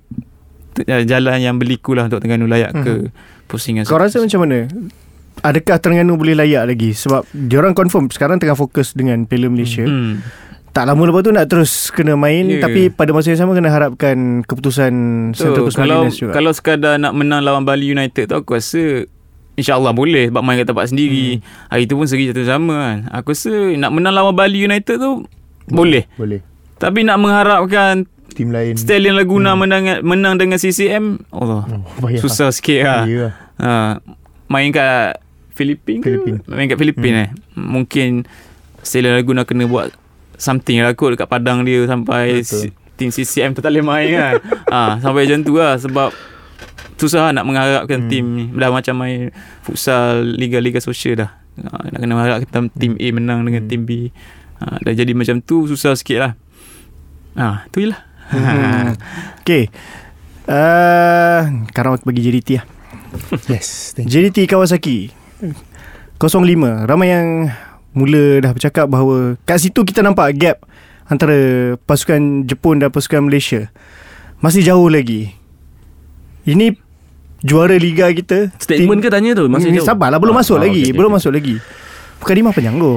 Jalan 0.80 1.38
yang 1.38 1.56
berliku 1.56 1.92
lah 1.92 2.06
Untuk 2.06 2.20
Terengganu 2.20 2.46
layak 2.46 2.72
ke 2.74 2.94
Pusingan 3.46 3.84
Kau 3.84 3.98
rasa 3.98 4.18
macam 4.18 4.44
mana? 4.44 4.70
Adakah 5.40 5.78
Terengganu 5.78 6.16
boleh 6.16 6.34
layak 6.34 6.66
lagi? 6.66 6.92
Sebab 6.92 7.24
Diorang 7.30 7.72
confirm 7.72 8.08
Sekarang 8.08 8.38
tengah 8.38 8.54
fokus 8.54 8.92
dengan 8.92 9.24
Piala 9.24 9.48
Malaysia. 9.48 9.84
Hmm. 9.84 10.20
tak 10.70 10.86
lama 10.86 11.02
lepas 11.02 11.26
tu 11.26 11.34
nak 11.34 11.50
terus 11.50 11.90
kena 11.90 12.14
main 12.14 12.46
Ya. 12.46 12.62
tapi 12.62 12.88
pada 12.88 13.10
masa 13.10 13.34
yang 13.34 13.42
sama 13.42 13.58
kena 13.58 13.68
harapkan 13.68 14.46
keputusan 14.46 14.94
Central 15.34 15.66
Coast 15.66 15.76
kalau 15.76 16.06
Mariners 16.06 16.16
juga. 16.16 16.32
kalau 16.32 16.52
sekadar 16.54 16.94
nak 16.96 17.10
menang 17.12 17.42
lawan 17.42 17.66
Bali 17.66 17.90
United 17.90 18.30
tu 18.30 18.38
aku 18.38 18.54
rasa 18.54 19.10
InsyaAllah 19.60 19.92
boleh 19.92 20.32
sebab 20.32 20.42
main 20.42 20.58
kat 20.58 20.68
tempat 20.72 20.88
sendiri. 20.90 21.40
Hmm. 21.40 21.44
Hari 21.76 21.84
tu 21.86 21.94
pun 22.00 22.08
seri 22.08 22.32
satu 22.32 22.44
sama 22.48 22.76
kan. 22.76 22.98
Aku 23.20 23.36
rasa 23.36 23.52
nak 23.76 23.92
menang 23.92 24.16
lawan 24.16 24.34
Bali 24.34 24.64
United 24.64 24.96
tu 24.98 25.28
boleh. 25.70 26.10
Boleh 26.18 26.42
Tapi 26.80 27.06
nak 27.06 27.20
mengharapkan 27.20 28.08
Tim 28.34 28.56
lain 28.56 28.78
Stallion 28.78 29.18
Laguna 29.18 29.54
hmm. 29.54 29.60
menang 29.60 29.84
menang 30.06 30.36
dengan 30.40 30.58
CCM, 30.62 31.20
Allah. 31.34 31.66
oh. 31.68 32.10
Susah 32.22 32.54
sikit 32.54 32.86
lah. 32.86 33.04
Ha, 33.60 34.00
main 34.48 34.72
kat 34.72 35.20
Filipin 35.52 36.00
ke? 36.00 36.08
Filipin. 36.08 36.36
Main 36.48 36.72
kat 36.72 36.80
Filipin 36.80 37.14
hmm. 37.14 37.24
eh. 37.28 37.30
Mungkin 37.60 38.24
Stella 38.80 39.20
Laguna 39.20 39.44
kena 39.44 39.68
buat 39.68 39.92
something 40.40 40.80
lah 40.80 40.96
kot 40.96 41.20
dekat 41.20 41.28
padang 41.28 41.68
dia 41.68 41.84
sampai 41.84 42.40
Betul. 42.40 42.48
si, 42.48 42.68
tim 42.96 43.12
CCM 43.12 43.52
tu 43.52 43.60
tak 43.60 43.76
boleh 43.76 43.84
main 43.84 44.08
kan. 44.16 44.34
ha, 44.74 44.80
sampai 45.04 45.28
macam 45.28 45.40
tu 45.44 45.54
lah 45.60 45.76
sebab 45.76 46.10
susah 47.00 47.32
nak 47.32 47.48
mengharapkan 47.48 48.06
hmm. 48.06 48.10
tim 48.12 48.26
ni. 48.36 48.46
Dah 48.52 48.70
macam 48.70 48.94
main 49.00 49.32
futsal 49.64 50.22
liga-liga 50.36 50.84
sosial 50.84 51.26
dah. 51.26 51.32
Ha, 51.60 51.92
nak 51.92 52.00
kena 52.00 52.16
harapkan 52.20 52.68
tim 52.76 53.00
A 53.00 53.08
menang 53.16 53.48
dengan 53.48 53.66
tim 53.66 53.88
B. 53.88 54.12
Ha, 54.60 54.84
dah 54.84 54.94
jadi 54.94 55.12
macam 55.16 55.40
tu 55.40 55.66
susah 55.66 55.96
sikit 55.96 56.18
lah. 56.20 56.32
Ha, 57.40 57.66
tu 57.72 57.82
je 57.84 57.90
lah. 57.96 58.00
Hmm. 58.30 58.94
Okay. 59.50 59.74
Uh, 60.46 61.66
sekarang 61.74 61.98
aku 61.98 62.14
bagi 62.14 62.22
JDT 62.22 62.62
lah. 62.62 62.66
Yes. 63.50 63.98
JDT 63.98 64.46
Kawasaki 64.46 65.10
05 66.22 66.86
Ramai 66.86 67.10
yang 67.10 67.50
Mula 67.98 68.38
dah 68.46 68.54
bercakap 68.54 68.86
bahawa 68.86 69.34
Kat 69.50 69.58
situ 69.58 69.82
kita 69.82 70.06
nampak 70.06 70.38
gap 70.38 70.62
Antara 71.10 71.74
pasukan 71.90 72.46
Jepun 72.46 72.78
dan 72.78 72.94
pasukan 72.94 73.26
Malaysia 73.26 73.74
Masih 74.46 74.62
jauh 74.62 74.86
lagi 74.94 75.34
Ini 76.46 76.78
Juara 77.40 77.76
Liga 77.80 78.12
kita 78.12 78.52
Statement 78.60 79.00
ke 79.00 79.08
tanya 79.08 79.32
tu? 79.36 79.48
Masih 79.48 79.72
Ni? 79.72 79.80
Sabarlah 79.80 80.20
belum 80.20 80.36
Ah, 80.36 80.44
masuk 80.44 80.60
ah, 80.60 80.68
lagi 80.68 80.92
okey, 80.92 80.96
Belum 80.96 81.12
okey. 81.12 81.18
masuk 81.20 81.32
lagi 81.32 81.56
Bukan 82.20 82.34
lima 82.36 82.50
panjang 82.52 82.76
tu 82.76 82.92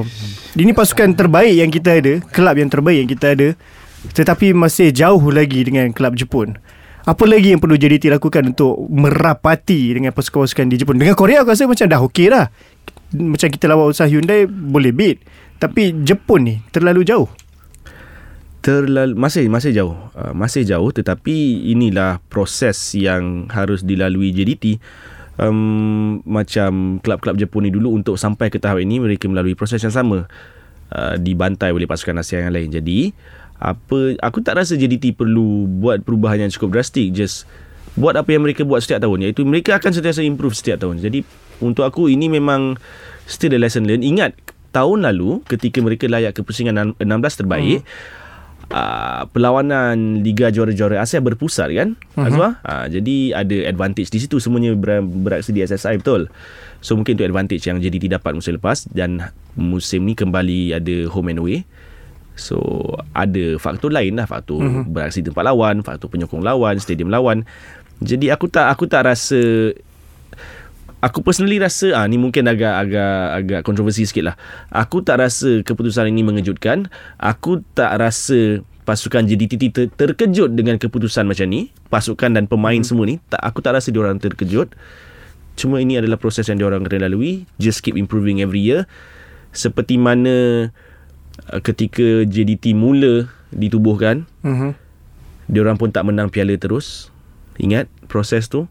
Ini 0.59 0.73
pasukan 0.75 1.09
terbaik 1.15 1.55
yang 1.55 1.71
kita 1.71 1.91
ada 2.03 2.13
Kelab 2.35 2.57
yang 2.59 2.71
terbaik 2.71 2.99
yang 3.07 3.11
kita 3.11 3.27
ada 3.39 3.49
Tetapi 4.11 4.51
masih 4.51 4.91
jauh 4.91 5.23
lagi 5.31 5.63
dengan 5.63 5.91
kelab 5.95 6.19
Jepun 6.19 6.59
apa 7.03 7.27
lagi 7.27 7.51
yang 7.51 7.59
perlu 7.59 7.75
JDT 7.75 8.15
lakukan 8.15 8.55
untuk 8.55 8.79
merapati 8.87 9.91
dengan 9.91 10.15
pasukan-pasukan 10.15 10.71
di 10.71 10.79
Jepun? 10.79 11.03
Dengan 11.03 11.19
Korea 11.19 11.43
aku 11.43 11.51
rasa 11.51 11.67
macam 11.67 11.91
dah 11.91 11.99
okey 12.07 12.31
dah. 12.31 12.47
Macam 13.19 13.49
kita 13.51 13.67
lawan 13.67 13.91
usaha 13.91 14.07
Hyundai 14.07 14.47
boleh 14.47 14.95
beat. 14.95 15.19
Tapi 15.59 16.07
Jepun 16.07 16.47
ni 16.47 16.55
terlalu 16.71 17.03
jauh. 17.03 17.27
Terlalu 18.63 19.19
masih 19.19 19.51
masih 19.51 19.75
jauh. 19.75 19.99
Uh, 20.15 20.31
masih 20.33 20.63
jauh 20.63 20.89
tetapi 20.95 21.67
inilah 21.75 22.23
proses 22.31 22.79
yang 22.95 23.51
harus 23.51 23.83
dilalui 23.83 24.31
JDT 24.31 24.79
um, 25.43 26.23
macam 26.23 27.03
kelab-kelab 27.03 27.37
Jepun 27.37 27.67
ni 27.67 27.75
dulu 27.75 27.99
untuk 27.99 28.15
sampai 28.15 28.49
ke 28.55 28.63
tahap 28.63 28.79
ini 28.79 29.03
mereka 29.03 29.27
melalui 29.27 29.59
proses 29.59 29.83
yang 29.83 29.93
sama. 29.93 30.31
Uh, 30.93 31.17
dibantai 31.17 31.73
oleh 31.73 31.89
pasukan 31.89 32.21
Asia 32.21 32.45
yang 32.45 32.53
lain. 32.53 32.69
Jadi 32.71 33.11
apa 33.63 34.19
aku 34.21 34.45
tak 34.45 34.61
rasa 34.61 34.79
JDT 34.79 35.17
perlu 35.17 35.65
buat 35.67 36.07
perubahan 36.07 36.47
yang 36.47 36.51
cukup 36.55 36.79
drastik. 36.79 37.11
Just 37.11 37.51
buat 37.99 38.15
apa 38.15 38.31
yang 38.31 38.47
mereka 38.47 38.63
buat 38.63 38.85
setiap 38.85 39.03
tahun. 39.03 39.27
Iaitu 39.27 39.43
mereka 39.43 39.81
akan 39.81 39.91
sentiasa 39.91 40.23
improve 40.23 40.55
setiap 40.55 40.85
tahun. 40.85 41.03
Jadi 41.03 41.25
untuk 41.65 41.83
aku 41.89 42.13
ini 42.13 42.29
memang 42.29 42.77
still 43.25 43.57
a 43.57 43.59
lesson 43.59 43.89
learned. 43.89 44.05
Ingat 44.05 44.37
tahun 44.77 45.09
lalu 45.09 45.41
ketika 45.49 45.81
mereka 45.81 46.05
layak 46.13 46.37
ke 46.37 46.45
pusingan 46.45 46.93
16 47.01 47.41
terbaik 47.41 47.83
hmm 47.83 48.21
uh, 48.73 49.29
perlawanan 49.31 50.25
Liga 50.25 50.49
Juara-Juara 50.49 51.05
Asia 51.05 51.21
berpusat 51.21 51.71
kan 51.71 51.95
uh-huh. 51.95 52.27
Azwar 52.27 52.51
uh, 52.65 52.87
jadi 52.89 53.37
ada 53.37 53.57
advantage 53.69 54.11
di 54.11 54.19
situ 54.19 54.41
semuanya 54.41 54.75
ber, 54.75 55.05
beraksi 55.05 55.53
di 55.53 55.63
SSI 55.63 56.01
betul 56.01 56.33
so 56.83 56.99
mungkin 56.99 57.15
itu 57.15 57.25
advantage 57.29 57.63
yang 57.69 57.79
JDT 57.79 58.11
dapat 58.11 58.35
musim 58.35 58.59
lepas 58.59 58.89
dan 58.91 59.31
musim 59.55 60.03
ni 60.03 60.17
kembali 60.17 60.75
ada 60.75 60.97
home 61.13 61.37
and 61.37 61.41
away 61.41 61.63
so 62.35 62.59
ada 63.13 63.61
faktor 63.61 63.93
lain 63.93 64.17
lah 64.17 64.25
faktor 64.25 64.65
uh-huh. 64.65 64.89
beraksi 64.89 65.21
tempat 65.21 65.45
lawan 65.45 65.85
faktor 65.85 66.09
penyokong 66.09 66.43
lawan 66.43 66.81
stadium 66.81 67.13
lawan 67.13 67.45
jadi 68.03 68.35
aku 68.35 68.51
tak 68.51 68.67
aku 68.73 68.91
tak 68.91 69.07
rasa 69.07 69.71
Aku 71.03 71.19
personally 71.27 71.59
rasa 71.59 71.99
ah 71.99 72.07
ni 72.07 72.15
mungkin 72.15 72.47
agak 72.47 72.87
agak 72.87 73.15
agak 73.43 73.61
kontroversi 73.67 74.07
sikit 74.07 74.31
lah. 74.31 74.37
Aku 74.71 75.03
tak 75.03 75.19
rasa 75.19 75.67
keputusan 75.67 76.07
ini 76.07 76.23
mengejutkan. 76.23 76.87
Aku 77.19 77.67
tak 77.75 77.99
rasa 77.99 78.63
pasukan 78.87 79.27
JDT 79.27 79.75
ter, 79.75 79.91
terkejut 79.91 80.55
dengan 80.55 80.79
keputusan 80.79 81.27
macam 81.27 81.51
ni. 81.51 81.75
Pasukan 81.91 82.39
dan 82.39 82.47
pemain 82.47 82.79
hmm. 82.79 82.87
semua 82.87 83.05
ni, 83.11 83.19
tak 83.27 83.43
aku 83.43 83.59
tak 83.59 83.75
rasa 83.75 83.91
diorang 83.91 84.23
terkejut. 84.23 84.79
Cuma 85.59 85.83
ini 85.83 85.99
adalah 85.99 86.23
proses 86.23 86.47
yang 86.47 86.63
diorang 86.63 86.87
kena 86.87 87.11
lalui. 87.11 87.51
Just 87.59 87.83
keep 87.83 87.99
improving 87.99 88.39
every 88.39 88.63
year. 88.63 88.87
Seperti 89.51 89.99
mana 89.99 90.71
uh, 91.51 91.61
ketika 91.61 92.25
JDT 92.25 92.79
mula 92.79 93.27
ditubuhkan, 93.51 94.25
Uh-huh. 94.47 94.73
diorang 95.51 95.77
pun 95.77 95.91
tak 95.91 96.07
menang 96.07 96.31
piala 96.31 96.55
terus. 96.57 97.11
Ingat 97.59 97.91
proses 98.07 98.47
tu? 98.47 98.71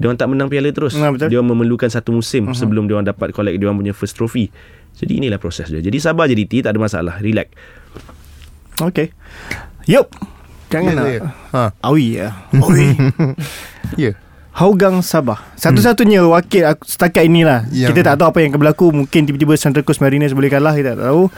Diorang 0.00 0.16
tak 0.16 0.32
menang 0.32 0.48
piala 0.48 0.72
terus. 0.72 0.96
Ah, 0.96 1.12
betul. 1.12 1.28
Diorang 1.28 1.52
memerlukan 1.52 1.92
satu 1.92 2.16
musim 2.16 2.48
uh-huh. 2.48 2.56
sebelum 2.56 2.88
diorang 2.88 3.04
dapat 3.04 3.36
collect 3.36 3.60
diorang 3.60 3.76
punya 3.76 3.92
first 3.92 4.16
trophy. 4.16 4.48
Jadi 4.96 5.20
inilah 5.20 5.36
proses 5.36 5.68
dia. 5.68 5.84
Jadi 5.84 6.00
sabar 6.00 6.24
JDT, 6.24 6.64
tak 6.64 6.72
ada 6.72 6.80
masalah. 6.80 7.20
Relax. 7.20 7.52
Okay. 8.80 9.12
Yup. 9.84 10.08
Jangan 10.72 10.92
nak. 10.96 11.04
ya. 11.04 11.20
Ha. 11.52 11.62
Awi 11.84 12.06
ya. 12.16 12.28
Awi. 12.56 12.88
Ya 13.98 14.14
Haugang 14.50 15.00
Sabah. 15.02 15.40
Satu-satunya 15.54 16.26
wakil 16.26 16.66
aku 16.66 16.82
setakat 16.84 17.26
inilah. 17.26 17.64
Yang- 17.70 17.94
Kita 17.94 18.12
tak 18.12 18.14
tahu 18.20 18.26
apa 18.34 18.38
yang 18.42 18.50
akan 18.54 18.60
berlaku. 18.60 18.86
Mungkin 18.90 19.22
tiba-tiba 19.24 19.54
Central 19.54 19.86
Coast 19.86 20.02
Mariners 20.02 20.34
boleh 20.34 20.50
kalah. 20.50 20.74
Kita 20.74 20.98
tak 20.98 21.06
tahu. 21.06 21.30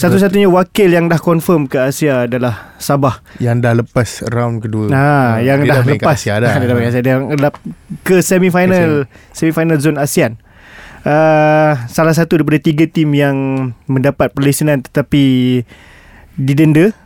Satu-satunya 0.00 0.48
wakil 0.48 0.88
yang 0.88 1.12
dah 1.12 1.20
confirm 1.20 1.68
ke 1.68 1.76
Asia 1.76 2.24
adalah 2.24 2.72
Sabah. 2.80 3.20
Yang 3.36 3.56
dah 3.60 3.72
lepas 3.84 4.08
round 4.32 4.64
kedua 4.64 4.88
Nah, 4.88 5.36
Ha, 5.36 5.44
yang 5.44 5.60
dah, 5.68 5.84
kat 5.84 6.00
lepas 6.00 6.16
Asia 6.16 6.40
dah 6.40 6.56
dia 6.60 6.66
dah 6.72 6.76
Asia 6.80 7.02
dia 7.04 7.16
dah 7.20 7.52
ke 8.00 8.24
semifinal 8.24 9.04
semifinal 9.36 9.76
zone 9.76 10.00
ASEAN. 10.00 10.40
Uh, 11.00 11.76
salah 11.88 12.12
satu 12.12 12.40
daripada 12.40 12.60
tiga 12.60 12.84
tim 12.88 13.12
yang 13.12 13.36
mendapat 13.84 14.32
perlesenan 14.32 14.80
tetapi 14.80 15.64
didenda. 16.36 16.96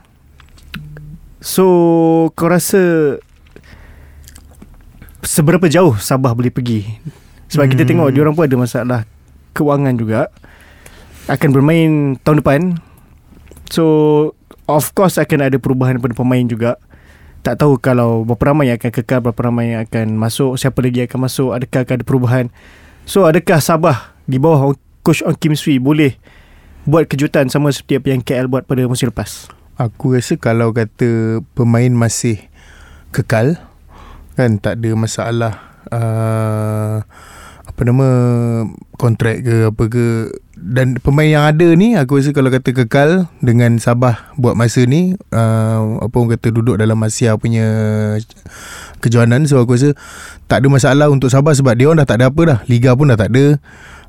So, 1.42 1.66
kau 2.32 2.48
rasa 2.48 3.18
seberapa 5.20 5.68
jauh 5.68 5.98
Sabah 5.98 6.32
boleh 6.32 6.54
pergi? 6.54 6.88
Sebab 7.52 7.68
hmm. 7.68 7.72
kita 7.74 7.82
tengok 7.84 8.08
diorang 8.14 8.34
pun 8.38 8.46
ada 8.46 8.56
masalah 8.56 9.00
kewangan 9.54 9.94
juga. 9.98 10.30
Akan 11.24 11.56
bermain 11.56 12.20
tahun 12.20 12.44
depan. 12.44 12.60
So, 13.72 13.84
of 14.68 14.92
course 14.92 15.16
akan 15.16 15.48
ada 15.48 15.56
perubahan 15.56 15.96
pada 16.00 16.12
pemain 16.12 16.44
juga. 16.44 16.76
Tak 17.44 17.60
tahu 17.60 17.76
kalau 17.80 18.24
berapa 18.24 18.52
ramai 18.52 18.72
yang 18.72 18.80
akan 18.80 18.92
kekal, 18.92 19.20
berapa 19.20 19.40
ramai 19.52 19.76
yang 19.76 19.84
akan 19.84 20.16
masuk, 20.16 20.56
siapa 20.56 20.80
lagi 20.80 21.04
yang 21.04 21.08
akan 21.12 21.20
masuk, 21.28 21.50
adakah 21.52 21.80
akan 21.84 21.94
ada 22.00 22.04
perubahan. 22.04 22.44
So, 23.04 23.28
adakah 23.28 23.60
Sabah 23.60 24.16
di 24.24 24.40
bawah 24.40 24.72
Coach 25.04 25.20
Ong 25.24 25.36
Kim 25.36 25.52
Swee 25.52 25.76
boleh 25.76 26.16
buat 26.88 27.04
kejutan 27.08 27.52
sama 27.52 27.72
seperti 27.72 28.00
apa 28.00 28.08
yang 28.12 28.22
KL 28.24 28.48
buat 28.48 28.64
pada 28.64 28.84
musim 28.88 29.12
lepas? 29.12 29.48
Aku 29.76 30.16
rasa 30.16 30.40
kalau 30.40 30.72
kata 30.72 31.40
pemain 31.52 31.92
masih 31.92 32.40
kekal 33.12 33.60
kan 34.34 34.58
tak 34.58 34.82
ada 34.82 34.90
masalah 34.98 35.52
uh, 35.94 37.06
apa 37.74 37.82
nama 37.90 38.06
kontrak 38.94 39.42
ke 39.42 39.54
apa 39.74 39.84
ke. 39.90 40.04
Dan 40.54 40.96
pemain 41.02 41.26
yang 41.26 41.44
ada 41.44 41.66
ni 41.74 41.98
aku 41.98 42.22
rasa 42.22 42.30
kalau 42.30 42.46
kata 42.48 42.70
kekal 42.70 43.26
dengan 43.42 43.82
Sabah 43.82 44.30
buat 44.38 44.54
masa 44.54 44.86
ni 44.86 45.18
uh, 45.34 45.98
apa 45.98 46.14
orang 46.14 46.38
kata 46.38 46.54
duduk 46.54 46.78
dalam 46.78 46.96
Asia 47.02 47.34
punya 47.34 47.66
kejohanan 49.02 49.44
so 49.50 49.58
aku 49.58 49.74
rasa 49.74 49.98
tak 50.46 50.62
ada 50.62 50.70
masalah 50.70 51.10
untuk 51.10 51.28
Sabah 51.28 51.52
sebab 51.52 51.74
dia 51.74 51.90
orang 51.90 52.06
dah 52.06 52.08
tak 52.08 52.22
ada 52.22 52.30
apa 52.30 52.42
dah. 52.46 52.58
Liga 52.70 52.94
pun 52.94 53.10
dah 53.10 53.18
tak 53.18 53.34
ada. 53.34 53.58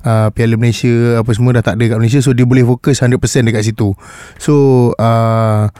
Uh, 0.05 0.29
Piala 0.37 0.53
Malaysia 0.61 1.17
apa 1.17 1.33
semua 1.33 1.57
dah 1.57 1.65
tak 1.65 1.81
ada 1.81 1.89
kat 1.89 1.97
Malaysia 1.97 2.21
so 2.21 2.29
dia 2.37 2.45
boleh 2.45 2.61
fokus 2.61 3.01
100% 3.01 3.17
dekat 3.49 3.65
situ. 3.65 3.97
So 4.37 4.53
uh, 5.01 5.73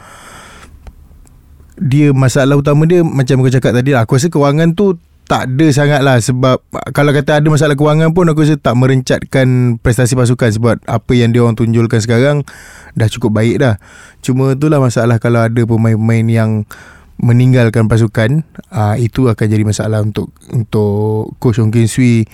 dia 1.78 2.10
masalah 2.10 2.58
utama 2.58 2.90
dia 2.90 3.06
macam 3.06 3.38
kau 3.38 3.54
cakap 3.54 3.70
tadi 3.70 3.94
lah. 3.94 4.02
Aku 4.02 4.18
rasa 4.18 4.26
kewangan 4.26 4.74
tu 4.74 4.98
tak 5.26 5.50
ada 5.50 5.66
sangat 5.74 6.00
lah 6.06 6.22
sebab 6.22 6.62
kalau 6.94 7.10
kata 7.10 7.42
ada 7.42 7.48
masalah 7.50 7.74
kewangan 7.74 8.14
pun 8.14 8.30
aku 8.30 8.46
rasa 8.46 8.54
tak 8.54 8.78
merencatkan 8.78 9.78
prestasi 9.82 10.14
pasukan 10.14 10.50
sebab 10.54 10.76
apa 10.86 11.12
yang 11.18 11.34
dia 11.34 11.42
orang 11.42 11.58
tunjulkan 11.58 11.98
sekarang 11.98 12.46
dah 12.94 13.10
cukup 13.10 13.42
baik 13.42 13.58
dah 13.58 13.74
cuma 14.22 14.54
itulah 14.54 14.78
masalah 14.78 15.18
kalau 15.18 15.42
ada 15.42 15.62
pemain-pemain 15.66 16.26
yang 16.30 16.50
meninggalkan 17.18 17.90
pasukan 17.90 18.46
uh, 18.70 18.94
itu 19.00 19.26
akan 19.26 19.46
jadi 19.50 19.64
masalah 19.66 20.04
untuk 20.04 20.30
untuk 20.52 21.34
coach 21.42 21.58
Ong 21.58 21.74
Kim 21.74 21.90
Swee 21.90 22.28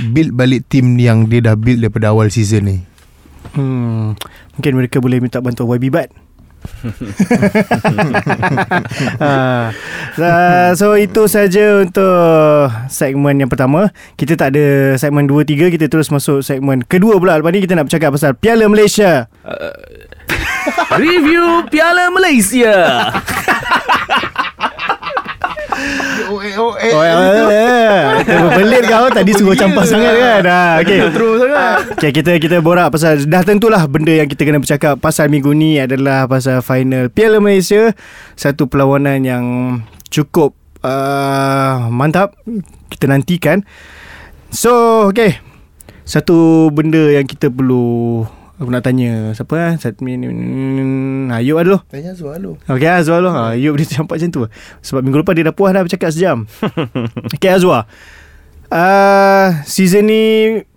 build 0.00 0.32
balik 0.32 0.64
tim 0.72 0.96
yang 0.96 1.28
dia 1.28 1.44
dah 1.44 1.58
build 1.58 1.84
daripada 1.84 2.16
awal 2.16 2.32
season 2.32 2.64
ni 2.64 2.78
Hmm, 3.52 4.16
mungkin 4.56 4.72
mereka 4.78 5.02
boleh 5.02 5.18
minta 5.20 5.42
bantuan 5.42 5.68
YB 5.76 5.92
Bat. 5.92 6.08
Ah, 9.22 9.70
uh, 10.18 10.70
so 10.74 10.98
itu 10.98 11.24
saja 11.30 11.80
untuk 11.80 12.68
segmen 12.90 13.38
yang 13.38 13.48
pertama. 13.48 13.94
Kita 14.18 14.34
tak 14.34 14.52
ada 14.52 14.98
segmen 14.98 15.30
2 15.30 15.46
3, 15.46 15.72
kita 15.72 15.86
terus 15.86 16.10
masuk 16.10 16.42
segmen 16.42 16.82
kedua 16.82 17.16
pula. 17.22 17.38
Lepas 17.38 17.52
ni 17.54 17.62
kita 17.62 17.78
nak 17.78 17.86
bercakap 17.86 18.10
pasal 18.12 18.34
Piala 18.34 18.66
Malaysia. 18.66 19.30
Review 21.02 21.66
Piala 21.70 22.10
Malaysia. 22.10 22.74
Oh, 26.32 26.40
eh, 26.40 26.56
oh, 26.56 26.72
eh. 26.80 26.92
Oh, 26.96 27.04
eh. 27.52 28.24
Berbelit 28.24 28.88
kau 28.88 29.12
tadi 29.12 29.36
suruh 29.36 29.52
campas 29.52 29.92
sangat 29.92 30.16
kan. 30.16 30.42
Ha, 30.48 30.62
okey. 30.80 30.98
Terus 31.12 31.34
sangat. 31.44 31.76
Okay, 32.00 32.10
kita 32.16 32.32
kita 32.40 32.56
borak 32.64 32.88
pasal 32.88 33.20
dah 33.28 33.44
tentulah 33.44 33.84
benda 33.84 34.16
yang 34.16 34.24
kita 34.24 34.48
kena 34.48 34.56
bercakap 34.56 34.96
pasal 34.96 35.28
minggu 35.28 35.52
ni 35.52 35.76
adalah 35.76 36.24
pasal 36.24 36.64
final 36.64 37.12
Piala 37.12 37.36
Malaysia, 37.36 37.92
satu 38.32 38.64
perlawanan 38.64 39.20
yang 39.20 39.44
cukup 40.08 40.56
uh, 40.80 41.92
mantap 41.92 42.32
kita 42.88 43.12
nantikan. 43.12 43.68
So, 44.48 45.04
okay. 45.12 45.36
Satu 46.02 46.68
benda 46.74 47.14
yang 47.14 47.28
kita 47.28 47.52
perlu 47.52 48.24
aku 48.62 48.70
nak 48.70 48.86
tanya 48.86 49.34
siapa? 49.34 49.74
Satu 49.82 50.06
Ayub 50.06 51.58
ada 51.58 51.68
loh. 51.74 51.82
Tanya 51.90 52.14
Azwar 52.14 52.38
lu. 52.38 52.54
Okey 52.70 52.86
Azwar 52.86 53.18
loh. 53.18 53.34
Ha, 53.34 53.58
Ayub 53.58 53.74
dia 53.74 53.90
campak 53.98 54.22
macam 54.22 54.30
tu. 54.30 54.42
Sebab 54.86 55.02
minggu 55.02 55.18
lepas 55.26 55.34
dia 55.34 55.44
dah 55.50 55.54
puas 55.54 55.74
dah 55.74 55.82
bercakap 55.82 56.14
sejam. 56.14 56.46
Okey 57.36 57.50
Azwar. 57.50 57.90
Uh, 58.72 59.60
season 59.66 60.06
ni 60.08 60.22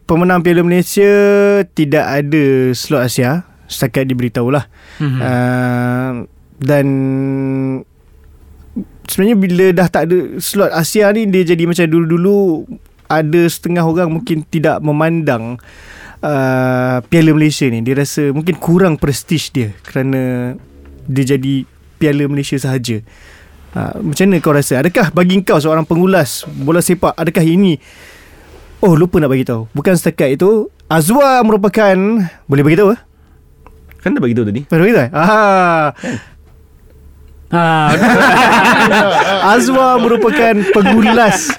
pemenang 0.09 0.41
Piala 0.41 0.65
Malaysia 0.65 1.07
tidak 1.77 2.03
ada 2.03 2.73
slot 2.73 3.05
Asia 3.05 3.45
setakat 3.69 4.09
diberitahulah. 4.09 4.65
Mhm. 4.99 5.19
Uh, 5.21 6.13
dan 6.55 6.85
sebenarnya 9.05 9.37
bila 9.37 9.65
dah 9.75 9.87
tak 9.87 10.09
ada 10.09 10.17
slot 10.41 10.73
Asia 10.73 11.13
ni 11.13 11.29
dia 11.29 11.45
jadi 11.45 11.69
macam 11.69 11.85
dulu-dulu 11.85 12.65
ada 13.05 13.41
setengah 13.45 13.85
orang 13.85 14.09
mungkin 14.09 14.41
tidak 14.49 14.81
memandang 14.81 15.61
uh, 16.21 17.03
Piala 17.07 17.31
Malaysia 17.33 17.65
ni. 17.67 17.81
Dia 17.83 17.99
rasa 17.99 18.31
mungkin 18.31 18.55
kurang 18.59 18.95
prestige 18.95 19.51
dia 19.51 19.69
kerana 19.83 20.53
dia 21.09 21.35
jadi 21.35 21.65
Piala 21.97 22.29
Malaysia 22.29 22.55
sahaja. 22.59 23.01
Uh, 23.75 24.11
macam 24.11 24.31
mana 24.31 24.39
kau 24.39 24.55
rasa? 24.55 24.79
Adakah 24.79 25.11
bagi 25.11 25.43
kau 25.43 25.59
seorang 25.59 25.83
pengulas 25.83 26.47
bola 26.47 26.79
sepak, 26.79 27.11
adakah 27.15 27.43
ini 27.43 27.75
Oh 28.83 28.93
lupa 28.93 29.17
nak 29.17 29.31
bagi 29.31 29.47
tahu. 29.47 29.65
Bukan 29.71 29.97
setakat 29.97 30.37
itu 30.37 30.69
Azwa 30.85 31.41
merupakan 31.41 31.95
boleh 32.45 32.63
bagi 32.63 32.77
tahu 32.77 32.93
eh? 32.93 32.99
Kan 34.03 34.13
dah 34.13 34.21
bagi 34.21 34.37
tahu 34.37 34.45
tadi. 34.45 34.61
Boleh 34.67 34.81
bagi 34.85 34.93
tahu? 34.93 35.07
Ah. 35.15 35.89
Ha, 37.49 37.61
Azwa 39.57 39.97
merupakan 40.01 40.53
pengulas 40.69 41.53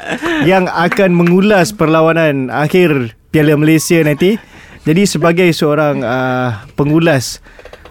yang 0.46 0.70
akan 0.70 1.14
mengulas 1.14 1.74
perlawanan 1.74 2.50
akhir 2.50 3.18
Piala 3.36 3.52
Malaysia 3.52 4.00
nanti. 4.00 4.40
Jadi 4.88 5.04
sebagai 5.04 5.44
seorang 5.52 6.00
uh, 6.00 6.64
pengulas, 6.72 7.44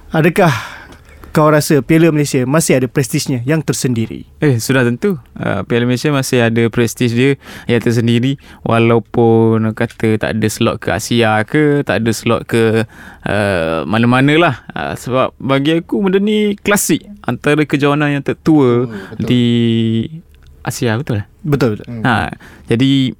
adakah 0.09 0.49
kau 1.37 1.53
rasa 1.53 1.85
Piala 1.85 2.09
Malaysia 2.09 2.41
masih 2.49 2.81
ada 2.81 2.89
prestisnya 2.89 3.45
yang 3.45 3.61
tersendiri? 3.61 4.25
Eh 4.41 4.57
sudah 4.57 4.81
tentu 4.81 5.21
uh, 5.37 5.61
Piala 5.69 5.85
Malaysia 5.85 6.09
masih 6.09 6.49
ada 6.49 6.65
prestige 6.73 7.13
dia 7.13 7.31
Yang 7.69 7.93
tersendiri 7.93 8.41
Walaupun 8.65 9.69
kata 9.77 10.17
tak 10.17 10.33
ada 10.33 10.47
slot 10.49 10.81
ke 10.81 10.89
Asia 10.97 11.37
ke 11.45 11.85
Tak 11.85 12.01
ada 12.01 12.09
slot 12.09 12.49
ke 12.49 12.89
uh, 13.29 13.85
Mana-mana 13.85 14.33
lah 14.41 14.55
uh, 14.73 14.97
Sebab 14.97 15.37
bagi 15.37 15.77
aku 15.77 16.01
benda 16.01 16.17
ni 16.17 16.57
klasik 16.57 17.05
Antara 17.21 17.61
kejohanan 17.69 18.17
yang 18.17 18.25
tertua 18.25 18.89
betul. 18.89 19.29
Di 19.29 19.45
Asia 20.65 20.97
betul 20.97 21.21
lah 21.21 21.27
Betul 21.45 21.77
betul. 21.77 22.01
Ha, 22.01 22.33
jadi 22.65 23.13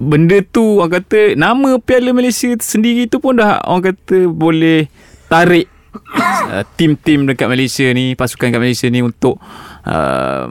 benda 0.00 0.40
tu 0.40 0.80
orang 0.80 1.04
kata 1.04 1.36
nama 1.36 1.76
Piala 1.76 2.16
Malaysia 2.16 2.48
sendiri 2.56 3.04
tu 3.04 3.20
pun 3.20 3.36
dah 3.36 3.60
orang 3.68 3.92
kata 3.92 4.32
boleh 4.32 4.88
tarik 5.28 5.68
uh, 6.50 6.64
tim-tim 6.80 7.28
dekat 7.28 7.46
Malaysia 7.52 7.84
ni, 7.92 8.16
pasukan 8.16 8.48
dekat 8.48 8.62
Malaysia 8.62 8.88
ni 8.88 9.04
untuk 9.04 9.36
uh, 9.84 10.48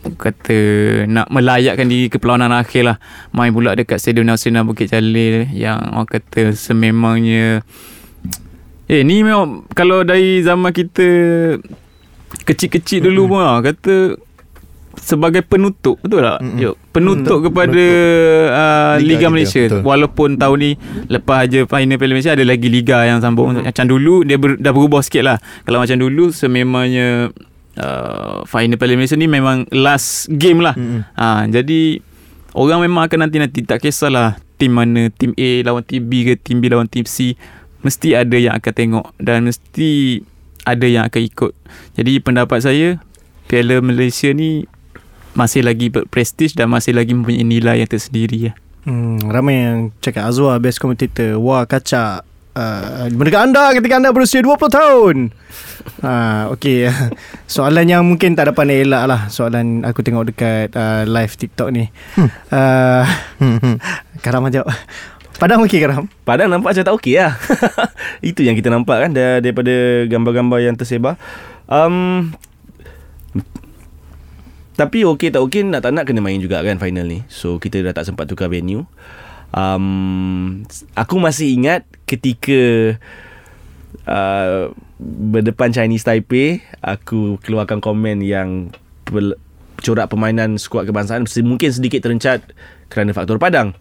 kata 0.00 0.58
nak 1.06 1.28
melayakkan 1.28 1.84
diri 1.86 2.08
ke 2.08 2.16
perlawanan 2.16 2.56
akhir 2.56 2.82
lah. 2.88 2.96
Main 3.36 3.52
pula 3.52 3.76
dekat 3.76 4.00
Stadium 4.00 4.26
Nelson 4.26 4.56
Bukit 4.64 4.90
Jalil 4.90 5.52
yang 5.52 5.78
orang 5.92 6.08
kata 6.08 6.56
sememangnya 6.56 7.60
eh 8.90 9.04
ni 9.06 9.22
memang 9.22 9.68
kalau 9.76 10.02
dari 10.02 10.40
zaman 10.40 10.72
kita 10.72 11.06
kecil-kecil 12.48 13.06
dulu 13.06 13.36
pun 13.36 13.40
lah, 13.44 13.60
kata 13.60 14.16
sebagai 14.98 15.46
penutup 15.46 16.02
betul 16.02 16.18
tak? 16.20 16.42
Mm-mm. 16.42 16.58
Yuk, 16.58 16.74
penutup 16.90 17.38
Mm, 17.38 17.44
kepada 17.46 17.84
uh, 18.50 18.94
Liga 18.98 19.06
Liga, 19.22 19.26
Malaysia. 19.30 19.62
betul. 19.70 19.82
walaupun 19.86 20.28
tahun 20.34 20.56
ni 20.58 20.70
lepas 21.06 21.46
aja 21.46 21.62
final 21.64 21.94
Piala 21.94 22.12
Malaysia 22.12 22.34
ada 22.34 22.42
lagi 22.42 22.66
liga 22.66 23.06
yang 23.06 23.22
sambung. 23.22 23.54
Mm-hmm. 23.54 23.70
macam 23.70 23.84
dulu 23.86 24.14
dia 24.26 24.36
ber, 24.36 24.58
dah 24.58 24.72
berubah 24.72 25.00
sikit 25.00 25.22
lah. 25.22 25.38
Kalau 25.62 25.78
macam 25.78 25.94
dulu 25.94 26.34
sememangnya 26.34 27.30
uh, 27.78 28.42
final 28.44 28.76
Piala 28.76 28.98
Malaysia 28.98 29.14
ni 29.14 29.26
memang 29.26 29.70
last 29.70 30.26
game 30.28 30.58
lah. 30.58 30.74
Mm-mm. 30.74 31.06
ha, 31.14 31.46
jadi 31.46 32.02
orang 32.50 32.82
memang 32.82 33.06
akan 33.06 33.30
nanti-nanti 33.30 33.62
tak 33.62 33.78
kisahlah 33.80 34.34
tim 34.58 34.74
mana 34.74 35.06
tim 35.14 35.30
A 35.38 35.62
lawan 35.62 35.86
tim 35.86 36.02
B 36.02 36.26
ke 36.26 36.34
tim 36.34 36.58
B 36.58 36.66
lawan 36.66 36.90
tim 36.90 37.06
C. 37.06 37.38
Mesti 37.80 38.12
ada 38.12 38.36
yang 38.36 38.58
akan 38.58 38.72
tengok 38.74 39.06
dan 39.16 39.46
mesti 39.46 40.20
ada 40.68 40.84
yang 40.84 41.08
akan 41.08 41.22
ikut. 41.24 41.52
Jadi 41.96 42.20
pendapat 42.20 42.60
saya 42.60 43.00
Piala 43.48 43.80
Malaysia 43.80 44.28
ni 44.30 44.68
masih 45.34 45.62
lagi 45.62 45.88
berprestige 45.88 46.56
dan 46.58 46.70
masih 46.70 46.94
lagi 46.96 47.14
mempunyai 47.14 47.46
nilai 47.46 47.76
yang 47.82 47.90
tersendiri 47.90 48.50
ya. 48.50 48.52
Hmm, 48.88 49.20
ramai 49.28 49.60
yang 49.60 49.78
cakap 50.00 50.26
Azwa 50.26 50.56
best 50.56 50.80
commentator. 50.80 51.36
Wah 51.36 51.68
kacak. 51.68 52.24
Uh, 52.50 53.06
mendekat 53.14 53.46
anda 53.46 53.70
ketika 53.78 54.02
anda 54.02 54.10
berusia 54.10 54.42
20 54.42 54.56
tahun. 54.70 55.16
Ha, 56.04 56.52
okay. 56.52 56.92
Soalan 57.56 57.88
yang 57.88 58.04
mungkin 58.04 58.36
tak 58.36 58.52
dapat 58.52 58.68
nak 58.68 58.78
elak 58.84 59.04
lah. 59.08 59.20
Soalan 59.32 59.80
aku 59.80 60.04
tengok 60.04 60.28
dekat 60.28 60.68
uh, 60.76 61.08
live 61.08 61.32
TikTok 61.40 61.72
ni. 61.72 61.88
Uh, 62.52 63.04
Karam 64.24 64.44
jawab. 64.52 64.68
Padang 65.40 65.64
okey 65.64 65.80
Karam? 65.80 66.04
Padang 66.28 66.52
nampak 66.52 66.76
macam 66.76 66.84
tak 66.84 66.96
okey 67.00 67.16
lah 67.16 67.32
Itu 68.20 68.44
yang 68.44 68.52
kita 68.60 68.68
nampak 68.68 69.08
kan 69.08 69.10
dar- 69.16 69.40
Daripada 69.40 70.04
gambar-gambar 70.04 70.58
yang 70.60 70.76
tersebar 70.76 71.16
um, 71.64 72.28
Tapi 74.80 75.04
okey 75.04 75.28
tak 75.28 75.44
okey 75.44 75.60
Nak 75.68 75.84
tak 75.84 75.92
nak 75.92 76.08
kena 76.08 76.24
main 76.24 76.40
juga 76.40 76.64
kan 76.64 76.80
final 76.80 77.04
ni. 77.04 77.20
So 77.28 77.60
kita 77.60 77.84
dah 77.84 77.92
tak 77.92 78.08
sempat 78.08 78.24
tukar 78.24 78.48
venue. 78.48 78.88
Um, 79.52 80.64
Aku 80.96 81.20
masih 81.20 81.52
ingat 81.52 81.84
ketika 82.08 82.96
uh, 84.08 84.72
Berdepan 85.02 85.74
Chinese 85.74 86.06
Taipei 86.06 86.64
Aku 86.80 87.36
keluarkan 87.44 87.84
komen 87.84 88.24
yang 88.24 88.72
pel- 89.04 89.36
Corak 89.80 90.08
permainan 90.08 90.56
skuad 90.56 90.88
kebangsaan 90.88 91.28
Mungkin 91.44 91.70
sedikit 91.74 92.00
terencat 92.00 92.40
Kerana 92.88 93.12
faktor 93.12 93.36
padang. 93.36 93.76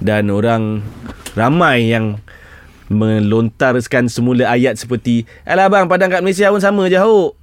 Dan 0.00 0.32
orang 0.32 0.80
ramai 1.36 1.92
yang 1.92 2.22
melontarkan 2.88 4.06
semula 4.08 4.48
ayat 4.48 4.78
seperti 4.78 5.24
Alah 5.44 5.68
bang 5.68 5.88
padang 5.88 6.12
kat 6.12 6.20
Malaysia 6.22 6.52
pun 6.52 6.60
sama 6.60 6.86
je 6.88 7.00
hauk 7.00 7.41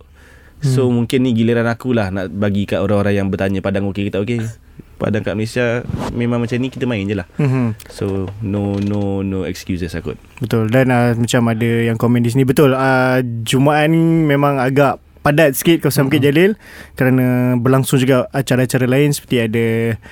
So 0.60 0.88
hmm. 0.88 0.94
mungkin 1.04 1.20
ni 1.24 1.32
giliran 1.32 1.68
aku 1.72 1.96
lah 1.96 2.12
Nak 2.12 2.36
bagi 2.36 2.68
kat 2.68 2.84
orang-orang 2.84 3.16
yang 3.16 3.28
bertanya 3.32 3.64
Padang 3.64 3.88
okey 3.92 4.08
ke 4.08 4.12
tak 4.12 4.28
okey 4.28 4.44
Padang 5.00 5.24
kat 5.24 5.32
Malaysia 5.40 5.88
Memang 6.12 6.44
macam 6.44 6.60
ni 6.60 6.68
kita 6.68 6.84
main 6.84 7.08
je 7.08 7.16
lah 7.16 7.28
Mm-hmm. 7.40 7.68
So 7.88 8.28
no 8.44 8.76
no 8.84 9.24
no 9.24 9.48
excuses 9.48 9.96
aku 9.96 10.20
Betul 10.44 10.68
dan 10.68 10.92
uh, 10.92 11.16
macam 11.16 11.48
ada 11.48 11.72
yang 11.88 11.96
komen 11.96 12.20
di 12.20 12.36
sini 12.36 12.44
betul 12.44 12.76
uh, 12.76 13.24
Jumaat 13.48 13.88
ni 13.88 14.04
memang 14.28 14.60
agak 14.60 15.00
padat 15.20 15.52
sikit 15.52 15.82
kawasan 15.82 16.08
Bukit 16.08 16.22
Jalil 16.22 16.56
kerana 16.94 17.26
berlangsung 17.54 17.96
juga 17.96 18.28
acara-acara 18.30 18.86
lain 18.86 19.12
seperti 19.12 19.36
ada 19.42 19.66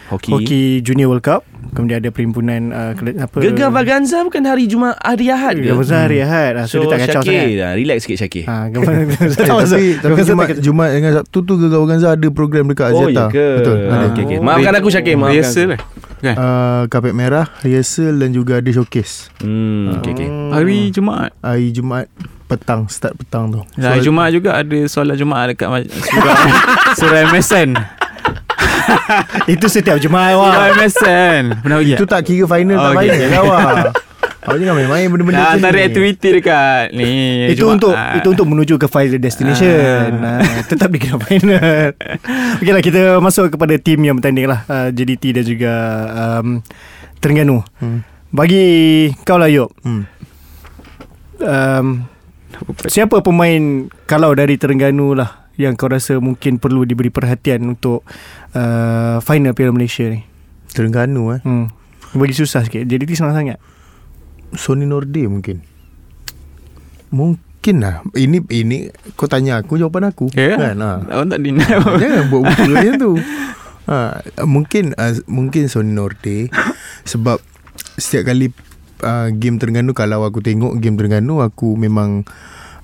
Hoki, 0.08 0.30
Hoki 0.30 0.62
Junior 0.82 1.08
World 1.08 1.24
Cup 1.24 1.42
kemudian 1.70 2.00
ada 2.00 2.10
perhimpunan 2.10 2.62
uh, 2.70 2.92
apa 3.18 3.38
Gegar 3.40 3.72
Vaganza 3.72 4.20
bukan 4.20 4.40
hari 4.42 4.66
Jumaat 4.66 5.00
Hari 5.00 5.26
Ahad 5.28 5.56
ke? 5.56 5.64
Gegar 5.64 5.76
Vaganza 5.78 5.98
hari 6.02 6.18
Ahad 6.20 6.54
ah, 6.54 6.66
so, 6.66 6.80
dia 6.80 6.88
tak 6.88 7.00
kacau 7.02 7.22
Syakir 7.22 7.32
sangat 7.34 7.56
dah, 7.56 7.72
Relax 7.74 7.98
sikit 8.04 8.18
Syakir 8.20 8.44
Ha, 8.46 8.54
Vaganza 8.68 9.16
masuk. 9.16 9.48
tapi 9.64 9.88
tapi 9.96 10.12
Vaganza 10.12 10.34
kacau. 10.36 10.62
Jumat 10.62 10.90
dengan 10.92 11.12
Sabtu 11.14 11.38
tu 11.42 11.54
Gegar 11.56 11.80
Organza 11.80 12.08
ada 12.12 12.28
program 12.30 12.66
dekat 12.68 12.86
Oh 12.88 12.96
Aziata. 13.02 13.12
ya 13.18 13.26
ke 13.28 13.48
Betul. 13.58 13.78
Ah, 13.82 13.92
Ada. 13.94 14.06
okay, 14.10 14.24
okay. 14.24 14.38
Maafkan 14.40 14.74
aku 14.76 14.88
Syakir 14.90 15.16
Maafkan 15.16 15.44
aku. 15.46 15.74
eh? 15.74 15.80
Kan? 16.18 16.36
Uh, 16.36 16.82
kapet 16.90 17.14
merah, 17.14 17.46
rehearsal 17.62 18.18
dan 18.18 18.34
juga 18.34 18.58
ada 18.58 18.70
showcase. 18.74 19.30
hmm, 19.42 20.02
okay, 20.02 20.12
okay. 20.18 20.28
Hari 20.54 20.90
Jumaat. 20.90 21.32
Hari 21.46 21.70
Jumaat 21.70 22.08
petang, 22.48 22.90
start 22.90 23.14
petang 23.20 23.54
tu. 23.54 23.62
So, 23.78 23.86
hari 23.86 24.02
Jumaat 24.02 24.32
juga 24.34 24.58
ada 24.58 24.78
solat 24.90 25.20
Jumaat 25.20 25.54
dekat 25.54 25.68
surah, 26.98 27.22
MSN. 27.34 27.78
Itu 29.54 29.68
setiap 29.68 30.00
Jumaat 30.00 30.34
Surah. 30.34 30.74
MSN. 30.80 31.44
Pernah 31.62 31.78
pergi 31.84 31.94
Itu 31.94 32.06
tak 32.08 32.22
kira 32.26 32.46
final 32.48 32.78
Oh, 32.80 32.84
tak 32.92 33.04
okay. 33.04 33.20
final 33.28 33.44
lah. 33.46 34.07
Awak 34.48 34.64
jangan 34.64 34.76
main-main 34.80 35.06
benda-benda 35.12 35.40
Nah, 35.44 35.50
antara 35.60 35.84
aktiviti 35.84 36.32
dekat 36.32 36.96
ni 36.96 37.04
itu 37.52 37.68
Jumaat. 37.68 37.76
untuk 37.76 37.94
itu 38.16 38.28
untuk 38.32 38.48
menuju 38.48 38.74
ke 38.80 38.88
final 38.88 39.20
destination. 39.20 40.24
Ah. 40.24 40.40
tetap 40.72 40.88
di 40.88 41.04
grand 41.04 41.20
final. 41.20 41.92
Okeylah 42.64 42.80
kita 42.80 43.20
masuk 43.20 43.52
kepada 43.52 43.76
tim 43.76 44.00
yang 44.08 44.16
bertanding 44.16 44.48
lah 44.48 44.64
uh, 44.72 44.88
JDT 44.88 45.36
dan 45.36 45.44
juga 45.44 45.74
um, 46.16 46.64
Terengganu. 47.20 47.60
Hmm. 47.84 48.08
Bagi 48.32 48.64
kau 49.28 49.36
lah 49.36 49.52
Yop. 49.52 49.68
Hmm. 49.84 50.08
Um, 51.44 52.08
siapa 52.88 53.20
pemain 53.20 53.92
kalau 54.08 54.32
dari 54.32 54.56
Terengganu 54.56 55.12
lah 55.12 55.52
yang 55.60 55.76
kau 55.76 55.92
rasa 55.92 56.24
mungkin 56.24 56.56
perlu 56.56 56.88
diberi 56.88 57.12
perhatian 57.12 57.68
untuk 57.68 58.08
uh, 58.56 59.20
final 59.20 59.52
Piala 59.52 59.76
Malaysia 59.76 60.08
ni? 60.08 60.24
Terengganu 60.72 61.36
eh. 61.36 61.42
Hmm. 61.44 61.68
Bagi 62.16 62.32
susah 62.32 62.64
sikit. 62.64 62.88
JDT 62.88 63.20
senang 63.20 63.36
sangat. 63.36 63.60
Sony 64.56 64.88
Norde 64.88 65.28
mungkin. 65.28 65.64
Mungkin 67.12 67.76
lah. 67.84 68.04
Ini 68.16 68.44
ini 68.52 68.92
kau 69.20 69.28
tanya 69.28 69.60
aku 69.60 69.76
jawapan 69.76 70.12
aku. 70.12 70.32
Ya 70.36 70.56
Kan? 70.56 70.80
Ha. 70.80 71.04
Awak 71.04 71.26
tak 71.36 71.40
deny 71.44 71.64
Jangan 71.64 72.24
buat 72.32 72.42
buku 72.48 72.64
macam 72.72 72.94
tu. 73.04 73.12
Ha, 73.88 74.20
mungkin 74.44 74.92
uh, 75.00 75.16
mungkin 75.32 75.72
Sony 75.72 75.96
Norde 75.96 76.52
sebab 77.08 77.40
setiap 77.96 78.36
kali 78.36 78.52
uh, 79.00 79.32
game 79.32 79.56
Terengganu 79.58 79.96
kalau 79.96 80.28
aku 80.28 80.44
tengok 80.44 80.76
game 80.84 81.00
Terengganu 81.00 81.40
aku 81.40 81.80
memang 81.80 82.28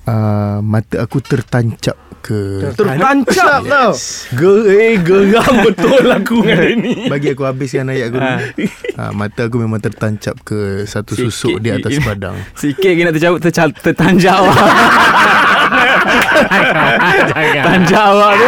uh, 0.05 0.57
mata 0.59 0.99
aku 0.99 1.19
tertancap 1.19 1.95
ke 2.19 2.71
Tertancap 2.71 3.67
tau 3.67 3.91
Ge- 4.31 4.67
Eh 4.71 4.95
geram 4.97 5.55
betul 5.67 6.07
aku 6.07 6.39
dengan 6.39 6.55
dia 6.57 6.71
ni 6.73 6.93
bagi 7.05 7.27
aku 7.29 7.43
habiskan 7.43 7.87
ayat 7.87 8.09
aku 8.09 8.17
dulu. 8.17 8.39
ha, 8.95 9.11
mata 9.11 9.41
aku 9.43 9.59
memang 9.59 9.77
tertancap 9.77 10.39
ke 10.41 10.59
satu 10.85 11.11
Sikit 11.13 11.27
susuk 11.29 11.59
di 11.59 11.69
atas 11.69 11.91
gini. 11.91 11.99
padang. 12.01 12.39
Sikit 12.55 12.87
kena 12.89 13.11
terjawab 13.11 13.39
tercal, 13.39 13.75
tertanjak 13.75 14.33
awak. 14.33 14.55
Tanjak 17.65 18.03
awak 18.05 18.31
tu. 18.33 18.47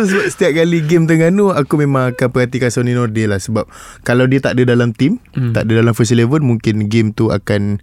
So 0.00 0.08
sebab 0.08 0.24
setiap 0.26 0.52
kali 0.54 0.80
game 0.80 1.04
Terengganu 1.04 1.52
Aku 1.52 1.76
memang 1.76 2.10
akan 2.10 2.28
perhatikan 2.28 2.68
Sony 2.68 2.90
Norde 2.90 3.20
lah 3.22 3.36
Sebab 3.36 3.68
Kalau 4.00 4.24
dia 4.24 4.40
tak 4.40 4.56
ada 4.56 4.64
dalam 4.66 4.90
team 4.90 5.20
Hmm. 5.30 5.52
Tak 5.52 5.64
ada 5.64 5.78
dalam 5.78 5.92
first 5.92 6.10
eleven 6.10 6.40
Mungkin 6.40 6.86
game 6.86 7.10
tu 7.10 7.28
akan 7.28 7.78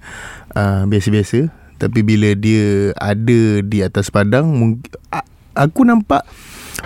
uh, 0.52 0.84
Biasa-biasa 0.84 1.48
Tapi 1.76 2.00
bila 2.02 2.34
dia 2.34 2.90
Ada 2.94 3.40
di 3.62 3.80
atas 3.80 4.10
padang 4.10 4.50
mung- 4.50 4.82
a- 5.08 5.28
Aku 5.56 5.84
nampak 5.84 6.26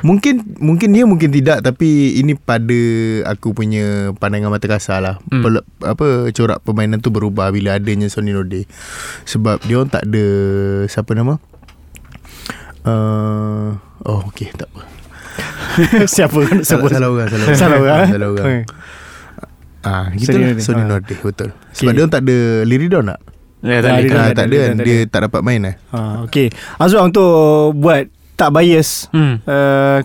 Mungkin 0.02 0.58
Mungkin 0.58 0.92
dia 0.92 1.04
mungkin 1.04 1.30
tidak 1.30 1.62
Tapi 1.62 1.88
ini 2.16 2.34
pada 2.34 2.76
Aku 3.30 3.52
punya 3.52 4.12
Pandangan 4.14 4.50
mata 4.50 4.66
kasar 4.66 5.00
lah 5.00 5.16
Hmm. 5.26 5.44
hmm. 5.46 5.64
Apa 5.82 6.08
Corak 6.30 6.60
permainan 6.62 7.00
tu 7.00 7.08
berubah 7.08 7.48
Bila 7.50 7.76
adanya 7.76 8.06
Sony 8.06 8.32
Norde 8.32 8.68
Sebab 9.24 9.64
dia 9.64 9.78
orang 9.78 9.90
tak 9.90 10.04
ada 10.06 10.26
Siapa 10.86 11.14
nama 11.14 11.40
Uh, 12.82 13.78
oh 14.02 14.26
okay 14.26 14.50
tak 14.52 14.66
apa 14.68 14.82
Siapa 16.16 16.40
kan? 16.42 16.58
Salah, 16.62 16.90
salah 16.90 17.10
orang 17.10 17.28
Salah 17.28 17.46
orang 17.46 17.58
Salah 17.58 17.78
orang. 17.78 17.98
eh? 17.98 18.10
Salah 18.10 18.28
orang 18.28 18.46
Okay. 18.46 18.62
Ah, 19.82 20.06
gitu 20.14 20.36
lah. 20.36 20.54
Sony 20.58 20.82
Ah. 20.82 20.88
Norde 20.88 21.16
Betul 21.16 21.50
Sebab 21.72 21.82
Okay. 21.82 21.92
dia 21.92 22.02
orang 22.02 22.14
tak 22.14 22.22
ada 22.22 22.38
Liridon 22.64 23.04
tak? 23.08 23.20
Ya, 23.62 23.74
Ah, 23.74 23.80
tak 23.80 23.92
dia 23.92 24.02
ada. 24.02 24.10
Ah, 24.12 24.26
tak 24.26 24.34
tak 24.34 24.46
ada, 24.46 24.52
dia 24.52 24.62
kan 24.62 24.74
tak 24.74 24.86
Dia 24.86 24.98
tak 25.08 25.22
dapat 25.26 25.42
main 25.42 25.62
eh 25.64 25.76
Ha, 25.90 25.98
okay. 26.22 26.48
Azwan 26.78 27.10
untuk 27.10 27.32
buat 27.76 28.02
tak 28.34 28.50
bias 28.52 29.06
Hmm. 29.10 29.38
uh, 29.40 30.02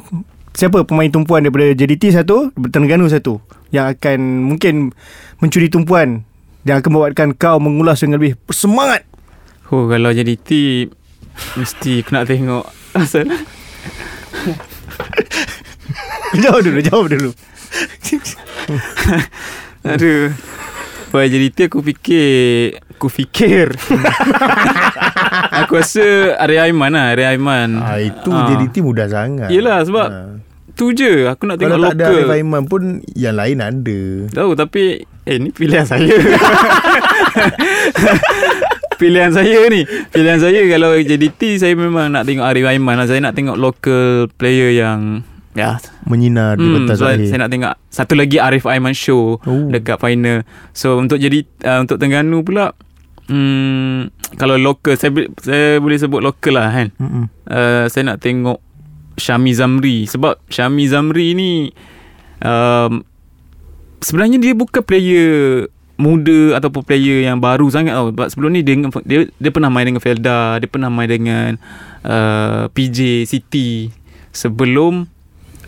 siapa 0.53 0.85
pemain 0.85 1.09
tumpuan 1.09 1.41
daripada 1.41 1.69
JDT 1.71 2.13
satu, 2.15 2.49
Terengganu 2.67 3.05
satu 3.07 3.41
yang 3.69 3.89
akan 3.89 4.19
mungkin 4.43 4.93
mencuri 5.37 5.67
tumpuan 5.67 6.25
yang 6.63 6.79
akan 6.79 6.91
membuatkan 6.91 7.29
kau 7.33 7.57
mengulas 7.57 7.99
dengan 7.99 8.17
lebih 8.17 8.37
semangat. 8.49 9.05
Oh, 9.69 9.85
kalau 9.85 10.09
jadi 10.11 10.33
T 10.35 10.49
mesti 11.55 12.01
aku 12.01 12.11
nak 12.11 12.25
tengok 12.25 12.65
asal. 12.95 13.25
Jawab 16.37 16.61
dulu, 16.63 16.79
jawab 16.81 17.07
dulu. 17.09 17.31
Aduh. 19.87 20.35
Pada 21.07 21.23
jadi 21.25 21.49
T 21.49 21.59
aku 21.65 21.81
fikir 21.81 22.27
aku 22.91 23.07
fikir. 23.07 23.71
aku 25.61 25.73
rasa 25.77 26.03
Arya 26.37 26.67
Aiman 26.67 26.91
lah, 26.91 27.15
Arya 27.15 27.31
Aiman. 27.31 27.79
ah, 27.79 27.97
Itu 27.97 28.29
Ah. 28.29 28.49
JDT 28.49 28.81
mudah 28.81 29.07
sangat 29.07 29.49
Yelah, 29.49 29.81
sebab 29.83 30.09
Ah. 30.09 30.31
Tu 30.77 30.93
je 30.93 31.25
Aku 31.25 31.49
nak 31.49 31.57
Kalau 31.57 31.73
tengok 31.73 31.85
tak 31.87 31.95
ada 31.95 32.05
Arif 32.05 32.21
lokal 32.21 32.37
Aiman 32.37 32.63
pun 32.67 32.83
Yang 33.13 33.35
lain 33.35 33.59
ada 33.59 34.01
Tahu 34.29 34.51
tapi 34.53 34.83
Eh 35.25 35.37
ni 35.39 35.49
pilihan 35.49 35.89
saya 35.89 36.05
Pilihan 38.97 39.31
saya 39.31 39.61
ni 39.69 39.85
Pilihan 40.09 40.37
saya 40.37 40.61
Kalau 40.67 40.93
JDT 40.95 41.41
Saya 41.57 41.73
memang 41.73 42.13
nak 42.13 42.25
tengok 42.25 42.45
Arif 42.45 42.65
Aiman 42.65 42.97
lah. 42.97 43.09
Saya 43.09 43.21
nak 43.21 43.33
tengok 43.33 43.57
local 43.57 44.29
player 44.37 44.73
yang 44.75 45.25
Ya 45.57 45.81
Menyinar 46.05 46.61
di 46.61 46.69
Hmm, 46.69 46.85
pentas 46.85 47.01
so 47.01 47.09
akhir 47.09 47.27
saya 47.27 47.41
nak 47.43 47.51
tengok 47.51 47.73
satu 47.89 48.13
lagi 48.13 48.37
Arif 48.37 48.69
Aiman 48.69 48.93
show 48.93 49.41
Oh. 49.43 49.73
dekat 49.73 49.97
final. 49.97 50.45
So 50.77 51.01
untuk 51.01 51.17
jadi 51.17 51.49
uh, 51.65 51.81
untuk 51.81 51.97
Terengganu 51.97 52.45
pula 52.45 52.77
hmm, 53.27 54.13
kalau 54.37 54.61
local 54.61 54.95
saya 54.95 55.11
saya 55.41 55.81
boleh 55.81 55.97
sebut 55.97 56.21
local 56.21 56.61
lah 56.61 56.69
kan. 56.69 56.89
Mm-mm. 57.01 57.25
Uh, 57.49 57.89
saya 57.89 58.13
nak 58.13 58.21
tengok 58.21 58.61
Syami 59.17 59.57
Zamri 59.57 60.05
sebab 60.05 60.37
Syami 60.47 60.85
Zamri 60.87 61.33
ni 61.33 61.73
um, 62.45 63.01
sebenarnya 64.05 64.37
dia 64.37 64.53
bukan 64.53 64.85
player 64.85 65.67
muda 65.97 66.61
ataupun 66.61 66.85
player 66.85 67.25
yang 67.25 67.41
baru 67.41 67.73
sangat 67.73 67.97
tau. 67.97 68.13
Sebab 68.13 68.29
sebelum 68.29 68.53
ni 68.53 68.61
dia, 68.61 68.77
dia 69.09 69.25
dia 69.41 69.49
pernah 69.49 69.73
main 69.73 69.89
dengan 69.89 70.05
Felda, 70.05 70.61
dia 70.61 70.69
pernah 70.69 70.93
main 70.93 71.09
dengan 71.09 71.57
uh, 72.05 72.69
PJ 72.77 73.25
City 73.25 73.89
sebelum 74.37 75.09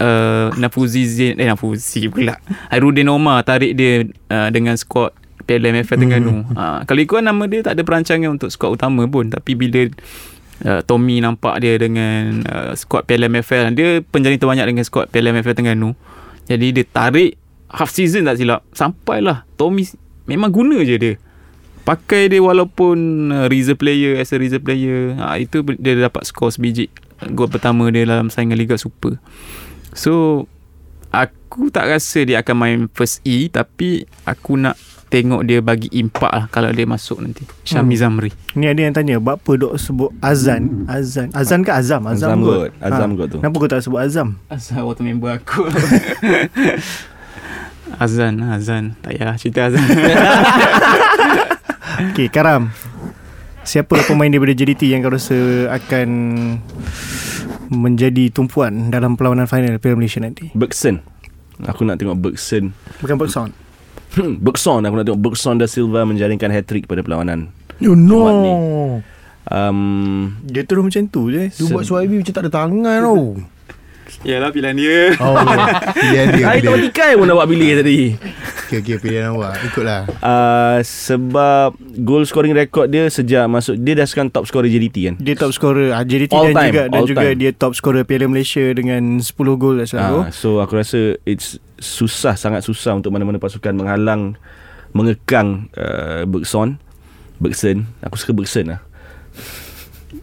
uh, 0.01 0.55
Nafuzi 0.57 1.05
Zain 1.07 1.34
eh 1.38 1.46
Nafuzi 1.46 2.09
pula. 2.11 2.38
Hairudin 2.72 3.11
Omar 3.11 3.44
tarik 3.46 3.74
dia 3.78 4.07
uh, 4.32 4.49
dengan 4.51 4.74
skuad 4.74 5.14
PLMFL 5.49 5.99
Terengganu. 5.99 6.44
Hmm. 6.44 6.55
Uh, 6.55 6.78
kalau 6.84 7.01
ikut 7.01 7.20
nama 7.22 7.44
dia 7.46 7.61
tak 7.64 7.78
ada 7.78 7.82
perancangan 7.84 8.30
untuk 8.30 8.51
skuad 8.51 8.78
utama 8.78 9.05
pun 9.07 9.28
tapi 9.28 9.55
bila 9.59 9.88
Uh, 10.59 10.82
Tommy 10.82 11.22
nampak 11.22 11.62
dia 11.62 11.78
dengan 11.78 12.42
uh, 12.51 12.74
skuad 12.74 13.07
PLMFL 13.07 13.78
dia 13.78 14.03
penjalin 14.03 14.42
terbanyak 14.42 14.66
dengan 14.66 14.82
skuad 14.82 15.07
PLMFL 15.07 15.55
Terengganu 15.55 15.94
jadi 16.51 16.74
dia 16.74 16.82
tarik 16.82 17.38
half 17.70 17.94
season 17.94 18.26
tak 18.26 18.42
silap 18.42 18.66
sampailah 18.74 19.46
Tommy 19.55 19.86
memang 20.26 20.51
guna 20.51 20.82
je 20.82 20.99
dia 20.99 21.14
pakai 21.86 22.26
dia 22.26 22.42
walaupun 22.42 23.30
uh, 23.30 23.46
reserve 23.46 23.78
player 23.78 24.18
as 24.18 24.34
a 24.34 24.36
reserve 24.36 24.66
player 24.66 25.14
ha, 25.22 25.38
itu 25.38 25.62
dia 25.78 25.94
dapat 25.94 26.26
skor 26.26 26.51
sebiji 26.51 26.90
gol 27.38 27.46
pertama 27.46 27.86
dia 27.94 28.03
dalam 28.03 28.26
saingan 28.26 28.59
Liga 28.59 28.74
Super 28.74 29.22
so 29.99 30.46
aku 31.11 31.74
tak 31.74 31.90
rasa 31.90 32.22
dia 32.22 32.38
akan 32.38 32.55
main 32.55 32.80
first 32.94 33.18
E 33.26 33.51
tapi 33.51 34.07
aku 34.22 34.55
nak 34.55 34.78
tengok 35.09 35.40
dia 35.40 35.64
bagi 35.64 35.88
impak 35.90 36.28
lah 36.28 36.44
kalau 36.53 36.68
dia 36.68 36.84
masuk 36.84 37.24
nanti. 37.24 37.40
Syami 37.64 37.96
Hmm. 37.96 38.01
Zamri 38.05 38.30
Ni 38.53 38.68
ada 38.68 38.76
yang 38.76 38.92
tanya 38.92 39.16
Apa 39.16 39.57
dok 39.57 39.80
sebut 39.80 40.12
Azan? 40.20 40.84
Azan. 40.84 41.32
Azan 41.32 41.64
ke 41.64 41.72
Azam? 41.72 42.05
Azam, 42.05 42.36
Azam 42.36 42.38
kot. 42.44 42.70
Azam 42.78 43.11
kot 43.16 43.26
tu. 43.32 43.38
Kenapa 43.40 43.57
kau 43.57 43.70
tak 43.72 43.80
sebut 43.80 44.01
Azam? 44.05 44.36
Asal 44.53 44.84
water 44.84 45.01
member 45.03 45.32
aku. 45.32 45.64
Azan 48.05 48.36
Azan. 48.44 49.01
Tak 49.01 49.16
payah 49.16 49.34
cerita 49.40 49.72
Azan. 49.72 49.82
Okay 52.12 52.30
Karam. 52.30 52.70
Siapa 53.64 54.05
pemain 54.07 54.30
daripada 54.30 54.55
JDT 54.55 54.92
yang 54.92 55.03
kau 55.03 55.11
rasa 55.11 55.34
akan 55.72 56.09
menjadi 57.68 58.28
tumpuan 58.28 58.88
dalam 58.88 59.14
perlawanan 59.14 59.44
final 59.44 59.76
Piala 59.76 59.96
Malaysia 59.96 60.20
nanti? 60.20 60.48
Bergson 60.52 61.00
Aku 61.66 61.82
nak 61.82 61.98
tengok 61.98 62.16
Bergson 62.16 62.70
Bukan 63.02 63.16
Bergson. 63.18 63.50
Hmm, 64.14 64.38
Bergson 64.38 64.80
Aku 64.86 64.94
nak 64.94 65.04
tengok 65.04 65.20
Bergson 65.20 65.58
da 65.58 65.66
Silva 65.66 66.06
Menjaringkan 66.06 66.48
hat-trick 66.48 66.86
pada 66.86 67.02
perlawanan 67.02 67.50
Oh 67.82 67.94
no 67.94 68.18
Jumaat 68.18 68.36
ni. 68.42 68.52
um, 69.50 69.78
Dia 70.42 70.66
terus 70.66 70.82
macam 70.82 71.02
tu 71.06 71.30
je. 71.30 71.46
Dia 71.46 71.64
buat 71.70 71.86
Suhaimi 71.86 72.18
macam 72.18 72.34
tak 72.34 72.42
ada 72.46 72.50
tangan 72.50 72.98
tau 73.02 73.22
Yalah 74.26 74.50
pilihan 74.50 74.74
dia 74.74 75.14
Oh 75.22 75.38
Pilihan 75.94 76.26
dia 76.34 76.44
Hari 76.50 76.58
tak 76.58 76.74
bertikai 76.74 77.14
pun 77.14 77.30
awak 77.30 77.46
pilih 77.46 77.70
tadi 77.78 77.98
Okay 78.66 78.82
okay 78.82 78.96
pilihan 78.98 79.30
awak 79.30 79.62
Ikutlah 79.62 80.10
uh, 80.18 80.82
Sebab 80.82 81.78
Goal 82.02 82.26
scoring 82.26 82.50
record 82.50 82.90
dia 82.90 83.06
Sejak 83.06 83.46
masuk 83.46 83.78
Dia 83.78 83.94
dah 83.94 84.06
sekarang 84.10 84.34
top 84.34 84.50
scorer 84.50 84.66
JDT 84.66 84.96
kan 85.06 85.14
Dia 85.22 85.38
top 85.38 85.54
scorer 85.54 85.94
ah, 85.94 86.02
JDT 86.02 86.34
All 86.34 86.50
dan 86.50 86.54
time, 86.58 86.66
juga 86.66 86.82
dan 86.90 86.98
all 86.98 87.06
juga 87.06 87.26
time. 87.30 87.38
dia 87.38 87.50
top 87.54 87.72
scorer 87.78 88.02
Piala 88.02 88.26
Malaysia 88.26 88.64
dengan 88.74 89.22
10 89.22 89.30
gol 89.54 89.76
selalu. 89.86 90.18
Ah, 90.26 90.30
so 90.34 90.58
aku 90.58 90.72
rasa 90.82 91.14
it's 91.22 91.62
susah 91.78 92.34
sangat 92.34 92.66
susah 92.66 92.98
untuk 92.98 93.14
mana-mana 93.14 93.38
pasukan 93.38 93.70
menghalang 93.70 94.34
mengekang 94.90 95.70
uh, 95.78 96.26
Bergson. 96.26 96.82
Bergson. 97.38 97.86
Aku 98.02 98.18
suka 98.18 98.34
Bergson 98.34 98.66
lah. 98.74 98.88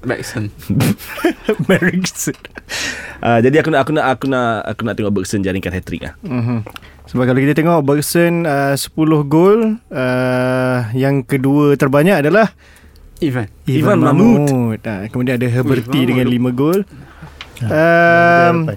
Bergson. 0.01 0.49
Bergson. 1.69 2.37
Uh, 3.21 3.39
jadi 3.41 3.61
aku 3.61 3.69
nak 3.69 3.85
aku 3.85 3.91
nak 3.93 4.05
aku 4.17 4.25
nak 4.25 4.65
aku 4.65 4.81
nak 4.81 4.93
tengok 4.97 5.13
Bergson 5.13 5.45
jaringkan 5.45 5.73
hat-trick 5.73 6.09
ah. 6.09 6.13
Mm-hmm. 6.25 6.59
Sebab 7.05 7.23
kalau 7.29 7.39
kita 7.39 7.53
tengok 7.53 7.85
Bergson 7.85 8.49
uh, 8.49 8.73
10 8.73 8.89
gol, 9.29 9.77
uh, 9.93 10.79
yang 10.97 11.21
kedua 11.21 11.77
terbanyak 11.77 12.25
adalah 12.25 12.49
Ivan. 13.21 13.47
Ivan 13.69 13.77
Ivan 13.79 13.97
Mahmud. 14.01 14.39
Mahmud. 14.49 14.79
Uh, 14.81 15.05
kemudian 15.13 15.37
ada 15.37 15.47
Herberti 15.47 15.99
Ui, 16.01 16.07
dengan 16.09 16.27
Mahmud. 16.27 16.53
5 16.53 16.59
gol. 16.59 16.79
Ah, 17.63 18.51
Um, 18.51 18.67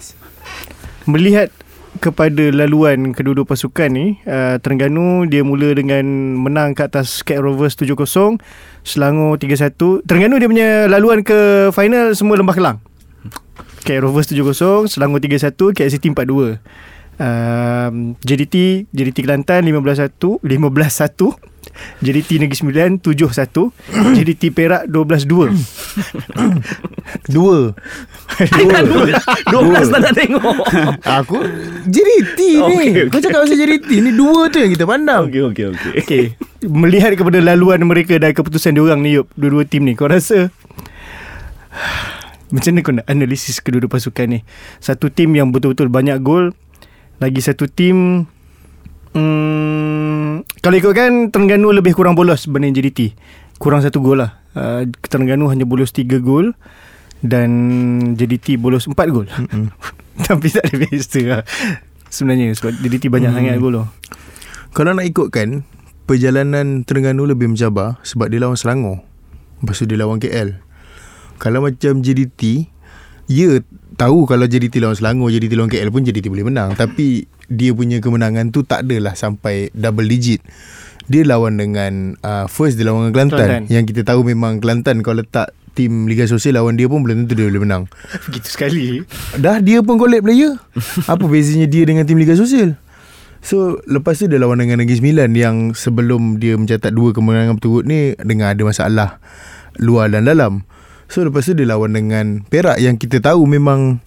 melihat 1.11 1.51
kepada 1.99 2.55
laluan 2.55 3.11
kedua-dua 3.13 3.45
pasukan 3.45 3.91
ni 3.91 4.23
uh, 4.25 4.57
Terengganu 4.63 5.27
dia 5.27 5.43
mula 5.43 5.75
dengan 5.75 6.07
menang 6.39 6.73
ke 6.73 6.87
atas 6.87 7.27
KL 7.27 7.43
Rovers 7.43 7.75
7-0 7.75 8.39
Selangor 8.87 9.37
3-1 9.37 10.07
Terengganu 10.07 10.39
dia 10.39 10.49
punya 10.49 10.69
laluan 10.87 11.27
ke 11.27 11.69
final 11.75 12.15
semua 12.15 12.39
lembah 12.39 12.57
kelang. 12.57 12.79
KL 13.83 14.07
Rovers 14.07 14.31
7-0 14.31 14.89
Selangor 14.89 15.19
3-1 15.21 15.77
KL 15.77 15.91
City 15.91 16.09
4-2 16.15 16.63
um, 17.19 18.15
JDT 18.23 18.87
JDT 18.91 19.27
Kelantan 19.27 19.67
15-1 19.67 20.43
15-1 20.43 21.59
JDT 22.03 22.31
Negeri 22.43 22.57
Sembilan 22.57 22.91
7-1 23.03 24.17
JDT 24.17 24.43
Perak 24.51 24.83
12-2 24.91 25.53
Dua. 27.29 27.73
12 28.39 29.93
tak 29.93 30.01
nak 30.05 30.13
tengok. 30.13 30.57
Aku 31.25 31.39
JDT 31.89 32.39
ni. 32.39 32.61
Okey, 32.61 32.89
okey. 32.93 33.05
Kau 33.09 33.21
cakap 33.21 33.39
pasal 33.45 33.57
JDT 33.57 33.91
Ni 34.05 34.13
dua 34.13 34.53
tu 34.53 34.61
yang 34.61 34.73
kita 34.73 34.85
pandang. 34.85 35.33
Okey 35.33 35.43
okey 35.53 35.65
okey. 35.73 35.93
Okay. 36.05 36.25
Melihat 36.69 37.17
kepada 37.17 37.41
laluan 37.41 37.81
mereka 37.87 38.19
Dan 38.19 38.35
keputusan 38.35 38.75
diorang 38.75 38.99
ni 38.99 39.15
Yop 39.15 39.31
Dua-dua 39.39 39.65
tim 39.65 39.87
ni 39.87 39.95
Kau 39.95 40.11
rasa? 40.11 40.51
Macam 42.55 42.71
mana 42.75 42.81
kau 42.83 42.95
nak 42.97 43.07
analisis 43.07 43.63
Kedua-dua 43.63 43.89
pasukan 43.89 44.27
ni? 44.27 44.39
Satu 44.83 45.09
tim 45.09 45.33
yang 45.39 45.55
betul-betul 45.55 45.89
banyak 45.89 46.19
gol 46.21 46.53
Lagi 47.19 47.43
satu 47.43 47.67
tim 47.67 48.31
hmm, 49.11 50.47
Kalau 50.63 50.77
ikutkan 50.79 51.35
Terengganu 51.35 51.75
lebih 51.75 51.99
kurang 51.99 52.15
bolos 52.15 52.47
Berbanding 52.47 52.79
JDT 52.79 53.19
Kurang 53.59 53.83
satu 53.83 53.99
gol 53.99 54.23
lah. 54.23 54.39
Uh, 54.55 54.87
Terengganu 55.03 55.51
hanya 55.51 55.67
bolos 55.67 55.91
tiga 55.91 56.23
gol 56.23 56.55
Dan 57.19 57.51
JDT 58.15 58.63
bolos 58.63 58.87
empat 58.87 59.11
gol. 59.11 59.27
Tapi 60.31 60.47
tak 60.47 60.71
ada 60.71 60.77
biasa 60.79 61.21
lah. 61.27 61.43
Sebenarnya 62.07 62.55
Sebab 62.55 62.79
JDT 62.87 63.11
banyak 63.11 63.35
sangat 63.35 63.59
gol 63.59 63.83
tu. 63.83 63.85
Kalau 64.79 64.95
nak 64.95 65.07
ikutkan 65.11 65.67
Perjalanan 66.07 66.87
Terengganu 66.87 67.27
lebih 67.27 67.51
mencabar 67.51 67.99
Sebab 68.07 68.31
dia 68.31 68.39
lawan 68.39 68.55
Selangor. 68.55 69.03
Lepas 69.59 69.83
tu 69.83 69.91
dia 69.91 69.99
lawan 69.99 70.23
KL 70.23 70.63
Kalau 71.43 71.67
macam 71.67 71.99
JDT 71.99 72.71
Ya 73.27 73.59
tahu 73.99 74.31
kalau 74.31 74.47
JDT 74.47 74.79
lawan 74.79 74.95
Selangor 74.95 75.35
JDT 75.35 75.59
lawan 75.59 75.69
KL 75.69 75.91
pun 75.91 76.07
JDT 76.07 76.31
boleh 76.31 76.47
menang. 76.47 76.79
Tapi 76.79 77.27
Dia 77.49 77.73
punya 77.73 77.99
kemenangan 77.99 78.53
tu 78.53 78.63
Tak 78.63 78.87
adalah 78.87 79.19
sampai 79.19 79.75
Double 79.75 80.07
digit. 80.07 80.41
Dia 81.09 81.27
lawan 81.27 81.59
dengan 81.59 82.15
uh, 82.23 82.47
First 82.47 82.79
dia 82.79 82.87
lawan 82.87 83.11
dengan 83.11 83.15
Kelantan, 83.17 83.39
Kelantan. 83.41 83.73
Yang 83.73 83.85
kita 83.93 84.03
tahu 84.07 84.21
memang 84.23 84.63
Kelantan 84.63 85.03
Kalau 85.03 85.27
letak 85.27 85.51
Tim 85.75 86.07
Liga 86.07 86.29
Sosial 86.31 86.61
lawan 86.61 86.79
dia 86.79 86.87
pun 86.87 87.03
Belum 87.03 87.27
tentu 87.27 87.35
dia 87.35 87.51
boleh 87.51 87.63
menang. 87.67 87.83
Begitu 88.31 88.49
sekali. 88.49 89.03
Dah 89.35 89.59
dia 89.59 89.83
pun 89.83 89.99
collect 89.99 90.23
player. 90.23 90.55
Apa 91.11 91.25
bezanya 91.27 91.67
dia 91.67 91.83
dengan 91.83 92.07
tim 92.07 92.17
Liga 92.21 92.39
Sosial? 92.39 92.79
So 93.39 93.79
lepas 93.87 94.19
tu 94.19 94.27
dia 94.27 94.39
lawan 94.39 94.59
dengan 94.59 94.83
Negeri 94.83 94.99
Sembilan 94.99 95.31
Yang 95.31 95.57
sebelum 95.79 96.43
dia 96.43 96.59
mencatat 96.59 96.91
dua 96.91 97.15
kemenangan 97.15 97.55
berturut 97.55 97.87
ni 97.87 98.19
Dengan 98.19 98.51
ada 98.51 98.63
masalah 98.67 99.23
luar 99.79 100.11
dan 100.11 100.27
dalam 100.27 100.67
So 101.09 101.25
lepas 101.25 101.43
tu 101.43 101.53
dia 101.53 101.65
lawan 101.65 101.91
dengan 101.91 102.45
Perak 102.45 102.77
Yang 102.77 103.09
kita 103.09 103.25
tahu 103.25 103.45
memang 103.45 104.05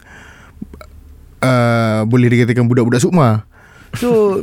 uh, 1.42 2.06
Boleh 2.06 2.30
dikatakan 2.30 2.66
budak-budak 2.66 3.02
sukma 3.02 3.44
So 3.94 4.10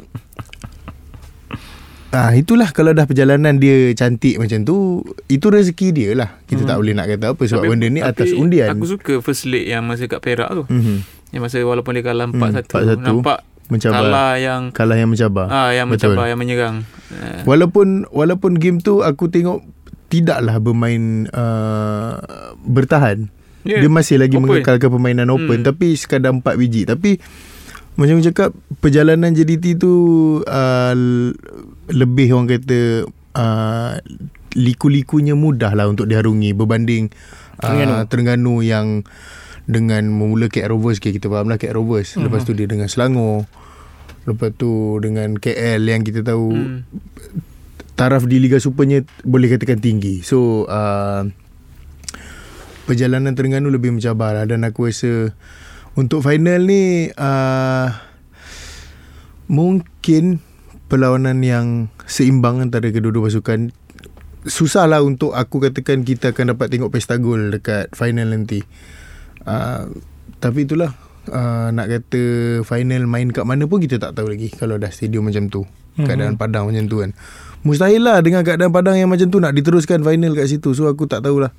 Ah 2.08 2.32
itulah 2.32 2.72
kalau 2.72 2.96
dah 2.96 3.04
perjalanan 3.04 3.60
dia 3.60 3.92
cantik 3.92 4.40
macam 4.40 4.64
tu 4.64 5.04
itu 5.28 5.44
rezeki 5.44 5.88
dia 5.92 6.10
lah. 6.16 6.40
Kita 6.42 6.64
hmm. 6.64 6.70
tak 6.72 6.76
boleh 6.80 6.92
nak 6.96 7.04
kata 7.06 7.36
apa 7.36 7.42
sebab 7.44 7.60
Tapi- 7.60 7.70
benda 7.70 7.86
ni 7.86 8.00
atas 8.00 8.32
undian. 8.32 8.72
Aku 8.72 8.88
suka 8.88 9.20
first 9.20 9.44
leg 9.44 9.68
yang 9.68 9.84
masa 9.84 10.08
kat 10.08 10.24
Perak 10.24 10.48
tu. 10.48 10.64
Mhm. 10.72 11.04
Yang 11.36 11.42
masa 11.44 11.60
walaupun 11.60 11.92
dia 11.92 12.00
kalah 12.00 12.24
4-1. 12.24 12.64
Hmm, 12.64 13.04
4-1. 13.04 13.04
Nampak 13.04 13.38
Mencabar. 13.68 14.00
kalah 14.00 14.32
yang 14.40 14.62
Kalah 14.72 14.96
yang 14.96 15.12
mencabar. 15.12 15.46
ah 15.52 15.68
yang 15.68 15.84
Betul. 15.86 16.16
mencabar 16.16 16.24
yang 16.32 16.40
menyerang. 16.40 16.76
Uh, 17.12 17.44
Walaupun 17.44 18.08
walaupun 18.08 18.56
game 18.56 18.80
tu 18.80 19.04
aku 19.04 19.28
tengok 19.28 19.60
tidaklah 20.08 20.56
bermain 20.58 21.28
uh, 21.30 22.18
bertahan. 22.58 23.28
Yeah. 23.62 23.84
Dia 23.84 23.90
masih 23.90 24.16
lagi 24.16 24.34
Open. 24.34 24.48
mengekalkan 24.48 24.88
permainan 24.88 25.28
open 25.28 25.60
Hmm. 25.60 25.66
tapi 25.66 25.92
sekadar 25.92 26.32
4 26.32 26.56
biji. 26.56 26.84
Tapi 26.84 27.20
macam 27.94 28.16
aku 28.16 28.24
cakap 28.24 28.50
perjalanan 28.78 29.30
JDT 29.30 29.76
tu 29.76 29.92
uh, 30.40 30.94
lebih 31.88 32.28
orang 32.30 32.48
kata 32.48 33.04
uh, 33.34 33.92
liku-likunya 34.54 35.34
mudah 35.34 35.74
lah 35.74 35.84
untuk 35.84 36.06
diharungi 36.06 36.52
berbanding 36.52 37.10
Terengganu. 37.58 37.92
uh, 37.92 38.04
Terengganu 38.06 38.54
yang 38.60 39.02
dengan 39.66 40.08
memula 40.08 40.48
KL 40.48 40.72
Rovers 40.72 40.96
okay, 40.96 41.12
kita 41.12 41.28
faham 41.28 41.46
lah 41.46 41.58
KL 41.58 41.76
Rovers 41.76 42.16
Mhm. 42.16 42.24
lepas 42.24 42.40
tu 42.40 42.54
dia 42.54 42.64
dengan 42.64 42.88
Selangor 42.88 43.44
lepas 44.24 44.54
tu 44.54 44.70
dengan 44.98 45.34
KL 45.34 45.82
yang 45.82 46.00
kita 46.00 46.22
tahu 46.22 46.48
hmm. 46.48 46.78
Taraf 47.98 48.30
di 48.30 48.38
Liga 48.38 48.62
Supernya 48.62 49.02
boleh 49.26 49.50
katakan 49.50 49.82
tinggi. 49.82 50.22
So 50.22 50.70
uh, 50.70 51.26
perjalanan 52.86 53.34
Terengganu 53.34 53.74
lebih 53.74 53.90
mencabar 53.90 54.38
lah 54.38 54.46
dan 54.46 54.62
aku 54.62 54.86
rasa 54.86 55.34
untuk 55.98 56.22
final 56.22 56.62
ni 56.62 57.10
uh, 57.10 57.90
mungkin 59.50 60.38
perlawanan 60.86 61.42
yang 61.42 61.66
seimbang 62.06 62.62
antara 62.62 62.88
kedua-dua 62.94 63.28
pasukan 63.28 63.74
susahlah 64.46 65.02
untuk 65.02 65.34
aku 65.34 65.58
katakan 65.58 66.06
kita 66.06 66.30
akan 66.30 66.54
dapat 66.54 66.70
tengok 66.70 66.94
pesta 66.94 67.18
gol 67.18 67.50
dekat 67.50 67.90
final 67.98 68.30
nanti. 68.30 68.62
Uh, 69.42 69.90
tapi 70.38 70.70
itulah 70.70 70.94
uh, 71.34 71.74
nak 71.74 71.90
kata 71.90 72.22
final 72.62 73.10
main 73.10 73.34
kat 73.34 73.42
mana 73.42 73.66
pun 73.66 73.82
kita 73.82 73.98
tak 73.98 74.14
tahu 74.14 74.30
lagi 74.30 74.54
kalau 74.54 74.78
dah 74.78 74.94
stadium 74.94 75.26
macam 75.26 75.50
tu. 75.50 75.66
Keadaan 75.98 76.38
padang 76.38 76.70
macam 76.70 76.86
tu 76.86 77.02
kan. 77.02 77.10
Mustahil 77.60 78.00
lah 78.00 78.18
dengan 78.20 78.42
keadaan 78.42 78.70
padang 78.70 78.94
yang 78.94 79.08
macam 79.08 79.26
tu 79.26 79.38
nak 79.38 79.52
diteruskan 79.52 80.00
final 80.00 80.32
kat 80.32 80.46
situ. 80.46 80.72
So 80.72 80.86
aku 80.86 81.04
tak 81.04 81.20
tahulah 81.20 81.50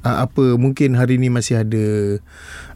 uh, 0.00 0.16
apa 0.20 0.54
mungkin 0.54 0.94
hari 0.94 1.16
ni 1.16 1.28
masih 1.28 1.60
ada 1.60 1.84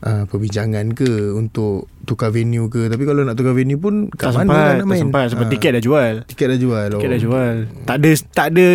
uh, 0.00 0.22
perbincangan 0.24 0.92
ke 0.92 1.08
untuk 1.30 1.90
tukar 2.04 2.28
venue 2.28 2.68
ke. 2.68 2.86
Tapi 2.86 3.02
kalau 3.02 3.24
nak 3.24 3.34
tukar 3.34 3.52
venue 3.52 3.76
pun 3.76 4.06
kat 4.08 4.28
Tak 4.28 4.34
mana 4.36 4.44
sempat 4.44 4.60
nak 4.60 4.76
Tak 4.76 4.86
main? 4.86 5.00
sempat 5.00 5.26
Sebab 5.32 5.44
Ah, 5.44 5.50
tiket 5.50 5.70
dah 5.72 5.82
jual 5.82 6.12
Tiket 6.26 6.46
dah 6.46 6.58
jual. 6.58 6.88
Tiket 6.92 7.10
dah 7.10 7.20
jual 7.20 7.54
Tak 7.82 7.96
ada 7.96 8.10
Tak 8.28 8.46
ada 8.52 8.66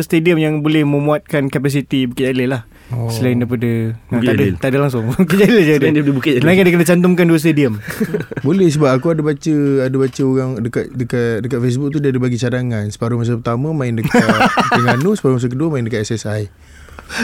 stadium 0.00 0.36
yang 0.36 0.54
boleh 0.60 0.84
memuatkan 0.84 1.48
Kapasiti 1.48 2.04
Bukit 2.04 2.28
Jalil 2.28 2.52
lah 2.52 2.62
Oh. 2.92 3.08
Selain 3.08 3.40
daripada 3.40 3.96
ha, 3.96 4.12
Bukit 4.12 4.28
tak, 4.28 4.34
ada, 4.36 4.46
tak 4.60 4.68
ada 4.68 4.78
langsung 4.84 5.02
Bukit 5.16 5.40
Jalil 5.40 5.64
je 5.64 5.72
ada 5.72 5.80
Selain 5.80 5.94
daripada 5.96 6.14
Bukit 6.20 6.32
Jalil. 6.36 6.52
Dia 6.52 6.72
kena 6.76 6.84
cantumkan 6.84 7.24
dua 7.24 7.38
stadium 7.40 7.72
Boleh 8.46 8.68
sebab 8.68 8.92
aku 8.92 9.16
ada 9.16 9.24
baca 9.24 9.54
ada 9.88 9.96
baca 9.96 10.22
orang 10.28 10.50
dekat 10.60 10.92
dekat 10.92 11.48
dekat 11.48 11.58
Facebook 11.64 11.96
tu 11.96 11.98
dia 12.04 12.12
ada 12.12 12.20
bagi 12.20 12.36
cadangan. 12.36 12.84
Separuh 12.92 13.16
masa 13.16 13.40
pertama 13.40 13.72
main 13.72 13.96
dekat 13.96 14.20
Terengganu, 14.76 15.16
separuh 15.16 15.40
masa 15.40 15.48
kedua 15.48 15.72
main 15.72 15.88
dekat 15.88 16.04
SSI. 16.04 16.52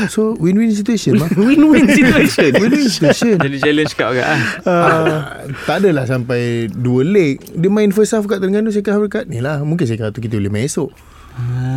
So 0.08 0.32
win-win 0.40 0.72
situation 0.72 1.20
mah. 1.20 1.28
Win-win 1.36 1.92
situation. 1.92 2.56
Win-win 2.56 2.88
situation. 2.88 3.36
Jadi 3.36 3.56
challenge 3.61 3.92
kat 3.96 4.06
agak 4.16 4.28
ah. 4.28 4.40
Uh, 4.64 5.18
tak 5.68 5.84
adalah 5.84 6.08
sampai 6.08 6.72
dua 6.72 7.04
leg. 7.04 7.36
Dia 7.52 7.68
main 7.68 7.92
first 7.92 8.16
half 8.16 8.24
kat 8.24 8.40
Terengganu, 8.40 8.72
second 8.72 8.96
half 8.96 9.04
dekat 9.04 9.24
ni 9.28 9.44
lah. 9.44 9.61
Mungkin 9.61 9.84
second 9.84 10.08
half 10.08 10.14
tu 10.16 10.24
kita 10.24 10.40
boleh 10.40 10.52
main 10.52 10.64
esok. 10.64 10.88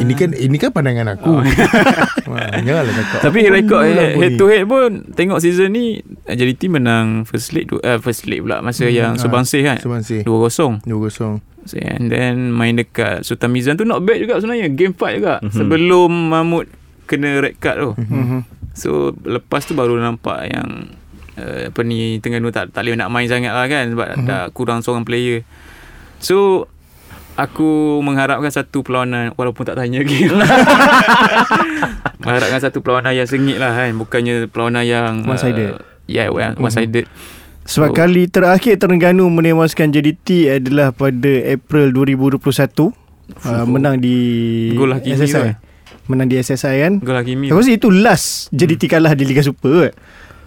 Ini 0.04 0.14
kan 0.18 0.30
ini 0.36 0.58
kan 0.60 0.74
pandangan 0.74 1.16
aku. 1.16 1.39
Wah, 2.32 2.49
janganlah 2.60 2.93
cakap. 2.93 3.20
Tapi 3.24 3.38
apa 3.47 3.51
rekod 3.56 3.82
head, 3.86 4.18
head 4.20 4.34
ni. 4.36 4.39
to 4.41 4.45
head 4.49 4.66
pun 4.68 4.91
tengok 5.14 5.39
season 5.39 5.72
ni 5.72 6.01
eh, 6.28 6.36
JDT 6.36 6.68
menang 6.68 7.24
first 7.24 7.56
leg 7.56 7.70
tu 7.70 7.80
uh, 7.80 7.99
first 8.01 8.28
leg 8.28 8.43
pula 8.43 8.60
masa 8.60 8.89
yang 8.89 9.16
Subansih 9.16 9.62
kan. 9.64 9.78
Subansih. 9.80 10.28
2-0. 10.28 10.84
2-0. 10.84 11.39
So, 11.64 11.80
and 11.80 12.12
then 12.12 12.51
main 12.51 12.76
dekat 12.76 13.24
Sultan 13.24 13.56
Mizan 13.56 13.80
tu 13.80 13.88
not 13.88 14.04
bad 14.04 14.20
juga 14.20 14.36
sebenarnya 14.43 14.68
game 14.76 14.91
fight 14.91 15.24
juga 15.24 15.39
sebelum 15.47 16.12
Mahmud 16.12 16.68
kena 17.08 17.39
red 17.39 17.56
card 17.62 17.78
tu. 17.80 17.91
Mhm. 17.95 18.39
So 18.74 19.14
lepas 19.24 19.64
tu 19.70 19.78
baru 19.78 19.95
nampak 20.01 20.49
yang 20.49 20.97
uh, 21.38 21.70
apa 21.70 21.80
ni 21.86 22.18
Terengganu 22.20 22.49
tak 22.49 22.74
tak 22.74 22.84
boleh 22.84 22.97
nak 22.97 23.14
main 23.14 23.30
sangat 23.30 23.54
lah 23.54 23.70
kan 23.70 23.93
sebab 23.93 24.08
uh-huh. 24.18 24.26
dah 24.28 24.43
kurang 24.51 24.82
seorang 24.82 25.06
player. 25.06 25.45
So 26.18 26.68
aku 27.34 27.99
mengharapkan 28.05 28.51
satu 28.51 28.86
perlawanan 28.86 29.34
walaupun 29.34 29.65
tak 29.65 29.77
tanya 29.77 30.05
lagi. 30.05 30.29
mengharapkan 32.23 32.59
satu 32.61 32.79
perlawanan 32.79 33.13
yang 33.17 33.27
sengit 33.27 33.57
lah 33.59 33.73
kan 33.73 33.93
bukannya 33.97 34.47
perlawanan 34.47 34.84
yang 34.86 35.11
One-sided. 35.25 35.77
Uh, 35.77 35.81
yeah, 36.05 36.29
one, 36.29 36.55
one-sided. 36.57 37.05
Sebab 37.63 37.89
Oh. 37.91 37.95
kali 37.95 38.27
terakhir 38.27 38.75
Terengganu 38.75 39.31
menewaskan 39.31 39.95
JDT 39.95 40.59
adalah 40.59 40.91
pada 40.91 41.31
April 41.47 41.95
2021 41.95 42.43
uh, 42.43 42.91
Menang 43.63 44.03
di 44.03 44.17
Gol 44.75 44.91
Hakimi 44.91 45.15
SSI 45.15 45.31
kan? 45.31 45.55
menang 46.03 46.27
di 46.27 46.36
SSI 46.36 46.75
kan. 46.84 46.93
Gol 46.99 47.15
Hakimi. 47.15 47.47
Aku 47.47 47.63
rasa 47.63 47.71
itu 47.71 47.88
last 47.88 48.51
JDT 48.51 48.91
kalah 48.91 49.15
di 49.15 49.23
Liga 49.23 49.39
Super 49.39 49.88
kot. 49.88 49.93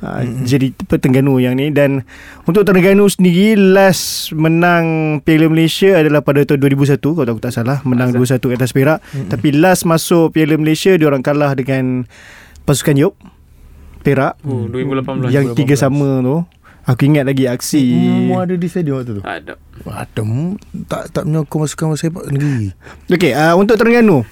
Uh, 0.05 0.20
Hmm. 0.20 0.44
Jadi 0.44 0.76
Terengganu 0.76 1.40
yang 1.40 1.57
ni. 1.57 1.72
Dan 1.72 2.05
untuk 2.44 2.68
Terengganu 2.68 3.09
sendiri 3.09 3.57
last 3.57 4.32
menang 4.36 5.18
Piala 5.24 5.49
Malaysia 5.49 5.97
adalah 5.97 6.20
pada 6.20 6.44
tahun 6.44 6.61
2001 6.61 7.01
kalau 7.01 7.30
aku 7.32 7.40
tak 7.40 7.55
salah. 7.57 7.80
Menang 7.88 8.12
2-1 8.12 8.40
ke 8.44 8.57
atas 8.57 8.76
Perak. 8.76 9.01
Hmm. 9.12 9.32
tapi 9.32 9.57
last 9.57 9.88
masuk 9.88 10.36
Piala 10.36 10.61
Malaysia 10.61 10.92
dia 10.92 11.07
orang 11.09 11.24
kalah 11.24 11.57
dengan 11.57 12.05
pasukan 12.68 12.97
Yop 12.97 13.14
Perak. 14.05 14.36
Oh, 14.44 14.68
2018. 14.68 15.32
yang 15.32 15.57
tiga 15.57 15.74
sama 15.74 16.20
tu. 16.20 16.44
Aku 16.86 17.03
ingat 17.03 17.26
lagi 17.26 17.51
aksi. 17.51 17.82
Mu 18.30 18.38
ada 18.38 18.55
di 18.55 18.70
stadium 18.70 19.03
waktu 19.03 19.18
tu? 19.18 19.22
Ada. 19.26 19.59
Ada 19.82 20.20
mu 20.22 20.55
Tak 20.86 21.11
tak 21.11 21.26
menyokong 21.26 21.66
pasukan 21.66 21.99
sepak 21.99 22.30
negeri. 22.30 22.70
Okey, 23.11 23.34
uh, 23.34 23.59
untuk 23.59 23.74
Terengganu 23.74 24.22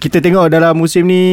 kita 0.00 0.24
tengok 0.24 0.48
dalam 0.48 0.72
musim 0.80 1.04
ni 1.04 1.24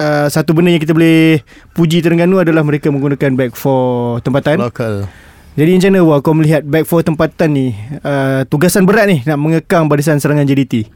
uh, 0.00 0.26
satu 0.32 0.56
benda 0.56 0.72
yang 0.72 0.80
kita 0.80 0.96
boleh 0.96 1.44
puji 1.76 2.00
Terengganu 2.00 2.40
adalah 2.40 2.64
mereka 2.64 2.88
menggunakan 2.88 3.36
back 3.36 3.52
four 3.54 4.18
tempatan. 4.24 4.56
Lokal. 4.56 5.06
Jadi 5.58 5.70
macam 5.76 5.90
mana 5.92 6.00
Wah 6.06 6.18
kau 6.24 6.32
melihat 6.32 6.62
back 6.64 6.88
four 6.88 7.04
tempatan 7.04 7.48
ni 7.52 7.66
uh, 8.00 8.48
tugasan 8.48 8.88
berat 8.88 9.10
ni 9.10 9.20
nak 9.28 9.36
mengekang 9.36 9.86
barisan 9.90 10.16
serangan 10.16 10.48
JDT. 10.48 10.88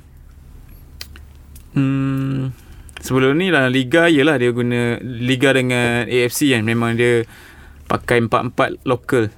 Hmm, 1.74 2.54
sebelum 3.02 3.34
ni 3.34 3.50
lah 3.50 3.66
Liga 3.66 4.06
Yelah 4.06 4.38
dia 4.38 4.54
guna 4.54 5.02
Liga 5.02 5.52
dengan 5.52 6.08
AFC 6.08 6.56
kan. 6.56 6.64
Memang 6.64 6.96
dia 6.96 7.28
Pakai 7.84 8.16
4-4 8.24 8.88
lokal. 8.88 9.28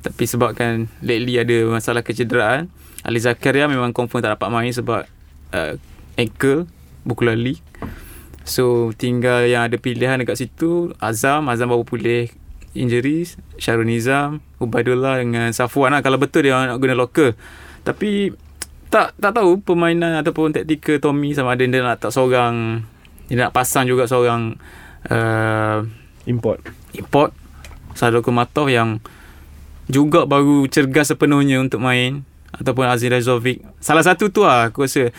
Tapi 0.00 0.24
sebabkan 0.24 0.88
Lately 1.04 1.36
ada 1.36 1.68
masalah 1.68 2.00
kecederaan 2.00 2.72
Ali 3.04 3.20
Zakaria 3.20 3.68
memang 3.68 3.92
confirm 3.92 4.24
tak 4.24 4.40
dapat 4.40 4.48
main 4.48 4.72
Sebab 4.72 5.04
uh, 5.52 5.72
Ankle 6.16 6.64
Buku 7.04 7.28
lali 7.28 7.60
So 8.44 8.94
tinggal 8.96 9.46
yang 9.46 9.68
ada 9.68 9.76
pilihan 9.76 10.18
dekat 10.18 10.40
situ 10.40 10.96
Azam 10.98 11.46
Azam 11.52 11.70
baru 11.70 11.84
pulih 11.84 12.32
Injuries 12.72 13.36
Syarul 13.60 13.86
Nizam 13.86 14.40
Ubaidullah 14.58 15.20
dengan 15.20 15.52
Safwan 15.52 15.92
lah. 15.92 16.00
Kalau 16.00 16.16
betul 16.16 16.48
dia 16.48 16.56
nak 16.56 16.80
guna 16.80 16.96
lokal 16.96 17.36
Tapi 17.84 18.32
tak 18.90 19.14
tak 19.22 19.32
tahu 19.38 19.62
permainan 19.62 20.18
ataupun 20.18 20.50
taktikal 20.50 20.98
Tommy 20.98 21.30
sama 21.30 21.54
ada. 21.54 21.62
Dia 21.62 21.80
nak 21.80 22.02
tak 22.02 22.10
seorang 22.10 22.82
dia 23.30 23.46
nak 23.46 23.54
pasang 23.54 23.86
juga 23.86 24.10
seorang 24.10 24.58
uh, 25.06 25.86
Import. 26.26 26.58
import. 26.98 27.30
Sadoko 27.94 28.34
Matov 28.34 28.66
yang 28.68 28.98
juga 29.86 30.26
baru 30.26 30.66
cergas 30.66 31.14
sepenuhnya 31.14 31.62
untuk 31.62 31.78
main. 31.80 32.26
Ataupun 32.50 32.90
Azir 32.90 33.14
Razovic. 33.14 33.62
Salah 33.78 34.02
satu 34.02 34.28
tu 34.28 34.42
lah 34.42 34.74
aku 34.74 34.84
rasa 34.84 35.14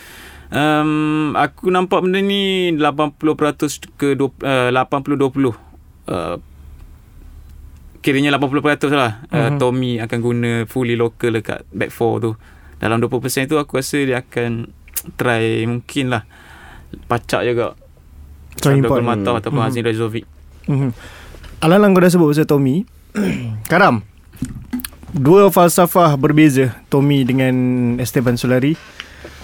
um, 0.52 1.32
aku 1.34 1.68
nampak 1.68 2.04
benda 2.04 2.20
ni 2.20 2.70
80% 2.76 3.16
ke 3.96 4.14
20, 4.14 4.44
uh, 4.44 4.70
80-20 4.70 5.48
uh, 6.06 6.36
kiranya 7.98 8.34
80% 8.34 8.92
lah 8.92 9.22
uh, 9.26 9.48
Mhm. 9.48 9.58
Tommy 9.58 9.92
akan 9.98 10.18
guna 10.18 10.50
fully 10.66 10.94
local 10.94 11.32
dekat 11.32 11.64
back 11.70 11.88
four 11.88 12.18
tu 12.18 12.30
dalam 12.76 12.98
20% 12.98 13.46
tu 13.46 13.56
aku 13.56 13.78
rasa 13.78 13.98
dia 13.98 14.20
akan 14.20 14.66
try 15.18 15.62
mungkin 15.64 16.10
lah 16.10 16.22
pacak 17.08 17.42
juga 17.42 17.66
Try 18.52 18.78
import. 18.78 19.00
Sadoko 19.00 19.06
Matov 19.06 19.34
ataupun 19.38 19.58
Mhm. 19.58 19.68
Azir 19.68 19.82
Razovic 19.82 20.26
Mm-hmm. 20.62 20.90
Alang-alang 21.58 21.90
kau 21.90 22.02
dah 22.02 22.10
sebut 22.10 22.30
pasal 22.30 22.46
Tommy. 22.46 22.86
Karam. 23.70 24.06
Dua 25.10 25.50
falsafah 25.50 26.14
berbeza 26.14 26.70
Tommy 26.86 27.26
dengan 27.26 27.54
Esteban 27.98 28.38
Solari. 28.38 28.78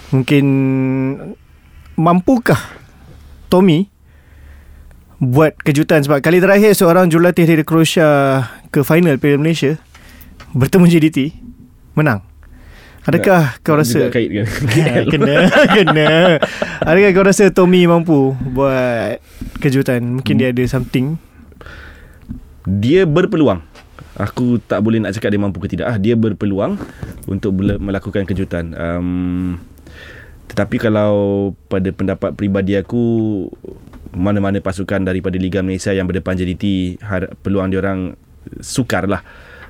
Mungkin 0.09 0.45
mampukah 1.93 2.57
Tommy 3.51 3.89
buat 5.19 5.51
kejutan 5.59 5.99
sebab 5.99 6.23
kali 6.23 6.39
terakhir 6.39 6.71
seorang 6.71 7.11
jurulatih 7.11 7.43
dari 7.43 7.67
Croatia 7.67 8.41
ke 8.71 8.87
final 8.87 9.19
Piala 9.19 9.35
Malaysia 9.35 9.75
bertemu 10.55 10.85
JDT 10.87 11.35
menang. 11.93 12.23
Adakah 13.03 13.57
kau 13.65 13.75
rasa 13.75 14.07
Juga 14.07 14.15
kaitkan. 14.15 14.45
kena 15.11 15.35
kena 15.75 16.09
adakah 16.83 17.09
kau 17.15 17.25
rasa 17.25 17.51
Tommy 17.51 17.83
mampu 17.89 18.37
buat 18.53 19.19
kejutan 19.59 20.19
mungkin 20.19 20.39
dia 20.39 20.51
ada 20.53 20.63
something 20.67 21.19
Dia 22.69 23.09
berpeluang. 23.09 23.65
Aku 24.19 24.61
tak 24.61 24.83
boleh 24.83 25.01
nak 25.01 25.15
cakap 25.15 25.31
dia 25.33 25.41
mampu 25.41 25.57
ke 25.63 25.73
tidak. 25.73 25.89
Ah, 25.89 25.97
dia 25.97 26.13
berpeluang 26.13 26.77
untuk 27.25 27.55
melakukan 27.55 28.27
kejutan. 28.29 28.77
Um, 28.77 29.57
tetapi 30.49 30.81
kalau 30.81 31.53
pada 31.69 31.93
pendapat 31.93 32.33
peribadi 32.33 32.73
aku 32.75 33.01
mana-mana 34.09 34.57
pasukan 34.57 35.05
daripada 35.05 35.37
Liga 35.37 35.61
Malaysia 35.61 35.93
yang 35.93 36.09
berdepan 36.09 36.33
JDT 36.33 36.97
har- 37.05 37.31
peluang 37.45 37.69
dia 37.69 37.79
orang 37.79 38.17
sukar 38.57 39.05
lah 39.05 39.21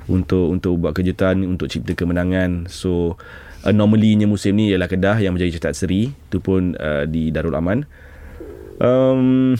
untuk 0.07 0.49
untuk 0.49 0.79
buat 0.79 0.95
kejutan 0.95 1.43
untuk 1.43 1.67
cipta 1.67 1.93
kemenangan. 1.93 2.71
So 2.71 3.19
anomalinya 3.67 4.25
musim 4.25 4.55
ni 4.55 4.71
ialah 4.71 4.87
Kedah 4.87 5.19
yang 5.19 5.35
menjadi 5.35 5.59
cetak 5.59 5.75
seri 5.75 6.15
tu 6.31 6.39
pun 6.39 6.79
uh, 6.79 7.03
di 7.03 7.29
Darul 7.29 7.53
Aman. 7.59 7.83
Um, 8.79 9.59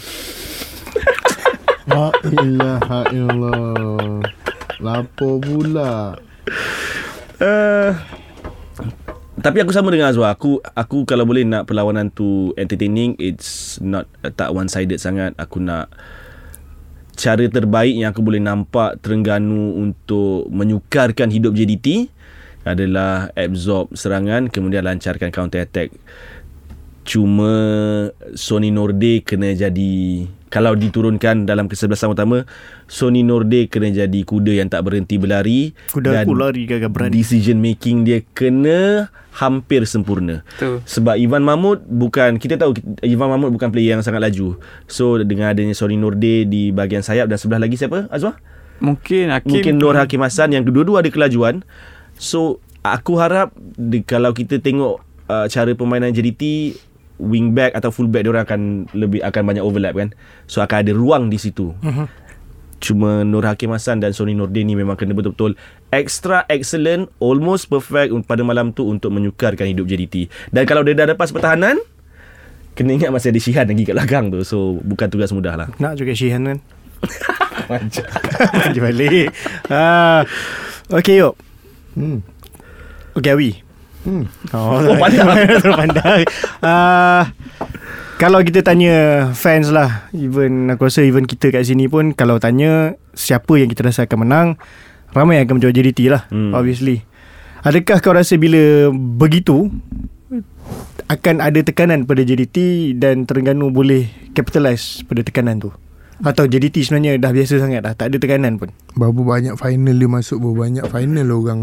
La 1.90 2.08
ilaha 2.24 3.04
illallah 3.12 4.24
Lapo 4.80 5.36
pula 5.36 6.16
Uh, 7.40 7.96
tapi 9.40 9.64
aku 9.64 9.72
sama 9.72 9.88
dengan 9.92 10.12
Azwar. 10.12 10.32
Aku 10.36 10.60
aku 10.62 11.08
kalau 11.08 11.24
boleh 11.24 11.44
nak 11.44 11.64
perlawanan 11.64 12.12
tu 12.12 12.52
entertaining, 12.60 13.16
it's 13.16 13.80
not 13.80 14.04
uh, 14.24 14.32
tak 14.32 14.52
one 14.52 14.68
sided 14.68 15.00
sangat. 15.00 15.32
Aku 15.36 15.60
nak 15.60 15.92
cara 17.20 17.44
terbaik 17.52 18.00
yang 18.00 18.16
aku 18.16 18.24
boleh 18.24 18.40
nampak 18.40 18.96
Terengganu 19.04 19.76
untuk 19.76 20.48
menyukarkan 20.48 21.28
hidup 21.28 21.52
JDT 21.52 22.08
adalah 22.64 23.28
absorb 23.36 23.92
serangan 23.92 24.48
kemudian 24.48 24.84
lancarkan 24.84 25.28
counter 25.28 25.64
attack. 25.64 25.92
Cuma 27.04 27.52
Sony 28.36 28.72
Norde 28.72 29.24
kena 29.24 29.52
jadi 29.56 30.28
kalau 30.50 30.76
diturunkan 30.76 31.46
dalam 31.46 31.70
kesebelasan 31.70 32.12
utama 32.12 32.44
Sony 32.90 33.22
Norde 33.22 33.70
kena 33.70 33.94
jadi 33.94 34.20
kuda 34.26 34.60
yang 34.60 34.68
tak 34.68 34.84
berhenti 34.84 35.16
berlari 35.16 35.72
kuda 35.94 36.26
aku 36.26 36.34
lari 36.36 36.66
gagah 36.68 36.90
berani 36.90 37.22
decision 37.22 37.62
making 37.62 38.04
dia 38.04 38.20
kena 38.34 39.08
hampir 39.30 39.86
sempurna. 39.86 40.42
tu 40.58 40.82
Sebab 40.84 41.14
Ivan 41.14 41.46
Mahmud 41.46 41.86
bukan 41.86 42.36
kita 42.36 42.58
tahu 42.58 42.74
Ivan 43.06 43.30
Mahmud 43.30 43.54
bukan 43.54 43.70
player 43.70 43.94
yang 43.94 44.02
sangat 44.02 44.26
laju. 44.26 44.58
So 44.90 45.22
dengan 45.22 45.54
adanya 45.54 45.72
Sony 45.72 45.94
Norde 45.94 46.44
di 46.50 46.74
bahagian 46.74 47.06
sayap 47.06 47.30
dan 47.30 47.38
sebelah 47.38 47.62
lagi 47.62 47.78
siapa? 47.78 48.10
Azwar? 48.10 48.42
mungkin 48.82 49.30
Hakim 49.30 49.60
Mungkin 49.60 49.74
Nur 49.76 49.94
Hakim 49.94 50.24
Hassan 50.24 50.56
yang 50.56 50.64
kedua-dua 50.66 51.04
ada 51.04 51.12
kelajuan. 51.12 51.62
So 52.16 52.58
aku 52.80 53.20
harap 53.20 53.52
di, 53.76 54.02
kalau 54.02 54.32
kita 54.32 54.58
tengok 54.58 55.04
uh, 55.28 55.46
cara 55.46 55.70
permainan 55.76 56.10
JDT 56.16 56.74
wing 57.20 57.52
back 57.52 57.76
atau 57.76 57.92
full 57.92 58.08
back 58.08 58.24
diorang 58.24 58.48
akan 58.48 58.60
lebih 58.96 59.20
akan 59.20 59.42
banyak 59.44 59.60
overlap 59.60 59.94
kan. 59.94 60.08
So 60.48 60.64
akan 60.64 60.88
ada 60.88 60.92
ruang 60.96 61.28
di 61.28 61.36
situ. 61.36 61.76
Mhm. 61.84 62.08
Cuma 62.80 63.28
Nur 63.28 63.44
Hakim 63.44 63.76
Hassan 63.76 64.00
dan 64.00 64.16
Sony 64.16 64.32
Nordin 64.32 64.64
ni 64.64 64.72
memang 64.72 64.96
kena 64.96 65.12
betul-betul 65.12 65.52
extra 65.92 66.48
excellent, 66.48 67.12
almost 67.20 67.68
perfect 67.68 68.08
pada 68.24 68.40
malam 68.40 68.72
tu 68.72 68.88
untuk 68.88 69.12
menyukarkan 69.12 69.68
hidup 69.68 69.84
JDT. 69.84 70.32
Dan 70.48 70.64
kalau 70.64 70.80
dia 70.80 70.96
dah 70.96 71.04
lepas 71.12 71.28
pertahanan, 71.28 71.76
kena 72.72 72.96
ingat 72.96 73.12
masih 73.12 73.36
ada 73.36 73.40
Shihan 73.44 73.68
lagi 73.68 73.84
kat 73.84 73.92
belakang 73.92 74.32
tu. 74.32 74.40
So 74.48 74.80
bukan 74.80 75.12
tugas 75.12 75.28
mudah 75.28 75.60
lah. 75.60 75.68
nak 75.76 76.00
juga 76.00 76.16
Shihan 76.16 76.40
kan 76.40 76.58
Manja 77.70 78.04
balik 78.84 79.28
ah, 79.68 80.24
Okay 80.88 81.20
yuk 81.20 81.36
Hmm 81.96 82.24
Okay 83.16 83.32
Awi 83.36 83.69
Hmm 84.02 84.24
Oh, 84.50 84.80
Oh, 84.80 84.96
pandang. 84.96 85.28
Terus 85.44 85.64
pandang. 85.66 86.20
Ah, 86.60 87.30
kalau 88.16 88.40
kita 88.40 88.60
tanya 88.60 89.28
fans 89.32 89.68
lah, 89.68 90.08
even 90.12 90.68
aku 90.68 90.88
rasa 90.88 91.00
even 91.00 91.24
kita 91.24 91.48
kat 91.48 91.64
sini 91.64 91.88
pun 91.88 92.12
kalau 92.12 92.36
tanya 92.36 92.96
siapa 93.12 93.56
yang 93.56 93.68
kita 93.68 93.84
rasa 93.84 94.04
akan 94.04 94.24
menang, 94.24 94.48
ramai 95.12 95.40
yang 95.40 95.48
akan 95.48 95.60
menjawab 95.60 95.74
JDT 95.74 96.00
lah, 96.08 96.24
Hmm. 96.28 96.50
hmm. 96.50 96.52
obviously. 96.52 97.04
Adakah 97.60 98.00
kau 98.00 98.16
rasa 98.16 98.36
bila 98.36 98.88
begitu 98.92 99.68
akan 101.10 101.42
ada 101.42 101.60
tekanan 101.60 102.06
pada 102.06 102.22
JDT 102.22 102.56
dan 102.96 103.26
Terengganu 103.26 103.68
boleh 103.68 104.08
capitalize 104.32 105.02
pada 105.04 105.20
tekanan 105.20 105.60
tu? 105.60 105.68
Atau 106.20 106.44
JDT 106.44 106.84
sebenarnya 106.84 107.16
dah 107.16 107.32
biasa 107.32 107.56
sangat 107.56 107.80
dah, 107.80 107.92
tak 107.92 108.12
ada 108.12 108.16
tekanan 108.16 108.60
pun. 108.60 108.68
Berapa 108.92 109.16
banyak 109.16 109.56
final 109.56 109.96
dia 109.96 110.08
masuk 110.08 110.36
Berapa 110.38 110.68
banyak 110.68 110.84
final 110.86 111.28
orang 111.32 111.60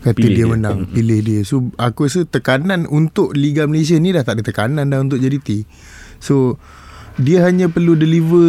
Kata 0.00 0.16
Pilih 0.16 0.32
dia, 0.32 0.46
dia. 0.48 0.52
menang 0.52 0.78
Pilih 0.88 1.20
dia. 1.20 1.40
So 1.44 1.68
aku 1.76 2.08
rasa 2.08 2.24
tekanan 2.24 2.88
Untuk 2.88 3.36
Liga 3.36 3.68
Malaysia 3.68 4.00
ni 4.00 4.16
Dah 4.16 4.24
tak 4.24 4.40
ada 4.40 4.42
tekanan 4.48 4.88
dah 4.88 5.00
Untuk 5.00 5.20
JDT 5.20 5.68
So 6.24 6.56
Dia 7.20 7.44
hanya 7.44 7.68
perlu 7.68 7.92
deliver 8.00 8.40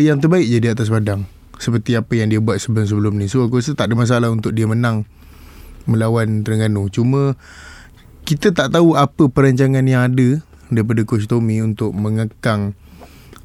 Yang 0.00 0.24
terbaik 0.24 0.46
je 0.48 0.58
Di 0.64 0.68
atas 0.72 0.88
padang. 0.88 1.28
Seperti 1.60 1.92
apa 1.94 2.12
yang 2.16 2.32
dia 2.32 2.40
buat 2.40 2.56
Sebelum-sebelum 2.56 3.20
ni. 3.20 3.28
So 3.28 3.44
aku 3.44 3.60
rasa 3.60 3.76
tak 3.76 3.92
ada 3.92 4.00
masalah 4.00 4.28
Untuk 4.32 4.56
dia 4.56 4.64
menang 4.64 5.04
Melawan 5.84 6.40
Terengganu. 6.40 6.88
Cuma 6.88 7.36
Kita 8.24 8.56
tak 8.56 8.72
tahu 8.72 8.96
Apa 8.96 9.28
perancangan 9.28 9.84
yang 9.84 10.08
ada 10.08 10.40
daripada 10.72 11.04
coach 11.04 11.28
Tommy 11.28 11.60
untuk 11.60 11.92
mengekang 11.92 12.74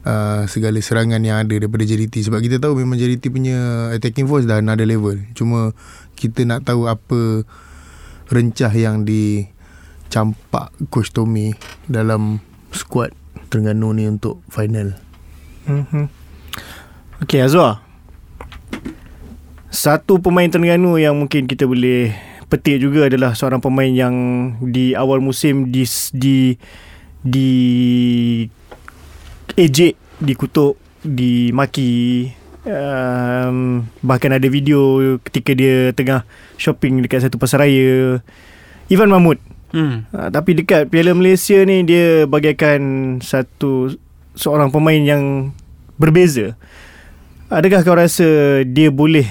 uh, 0.05 0.43
segala 0.47 0.79
serangan 0.79 1.19
yang 1.23 1.41
ada 1.41 1.51
daripada 1.55 1.83
JDT 1.83 2.29
sebab 2.29 2.39
kita 2.39 2.61
tahu 2.61 2.79
memang 2.79 2.99
JDT 2.99 3.31
punya 3.31 3.89
attacking 3.91 4.29
force 4.29 4.47
dah 4.47 4.61
another 4.61 4.87
level. 4.87 5.15
Cuma 5.35 5.73
kita 6.15 6.43
nak 6.47 6.67
tahu 6.67 6.87
apa 6.87 7.43
rencah 8.29 8.71
yang 8.75 9.03
dicampak 9.03 10.71
coach 10.93 11.11
Tommy 11.11 11.57
dalam 11.89 12.43
squad 12.71 13.11
Terengganu 13.49 13.97
ni 13.97 14.05
untuk 14.05 14.45
final. 14.53 14.93
Mm-hmm. 15.65 16.05
Okay 17.25 17.41
Azwar. 17.41 17.81
Satu 19.69 20.21
pemain 20.21 20.49
Terengganu 20.49 21.01
yang 21.01 21.17
mungkin 21.17 21.49
kita 21.49 21.65
boleh 21.65 22.13
petik 22.49 22.81
juga 22.81 23.05
adalah 23.05 23.37
seorang 23.37 23.61
pemain 23.61 23.89
yang 23.89 24.15
di 24.61 24.97
awal 24.97 25.21
musim 25.21 25.69
di 25.69 25.85
di 26.13 26.57
di 27.21 27.49
ejek, 29.55 29.97
dikutuk, 30.21 30.75
dimaki 31.01 32.29
um, 32.67 33.87
bahkan 34.03 34.35
ada 34.35 34.45
video 34.51 35.17
ketika 35.23 35.51
dia 35.55 35.95
tengah 35.95 36.27
shopping 36.59 37.01
dekat 37.01 37.25
satu 37.25 37.39
pasaraya 37.39 38.19
Ivan 38.91 39.09
Mahmud 39.09 39.39
Hmm. 39.69 40.09
Ha, 40.09 40.33
tapi 40.33 40.57
dekat 40.57 40.89
Piala 40.89 41.13
Malaysia 41.13 41.61
ni 41.61 41.85
dia 41.85 42.25
bagaikan 42.25 42.81
satu 43.21 43.93
seorang 44.33 44.73
pemain 44.73 44.97
yang 44.97 45.53
berbeza. 46.01 46.57
Adakah 47.53 47.85
kau 47.85 47.97
rasa 47.97 48.61
dia 48.65 48.89
boleh 48.89 49.25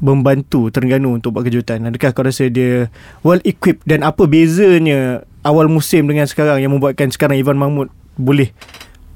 membantu 0.00 0.68
Terengganu 0.68 1.16
untuk 1.16 1.36
buat 1.36 1.48
kejutan? 1.48 1.88
Adakah 1.88 2.12
kau 2.12 2.24
rasa 2.24 2.52
dia 2.52 2.92
well 3.24 3.40
equipped 3.48 3.84
dan 3.88 4.04
apa 4.04 4.28
bezanya 4.28 5.24
awal 5.40 5.72
musim 5.72 6.04
dengan 6.04 6.28
sekarang 6.28 6.60
yang 6.60 6.76
membuatkan 6.76 7.08
sekarang 7.08 7.40
Ivan 7.40 7.56
Mahmud 7.56 7.88
boleh 8.20 8.52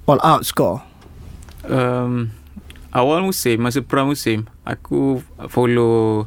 all 0.08 0.20
out 0.24 0.48
score? 0.48 0.88
um, 1.68 2.32
awal 2.90 3.20
musim 3.22 3.60
masa 3.60 3.84
pra 3.84 4.02
musim 4.02 4.48
aku 4.64 5.20
follow 5.52 6.24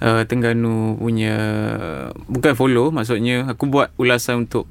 uh, 0.00 0.22
Tengganu 0.24 0.96
punya 0.96 1.34
bukan 2.30 2.54
follow 2.54 2.94
maksudnya 2.94 3.44
aku 3.50 3.66
buat 3.68 3.92
ulasan 3.98 4.46
untuk 4.48 4.70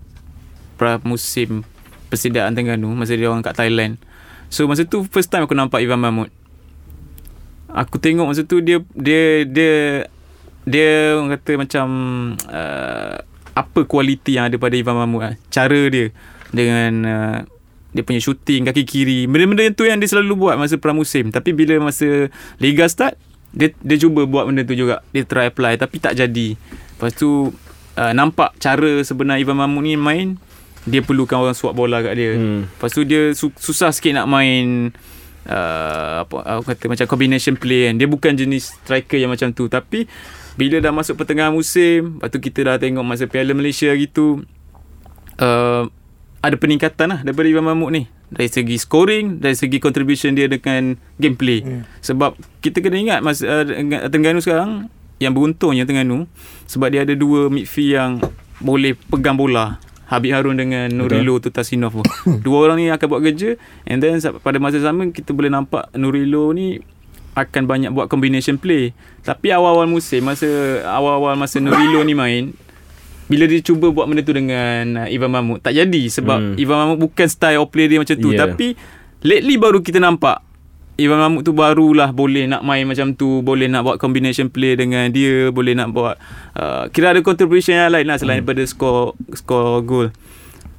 pra 0.79 0.97
musim 1.03 1.67
persediaan 2.07 2.55
Tengganu 2.55 2.91
masa 2.95 3.19
dia 3.19 3.27
orang 3.27 3.43
kat 3.43 3.57
Thailand. 3.57 3.99
So 4.47 4.63
masa 4.63 4.87
tu 4.87 5.03
first 5.11 5.27
time 5.27 5.43
aku 5.43 5.51
nampak 5.51 5.83
Ivan 5.83 5.99
Mahmud. 5.99 6.31
Aku 7.67 7.99
tengok 7.99 8.31
masa 8.31 8.47
tu 8.47 8.63
dia 8.63 8.79
dia 8.95 9.43
dia 9.43 9.75
dia 10.63 11.19
orang 11.19 11.35
kata 11.35 11.51
macam 11.59 11.87
uh, 12.47 13.19
apa 13.57 13.79
kualiti 13.83 14.39
yang 14.39 14.47
ada 14.47 14.55
pada 14.55 14.79
Ivan 14.79 14.95
Mahmud 14.95 15.19
lah. 15.19 15.35
Cara 15.51 15.91
dia 15.91 16.15
dengan 16.55 16.93
uh, 17.03 17.39
dia 17.95 18.03
punya 18.03 18.19
shooting 18.19 18.67
kaki 18.67 18.83
kiri. 18.83 19.19
Benda-benda 19.25 19.63
yang 19.63 19.75
tu 19.75 19.83
yang 19.87 19.99
dia 19.99 20.09
selalu 20.11 20.35
buat 20.35 20.55
masa 20.59 20.75
pramusim. 20.75 21.31
Tapi 21.31 21.55
bila 21.55 21.79
masa 21.79 22.29
liga 22.59 22.85
start 22.87 23.15
dia 23.55 23.71
dia 23.79 23.97
cuba 23.97 24.27
buat 24.27 24.45
benda 24.45 24.67
tu 24.67 24.75
juga. 24.75 25.01
Dia 25.15 25.23
try 25.23 25.49
apply 25.49 25.79
tapi 25.79 25.97
tak 25.97 26.19
jadi. 26.19 26.59
Lepas 26.59 27.15
tu 27.15 27.51
uh, 27.95 28.13
nampak 28.13 28.53
cara 28.59 29.01
sebenar 29.01 29.39
Ivan 29.39 29.57
Mahmud 29.57 29.83
ni 29.85 29.95
main 29.95 30.37
dia 30.87 31.03
perlukan 31.03 31.43
orang 31.43 31.55
suap 31.55 31.75
bola 31.75 31.99
kat 31.99 32.13
dia. 32.15 32.31
Hmm. 32.35 32.67
Lepas 32.67 32.91
tu 32.95 33.01
dia 33.03 33.35
su- 33.35 33.55
susah 33.55 33.91
sikit 33.91 34.15
nak 34.15 34.27
main 34.31 34.95
uh, 35.47 36.23
apa 36.23 36.35
aku 36.59 36.63
kata 36.71 36.83
macam 36.87 37.05
combination 37.07 37.55
play 37.59 37.91
kan. 37.91 37.95
Dia 37.99 38.07
bukan 38.07 38.31
jenis 38.35 38.77
striker 38.83 39.19
yang 39.19 39.31
macam 39.31 39.51
tu 39.51 39.67
tapi 39.67 40.07
bila 40.57 40.81
dah 40.81 40.89
masuk 40.89 41.21
pertengahan 41.21 41.53
musim, 41.53 42.17
lepas 42.17 42.33
tu 42.33 42.41
kita 42.41 42.65
dah 42.65 42.75
tengok 42.81 43.05
masa 43.05 43.29
Piala 43.29 43.53
Malaysia 43.53 43.93
gitu 43.93 44.41
uh, 45.37 45.85
ada 46.47 46.55
peningkatan 46.55 47.07
lah 47.11 47.19
daripada 47.27 47.51
Ivan 47.51 47.67
Mahmud 47.67 47.91
ni 47.91 48.07
dari 48.31 48.47
segi 48.47 48.79
scoring 48.79 49.43
dari 49.43 49.55
segi 49.55 49.83
contribution 49.83 50.31
dia 50.31 50.47
dengan 50.47 50.95
gameplay 51.19 51.59
hmm. 51.59 51.99
sebab 51.99 52.39
kita 52.63 52.79
kena 52.79 52.97
ingat 52.99 53.19
masa 53.19 53.67
uh, 53.67 54.07
Terengganu 54.07 54.39
sekarang 54.39 54.87
yang 55.19 55.35
beruntungnya 55.35 55.83
Terengganu 55.83 56.23
sebab 56.67 56.87
dia 56.91 57.03
ada 57.03 57.11
dua 57.19 57.51
midfield 57.51 57.91
yang 57.91 58.11
boleh 58.63 58.95
pegang 59.11 59.35
bola 59.35 59.77
Habib 60.07 60.31
Harun 60.31 60.55
dengan 60.55 60.87
Nurilo 60.87 61.35
tu. 61.43 61.51
Dua 62.47 62.57
orang 62.63 62.79
ni 62.79 62.87
akan 62.87 63.07
buat 63.11 63.21
kerja 63.27 63.59
and 63.83 63.99
then 63.99 64.15
pada 64.39 64.55
masa 64.55 64.79
sama 64.79 65.11
kita 65.11 65.35
boleh 65.35 65.51
nampak 65.51 65.91
Nurilo 65.99 66.55
ni 66.55 66.79
akan 67.35 67.67
banyak 67.67 67.91
buat 67.91 68.07
combination 68.07 68.55
play. 68.55 68.95
Tapi 69.27 69.51
awal-awal 69.51 69.83
musim 69.91 70.23
masa 70.23 70.47
awal-awal 70.87 71.35
masa 71.35 71.59
Nurilo 71.59 72.07
ni 72.07 72.15
main 72.15 72.55
bila 73.27 73.43
dia 73.43 73.59
cuba 73.59 73.87
buat 73.89 74.05
benda 74.05 74.21
tu 74.21 74.31
dengan 74.31 74.83
uh, 74.97 75.07
Ivan 75.07 75.29
Mahmud 75.29 75.59
tak 75.59 75.71
jadi 75.73 76.03
sebab 76.07 76.37
Hmm. 76.37 76.55
Ivan 76.55 76.77
Mahmud 76.77 76.99
bukan 77.01 77.27
style 77.27 77.57
of 77.57 77.69
play 77.69 77.85
dia 77.85 77.97
macam 77.97 78.15
tu 78.15 78.29
Yeah. 78.29 78.41
tapi 78.41 78.73
lately 79.21 79.55
baru 79.55 79.79
kita 79.79 79.97
nampak 79.97 80.41
Ivan 80.95 81.19
Mahmud 81.19 81.43
tu 81.43 81.51
barulah 81.51 82.09
boleh 82.09 82.47
nak 82.47 82.61
main 82.61 82.81
macam 82.81 83.13
tu 83.13 83.39
boleh 83.41 83.67
nak 83.67 83.83
buat 83.83 83.97
combination 83.97 84.47
play 84.47 84.73
dengan 84.73 85.05
dia 85.07 85.51
boleh 85.51 85.71
nak 85.71 85.91
buat 85.91 86.17
uh, 86.53 86.89
kira 86.89 87.11
ada 87.11 87.21
contribution 87.21 87.75
yang 87.75 87.91
lain 87.91 88.03
lah 88.03 88.15
selain 88.15 88.41
hmm. 88.41 88.47
daripada 88.47 88.63
score 88.65 89.13
score 89.31 89.83
goal 89.83 90.07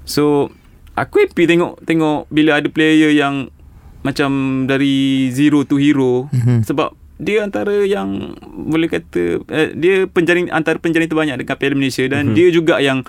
so 0.03 0.51
aku 0.95 1.23
happy 1.23 1.47
tengok 1.47 1.79
tengok 1.85 2.27
bila 2.27 2.59
ada 2.59 2.67
player 2.67 3.15
yang 3.15 3.47
macam 4.01 4.31
dari 4.65 5.29
zero 5.29 5.63
to 5.63 5.77
hero 5.77 6.27
Mhm. 6.31 6.65
sebab 6.65 6.98
dia 7.19 7.43
antara 7.43 7.83
yang 7.83 8.39
boleh 8.47 8.87
kata 8.87 9.43
uh, 9.43 9.69
dia 9.75 10.07
penjaring 10.07 10.49
antara 10.49 10.79
penjaring 10.79 11.11
terbanyak 11.11 11.43
dekat 11.43 11.59
Piala 11.59 11.75
Malaysia 11.75 12.07
dan 12.07 12.31
Mhm. 12.31 12.35
dia 12.39 12.49
juga 12.49 12.79
yang 12.79 13.03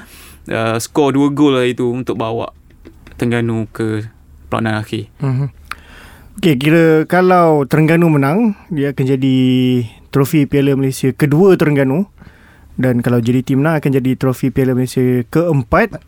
uh, 0.49 0.77
score 0.81 1.13
dua 1.13 1.29
gol 1.29 1.55
lah 1.55 1.65
itu 1.65 1.85
untuk 1.85 2.17
bawa 2.17 2.49
Terengganu 3.15 3.69
ke 3.69 4.09
perlawanan 4.47 4.79
akhir. 4.79 5.11
Mm-hmm. 5.19 5.47
Okay, 6.39 6.55
kira 6.55 7.03
kalau 7.03 7.67
Terengganu 7.67 8.07
menang, 8.07 8.55
dia 8.71 8.95
akan 8.95 9.05
jadi 9.05 9.37
trofi 10.07 10.47
Piala 10.47 10.71
Malaysia 10.73 11.11
kedua 11.11 11.59
Terengganu. 11.59 12.07
Dan 12.79 13.03
kalau 13.03 13.19
JDT 13.19 13.59
menang 13.59 13.83
akan 13.83 13.91
jadi 13.91 14.15
trofi 14.15 14.49
Piala 14.49 14.71
Malaysia 14.71 15.03
keempat. 15.27 15.99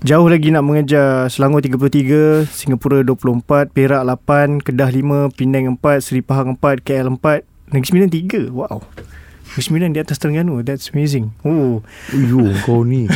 Jauh 0.00 0.32
lagi 0.32 0.48
nak 0.48 0.64
mengejar 0.64 1.28
Selangor 1.28 1.60
33, 1.60 2.48
Singapura 2.48 3.04
24, 3.04 3.68
Perak 3.68 4.00
8, 4.00 4.64
Kedah 4.64 4.88
5, 4.88 5.28
Penang 5.36 5.76
4, 5.76 6.00
Seri 6.00 6.24
Pahang 6.24 6.56
4, 6.56 6.80
KL 6.80 7.12
4, 7.20 7.44
Negeri 7.76 7.84
Sembilan 7.84 8.08
3. 8.08 8.48
Wow. 8.48 8.80
Negeri 8.80 9.60
Sembilan 9.60 9.88
di 9.92 10.00
atas 10.00 10.16
Terengganu. 10.16 10.64
That's 10.64 10.88
amazing. 10.96 11.36
Oh. 11.44 11.84
Yo 12.16 12.48
kau 12.64 12.80
ni 12.80 13.12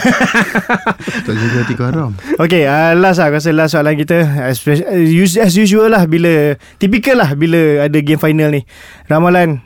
Tak 1.25 1.33
jaga 1.33 1.57
hati 1.65 1.73
karam 1.73 2.13
Okay, 2.37 2.69
uh, 2.69 2.93
last 3.01 3.17
lah. 3.17 3.33
Aku 3.33 3.41
rasa 3.41 3.57
last 3.57 3.73
soalan 3.73 3.97
kita. 3.97 4.21
As, 4.45 4.61
as, 4.69 5.33
as 5.41 5.55
usual 5.57 5.89
lah 5.89 6.05
bila... 6.05 6.61
Typical 6.77 7.17
lah 7.17 7.33
bila 7.33 7.89
ada 7.89 7.99
game 8.05 8.21
final 8.21 8.53
ni. 8.53 8.69
Ramalan. 9.09 9.65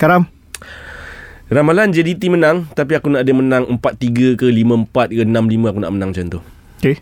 Karam. 0.00 0.33
Ramalan 1.44 1.90
JDT 1.90 2.28
menang 2.28 2.64
Tapi 2.70 2.94
aku 2.94 3.08
nak 3.08 3.22
dia 3.22 3.32
menang 3.32 3.68
4-3 3.68 4.34
ke 4.34 4.46
5-4 4.46 4.88
ke 5.10 5.22
6-5 5.22 5.34
Aku 5.66 5.78
nak 5.78 5.92
menang 5.92 6.10
macam 6.10 6.26
tu 6.28 6.40
Okay. 6.78 7.00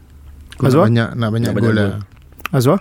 Nak 0.57 0.69
Azwar? 0.69 0.85
banyak 0.87 1.09
Nak 1.13 1.29
banyak 1.31 1.49
Nak 1.49 1.57
gol 1.57 1.71
banyak 1.71 1.77
lah 1.77 2.03
Uh, 2.49 2.57
Azwar? 2.57 2.79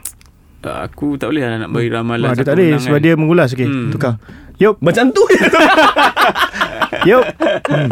aku 0.62 1.18
tak 1.18 1.34
boleh 1.34 1.42
lah 1.42 1.58
nak 1.58 1.74
bagi 1.74 1.90
ramalan. 1.90 2.28
Ah, 2.28 2.38
dia 2.38 2.46
tak 2.46 2.54
boleh 2.54 2.70
menang 2.70 2.84
sebab 2.84 2.94
kan. 2.94 3.02
dia 3.02 3.14
mengulas. 3.18 3.50
Okay, 3.50 3.66
Hmm. 3.66 3.90
tukar. 3.90 4.14
Yup, 4.58 4.78
Macam 4.78 5.10
tu 5.10 5.24
je 5.26 5.42
yup. 7.10 7.24
Hmm. 7.66 7.90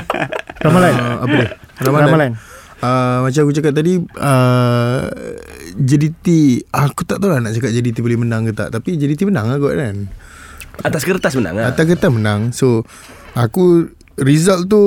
Ramalan. 0.64 0.92
uh, 0.92 1.16
Apa 1.22 1.32
dia 1.34 1.48
Ramalan. 1.80 2.04
Ramalan. 2.06 2.30
Uh, 2.76 3.18
macam 3.24 3.40
aku 3.40 3.54
cakap 3.54 3.72
tadi 3.72 3.96
uh, 4.20 5.00
JDT 5.72 6.26
Aku 6.68 7.02
tak 7.02 7.16
tahu 7.16 7.30
lah 7.30 7.40
nak 7.40 7.56
cakap 7.56 7.72
JDT 7.72 7.96
boleh 7.98 8.18
menang 8.18 8.44
ke 8.44 8.52
tak 8.52 8.68
Tapi 8.68 8.94
JDT 8.94 9.24
menang 9.24 9.48
lah 9.48 9.56
kot 9.56 9.72
kan 9.72 10.04
Atas 10.80 11.02
kertas 11.02 11.32
menang 11.34 11.54
lah 11.54 11.64
Atas 11.68 11.84
kertas 11.84 12.10
menang. 12.10 12.40
So 12.50 12.82
Aku 13.32 13.86
Result 14.14 14.66
tu 14.66 14.82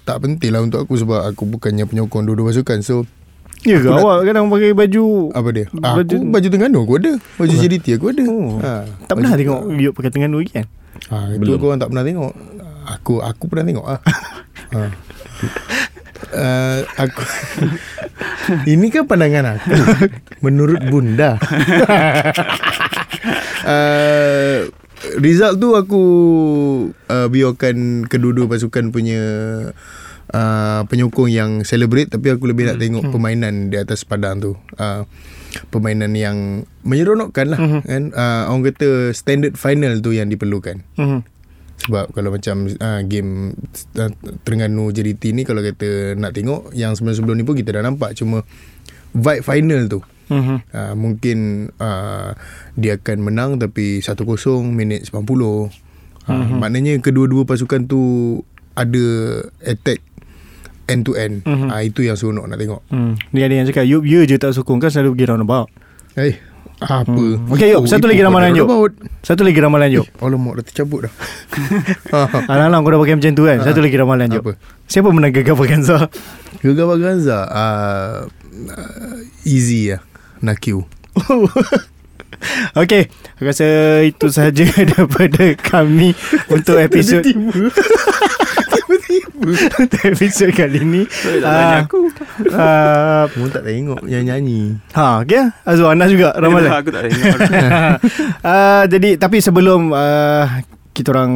Tak 0.00 0.20
penting 0.20 0.50
lah 0.50 0.60
untuk 0.60 0.78
aku 0.80 0.94
Sebab 0.94 1.24
aku 1.24 1.46
bukannya 1.48 1.82
penyokong 1.82 2.22
dua-dua 2.22 2.50
pasukan. 2.50 2.78
So 2.80 3.02
Ya 3.62 3.76
ke? 3.76 3.88
nak- 3.88 3.98
awak 3.98 4.22
kadang 4.22 4.46
pakai 4.46 4.70
baju 4.72 5.04
Apa 5.32 5.48
dia? 5.50 5.66
Baju- 5.68 5.96
baju, 5.96 6.14
Aku 6.14 6.26
baju 6.28 6.46
Terengganu 6.46 6.78
aku 6.80 6.94
ada. 6.96 7.12
Baju 7.34 7.54
JDT 7.56 7.86
aku 7.94 8.06
ada. 8.08 8.24
Oh. 8.24 8.58
ha, 8.58 8.72
Tak 9.02 9.14
pernah 9.16 9.30
baju- 9.30 9.40
tengok 9.40 9.60
Yup 9.76 9.92
pakai 9.92 10.10
Terengganu 10.10 10.36
lagi 10.38 10.50
kan? 10.52 10.66
Ha, 11.08 11.16
Itu 11.28 11.40
Belum. 11.40 11.58
korang 11.58 11.78
tak 11.78 11.88
pernah 11.90 12.04
tengok. 12.04 12.32
Aku 12.88 13.14
Aku 13.18 13.44
pernah 13.46 13.64
tengok 13.64 13.86
lah 13.86 14.00
ha. 14.70 14.82
Uh, 16.26 16.80
aku 16.96 17.20
Ini 18.72 18.86
kan 18.88 19.04
pandangan 19.04 19.56
aku. 19.56 19.68
Menurut 20.44 20.80
bunda. 20.84 21.36
Uh, 23.62 24.68
Result 25.16 25.56
tu 25.56 25.72
aku 25.72 26.02
uh, 27.06 27.28
Biarkan 27.28 27.76
kedua-dua 28.04 28.46
pasukan 28.46 28.88
punya 28.88 29.20
uh, 30.28 30.80
Penyokong 30.84 31.28
yang 31.28 31.50
celebrate 31.62 32.08
Tapi 32.08 32.30
aku 32.30 32.46
lebih 32.46 32.66
nak 32.66 32.78
tengok 32.78 33.04
permainan 33.06 33.68
di 33.68 33.76
atas 33.76 34.02
padang 34.02 34.38
tu 34.38 34.52
uh, 34.74 35.04
Permainan 35.68 36.12
yang 36.12 36.36
menyeronokkan 36.82 37.46
lah 37.48 37.58
Mhm. 37.58 37.80
kan? 37.82 38.02
uh, 38.12 38.42
Orang 38.46 38.64
kata 38.64 38.88
standard 39.12 39.54
final 39.54 40.00
tu 40.00 40.12
yang 40.12 40.26
diperlukan 40.26 40.80
Mhm. 40.96 41.20
Sebab 41.76 42.08
kalau 42.10 42.32
macam 42.32 42.72
uh, 42.72 43.00
game 43.04 43.52
uh, 43.94 44.10
Terengganu 44.42 44.88
JDT 44.90 45.30
ni 45.30 45.44
kalau 45.44 45.60
kata 45.60 46.16
nak 46.16 46.32
tengok 46.32 46.72
yang 46.72 46.96
sebelum-sebelum 46.96 47.36
ni 47.36 47.44
pun 47.44 47.52
kita 47.52 47.68
dah 47.70 47.84
nampak 47.84 48.16
cuma 48.16 48.48
vibe 49.12 49.44
final 49.44 49.84
tu. 49.86 50.00
Mhm. 50.26 50.56
Uh, 50.74 50.94
mungkin 50.98 51.38
uh, 51.78 52.34
dia 52.74 52.98
akan 52.98 53.18
menang 53.22 53.50
tapi 53.62 54.02
1-0 54.02 54.26
minit 54.66 55.06
90. 55.08 55.14
Uh, 55.16 55.66
mm-hmm. 56.26 56.58
Maknanya 56.58 56.92
kedua-dua 56.98 57.46
pasukan 57.46 57.86
tu 57.86 58.02
ada 58.74 59.06
attack 59.62 60.02
end 60.90 61.06
to 61.06 61.14
end. 61.14 61.46
Mm-hmm. 61.46 61.68
Uh, 61.70 61.82
itu 61.86 62.00
yang 62.06 62.18
seronok 62.18 62.50
nak 62.50 62.58
tengok. 62.58 62.82
Hmm. 62.90 63.14
Ni 63.30 63.42
ada 63.42 63.54
yang 63.54 63.66
cakap 63.66 63.86
Yup 63.86 64.02
ya 64.02 64.26
je 64.26 64.36
tak 64.38 64.54
sokong 64.54 64.82
kan 64.82 64.90
selalu 64.90 65.14
pergi 65.14 65.26
roundabout. 65.30 65.70
Eh, 66.18 66.34
apa? 66.82 67.08
Hmm. 67.08 67.48
Okey, 67.52 67.72
Yop, 67.72 67.88
satu 67.88 68.04
lagi 68.04 68.20
itu 68.20 68.28
ramalan, 68.28 68.52
roundabout. 68.52 68.92
Satu 69.24 69.42
lagi 69.46 69.58
ramalan 69.62 69.88
Yop. 70.02 70.06
Alamak 70.20 70.60
dah 70.60 70.64
tercabut 70.66 71.00
dah. 71.08 71.14
Alang-alang 72.52 72.82
kau 72.84 72.90
dah 72.92 73.00
pakai 73.00 73.14
macam 73.16 73.32
tu 73.32 73.44
kan. 73.46 73.58
Satu 73.62 73.80
lagi 73.80 73.96
ramalan. 73.96 74.28
Apa? 74.28 74.52
Siapa 74.90 75.08
menang 75.08 75.32
Gagal 75.32 75.56
Vaganza? 75.56 76.10
Gegar 76.60 76.86
Baganza 76.88 77.38
uh, 77.46 78.26
uh, 78.74 79.46
Easy 79.46 79.92
lah 79.94 80.02
Nakil 80.42 80.84
Okey, 82.76 83.08
aku 83.40 83.48
rasa 83.48 83.66
itu 84.04 84.26
sahaja 84.28 84.68
daripada 84.92 85.56
kami 85.56 86.12
untuk 86.52 86.76
episod 86.76 87.24
untuk 89.80 90.00
episod 90.04 90.50
kali 90.52 90.82
ni. 90.82 91.02
Ah, 91.40 91.86
ah, 92.52 93.24
Kamu 93.30 93.48
tak 93.48 93.62
tengok 93.64 94.04
yang 94.04 94.26
nyanyi. 94.26 94.76
ha, 94.92 95.22
okey. 95.24 95.48
Azwar 95.64 95.96
Anas 95.96 96.12
juga 96.12 96.36
ramalan. 96.36 96.70
Aku 96.76 96.90
tak 96.92 97.08
tengok. 97.08 97.38
Uh, 98.42 98.82
jadi 98.90 99.16
tapi 99.16 99.38
sebelum 99.40 99.94
uh, 99.94 100.44
kita 100.92 101.12
orang 101.12 101.30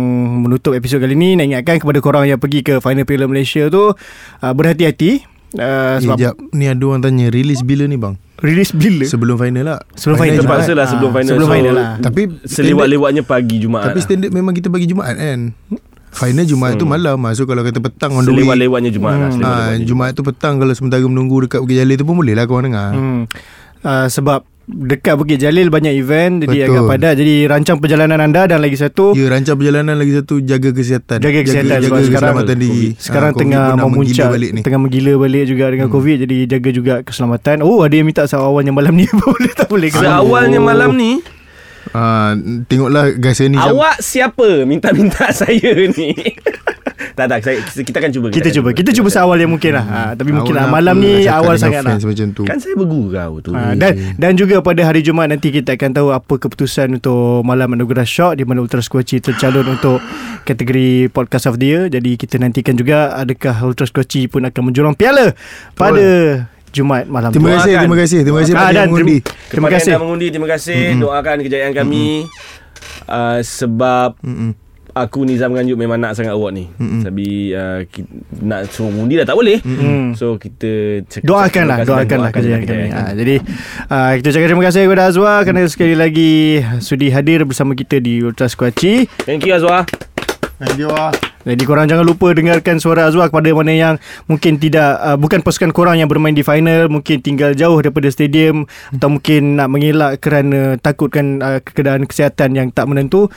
menutup 0.45 0.73
episod 0.77 1.01
kali 1.01 1.17
ni 1.17 1.37
nak 1.37 1.49
ingatkan 1.49 1.77
kepada 1.81 1.99
korang 2.01 2.25
yang 2.29 2.41
pergi 2.41 2.61
ke 2.61 2.81
final 2.81 3.05
Piala 3.05 3.25
Malaysia 3.29 3.69
tu 3.69 3.93
uh, 3.93 4.53
berhati-hati. 4.53 5.25
Uh, 5.51 5.99
Eh 5.99 6.07
sebab 6.07 6.15
jap 6.15 6.39
Ni 6.55 6.71
ada 6.71 6.79
orang 6.79 7.03
tanya 7.03 7.27
Release 7.27 7.67
bila 7.67 7.83
ni 7.91 7.99
bang 7.99 8.15
release 8.41 8.73
bila? 8.73 9.05
Sebelum 9.05 9.37
final 9.37 9.65
lah. 9.67 9.79
Sebelum 9.93 10.17
final. 10.17 10.35
Jumaat. 10.35 10.45
Terpaksa 10.59 10.73
lah 10.73 10.87
sebelum 10.87 11.09
Ah, 11.09 11.15
final. 11.15 11.31
sebelum 11.31 11.47
So, 11.47 11.53
final 11.53 11.73
lah. 11.73 11.89
Tapi 11.99 12.23
Selewat-lewatnya 12.43 13.23
pagi 13.23 13.57
Jumaat 13.57 13.85
Tapi 13.87 13.99
standard 14.01 14.31
memang 14.31 14.53
kita 14.53 14.67
bagi 14.67 14.85
Jumaat 14.85 15.15
kan? 15.15 15.53
Final 16.11 16.43
Jumaat 16.43 16.75
tu 16.75 16.85
malam 16.85 17.15
lah. 17.17 17.33
So 17.33 17.45
kalau 17.45 17.63
kata 17.63 17.79
petang 17.79 18.11
on 18.13 18.23
the 18.23 18.29
way 18.29 18.43
Selewat-lewatnya 18.43 18.91
Jumaat 18.91 19.15
lah 19.15 19.23
Ah, 19.23 19.31
selewat-lewatnya 19.31 19.87
Jumaat 19.87 20.13
tu 20.13 20.23
petang. 20.23 20.55
Kalau 20.57 20.73
sementara 20.73 20.99
menunggu 21.05 21.47
Dekat 21.47 21.61
Bukit 21.61 21.79
Jalil 21.79 21.95
tu 21.95 22.05
pun 22.05 22.17
boleh 22.17 22.35
lah 22.35 22.45
korang 22.45 22.67
dengar. 22.67 22.91
Hmm. 22.91 23.23
uh, 23.81 24.07
sebab 24.07 24.43
dekat 24.71 25.15
Bukit 25.19 25.39
Jalil 25.43 25.69
banyak 25.69 25.93
event 25.99 26.47
jadi 26.47 26.57
Betul. 26.65 26.71
agak 26.71 26.83
padat. 26.87 27.15
Jadi 27.19 27.35
rancang 27.51 27.79
perjalanan 27.83 28.19
anda 28.23 28.47
dan 28.47 28.63
lagi 28.63 28.79
satu. 28.79 29.13
Ya 29.19 29.27
rancang 29.29 29.59
perjalanan 29.59 29.99
lagi 29.99 30.15
satu 30.15 30.39
Jaga 30.41 30.71
kesihatan. 30.71 31.19
Jaga 31.19 31.41
kesihatan 31.43 31.79
Jaga, 31.79 31.87
jaga 31.87 32.01
sekarang 32.07 32.11
keselamatan 32.15 32.57
diri. 32.59 32.87
Sekarang 32.97 33.31
Ah, 33.31 33.35
COVID 33.35 33.41
tengah 33.43 33.63
pun 33.63 33.77
dah 33.77 33.87
memuncak 33.87 34.29
balik 34.31 34.51
ni. 34.55 34.61
tengah 34.65 34.81
menggila 34.81 35.13
balik 35.19 35.45
juga 35.51 35.65
dengan 35.71 35.89
hmm. 35.91 35.95
covid. 35.95 36.17
Jadi 36.25 36.37
jaga 36.47 36.71
juga 36.71 36.95
keselamatan. 37.03 37.57
Oh 37.67 37.79
ada 37.83 37.95
yang 37.95 38.07
minta 38.07 38.23
seawalnya 38.25 38.73
malam 38.73 38.95
ni. 38.95 39.07
Boleh 39.21 39.53
tak 39.53 39.69
boleh 39.69 39.89
Seawalnya 39.91 40.61
malam 40.63 40.95
ni? 40.97 41.21
Ah, 41.91 42.37
Tengoklah 42.69 43.17
guys 43.19 43.41
ni 43.43 43.57
Awak 43.57 43.99
siapa? 44.05 44.63
Minta-minta 44.69 45.33
saya 45.37 45.75
ni 45.91 46.15
Tak 47.21 47.27
tak 47.29 47.39
saya, 47.45 47.61
Kita 47.61 48.01
akan 48.01 48.11
cuba 48.11 48.27
kita 48.33 48.49
akan 48.49 48.57
cuba 48.57 48.69
kita 48.73 48.91
cuba 48.97 49.09
seawal 49.13 49.37
yang 49.37 49.53
mungkin 49.53 49.77
lah 49.77 49.85
ha, 49.85 50.01
tapi 50.17 50.33
mungkin 50.33 50.57
lah, 50.57 50.65
Awak 50.65 50.73
malam 50.73 50.95
ni 50.97 51.13
awal 51.29 51.61
sangat 51.61 51.85
lah 51.85 52.01
macam 52.01 52.29
tu 52.33 52.43
Kan 52.49 52.57
saya 52.57 52.73
bergurau 52.73 53.45
tu 53.45 53.53
Ha, 53.53 53.77
dan 53.77 54.17
dan 54.17 54.33
juga 54.33 54.65
pada 54.65 54.81
hari 54.81 55.05
Jumaat 55.05 55.29
nanti 55.29 55.53
kita 55.53 55.77
akan 55.77 55.91
tahu 55.93 56.09
apa 56.11 56.35
keputusan 56.39 56.97
untuk 56.97 57.45
malam 57.45 57.77
anugerah 57.77 58.09
shock 58.09 58.41
di 58.41 58.49
mana 58.49 58.65
Ultra 58.65 58.81
Squatchy 58.81 59.21
tercalon 59.21 59.69
untuk 59.69 60.01
kategori 60.43 61.11
podcast 61.11 61.45
of 61.45 61.61
the 61.61 61.67
year. 61.67 61.83
Jadi 61.87 62.17
kita 62.17 62.39
nantikan 62.39 62.73
juga 62.73 63.13
adakah 63.13 63.53
Ultra 63.61 63.85
Squatchy 63.85 64.25
pun 64.25 64.47
akan 64.47 64.63
menjulung 64.65 64.97
piala 64.97 65.37
pada 65.75 66.07
Jumaat 66.71 67.05
malam 67.05 67.35
Terima 67.35 67.51
tu. 67.51 67.67
kasih. 67.67 67.75
Terima 67.77 67.97
kasih 67.99 68.19
Terima 68.23 68.39
kasih 68.41 68.55
Ah, 68.55 68.61
pada 68.63 68.71
dan 68.71 68.79
yang 68.79 68.91
mengundi 68.95 69.17
terima, 69.19 69.47
terima 69.51 69.67
Kepada 69.67 69.75
kasih. 69.75 69.91
yang 69.91 69.91
dah 69.91 70.03
mengundi 70.07 70.27
Terima 70.31 70.47
kasih 70.49 70.79
mm-hmm. 70.79 71.01
Doakan 71.03 71.37
kejayaan 71.43 71.73
kami 71.75 72.07
uh, 73.11 73.39
Sebab 73.43 74.11
Mm-mm. 74.23 74.51
Aku 74.95 75.23
Nizam 75.23 75.53
Ganjuk 75.53 75.75
memang 75.75 75.99
nak 75.99 76.15
sangat 76.15 76.35
award 76.35 76.53
ni 76.55 76.65
mm-hmm. 76.67 77.03
Tapi 77.07 77.27
uh, 77.53 77.81
ki- 77.87 78.11
Nak 78.43 78.71
suruh 78.71 78.91
mengundi 78.91 79.19
dah 79.19 79.27
tak 79.27 79.39
boleh 79.39 79.59
Mm. 79.61 80.17
So 80.17 80.37
kita 80.37 81.03
cakap, 81.07 81.27
Doakanlah 81.27 81.77
Doakanlah 81.85 82.31
kejayaan 82.33 82.63
kami 82.65 82.91
kejayaan 82.91 82.93
ha, 82.93 83.13
Jadi 83.15 83.35
uh, 83.87 84.11
Kita 84.19 84.27
ucapkan 84.31 84.49
terima 84.51 84.65
kasih 84.67 84.81
kepada 84.89 85.03
Azwa 85.07 85.33
Kerana 85.47 85.61
sekali 85.69 85.95
lagi 85.95 86.33
Sudi 86.81 87.09
hadir 87.09 87.45
bersama 87.45 87.73
kita 87.73 88.03
di 88.03 88.21
Ultra 88.21 88.51
Squatchy 88.51 89.07
Thank 89.23 89.47
you 89.47 89.55
Azwar 89.55 89.87
Thank 90.61 90.77
you 90.77 90.93
ah. 90.93 91.09
Jadi 91.41 91.65
korang 91.65 91.89
jangan 91.89 92.05
lupa 92.05 92.37
dengarkan 92.37 92.77
suara 92.77 93.09
Azwar 93.09 93.33
kepada 93.33 93.49
mana 93.57 93.73
yang 93.73 93.95
mungkin 94.29 94.61
tidak 94.61 95.01
uh, 95.01 95.17
bukan 95.17 95.41
pasukan 95.41 95.73
korang 95.73 95.97
yang 95.97 96.05
bermain 96.05 96.37
di 96.37 96.45
final, 96.45 96.93
mungkin 96.93 97.25
tinggal 97.25 97.57
jauh 97.57 97.81
daripada 97.81 98.13
stadium 98.13 98.69
atau 98.93 99.09
mungkin 99.09 99.57
nak 99.57 99.73
mengelak 99.73 100.21
kerana 100.21 100.77
takutkan 100.77 101.41
uh, 101.41 101.65
keadaan 101.65 102.05
kesihatan 102.05 102.53
yang 102.53 102.69
tak 102.69 102.85
menentu. 102.93 103.33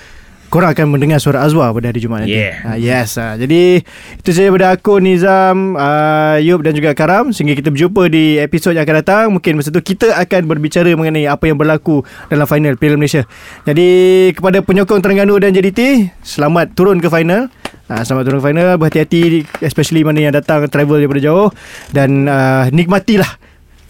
Korang 0.53 0.69
akan 0.69 0.85
mendengar 0.93 1.17
suara 1.17 1.41
Azwar 1.41 1.73
pada 1.73 1.89
hari 1.89 1.97
Jumaat 1.97 2.29
nanti. 2.29 2.37
Yeah. 2.37 2.61
Uh, 2.61 2.77
yes. 2.77 3.17
Uh, 3.17 3.33
jadi 3.41 3.81
itu 4.21 4.29
saja 4.29 4.53
daripada 4.53 4.69
aku 4.77 5.01
Nizam, 5.01 5.73
uh, 5.73 6.37
Yub 6.37 6.61
dan 6.61 6.77
juga 6.77 6.93
Karam 6.93 7.33
sehingga 7.33 7.57
kita 7.57 7.73
berjumpa 7.73 8.05
di 8.13 8.37
episod 8.37 8.69
yang 8.69 8.85
akan 8.85 9.01
datang. 9.01 9.25
Mungkin 9.33 9.57
masa 9.57 9.73
tu 9.73 9.81
kita 9.81 10.13
akan 10.13 10.45
berbicara 10.45 10.93
mengenai 10.93 11.25
apa 11.25 11.49
yang 11.49 11.57
berlaku 11.57 12.05
dalam 12.29 12.45
final 12.45 12.77
Piala 12.77 13.01
Malaysia. 13.01 13.25
Jadi 13.65 13.89
kepada 14.37 14.61
penyokong 14.61 15.01
Terengganu 15.01 15.41
dan 15.41 15.57
JDT, 15.57 16.13
selamat 16.21 16.77
turun 16.77 17.01
ke 17.01 17.09
final. 17.09 17.49
Uh, 17.89 18.05
selamat 18.05 18.23
turun 18.29 18.39
ke 18.39 18.45
final 18.47 18.67
Berhati-hati 18.79 19.43
Especially 19.59 20.07
mana 20.07 20.23
yang 20.23 20.31
datang 20.31 20.63
Travel 20.71 21.03
daripada 21.03 21.19
jauh 21.19 21.51
Dan 21.91 22.31
uh, 22.31 22.71
nikmatilah 22.71 23.27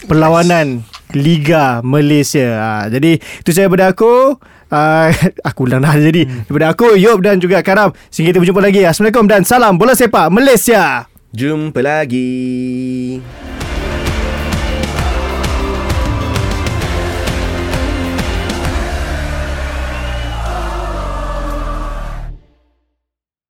Perlawanan 0.10 0.82
Liga 1.14 1.78
Malaysia 1.86 2.58
uh, 2.58 2.86
Jadi 2.90 3.22
Itu 3.22 3.54
saya 3.54 3.70
daripada 3.70 3.94
aku 3.94 4.42
uh, 4.74 5.10
Aku 5.54 5.70
ulang 5.70 5.86
dah 5.86 5.94
jadi. 5.94 6.26
Daripada 6.26 6.74
aku 6.74 6.98
Yop 6.98 7.22
dan 7.22 7.38
juga 7.38 7.62
Karam. 7.62 7.94
Sehingga 8.10 8.34
kita 8.34 8.40
berjumpa 8.42 8.62
lagi. 8.66 8.82
Assalamualaikum 8.84 9.26
dan 9.30 9.46
salam 9.46 9.78
Bola 9.78 9.94
sepak 9.94 10.34
Malaysia. 10.34 11.06
Jumpa 11.34 11.82
lagi 11.82 13.22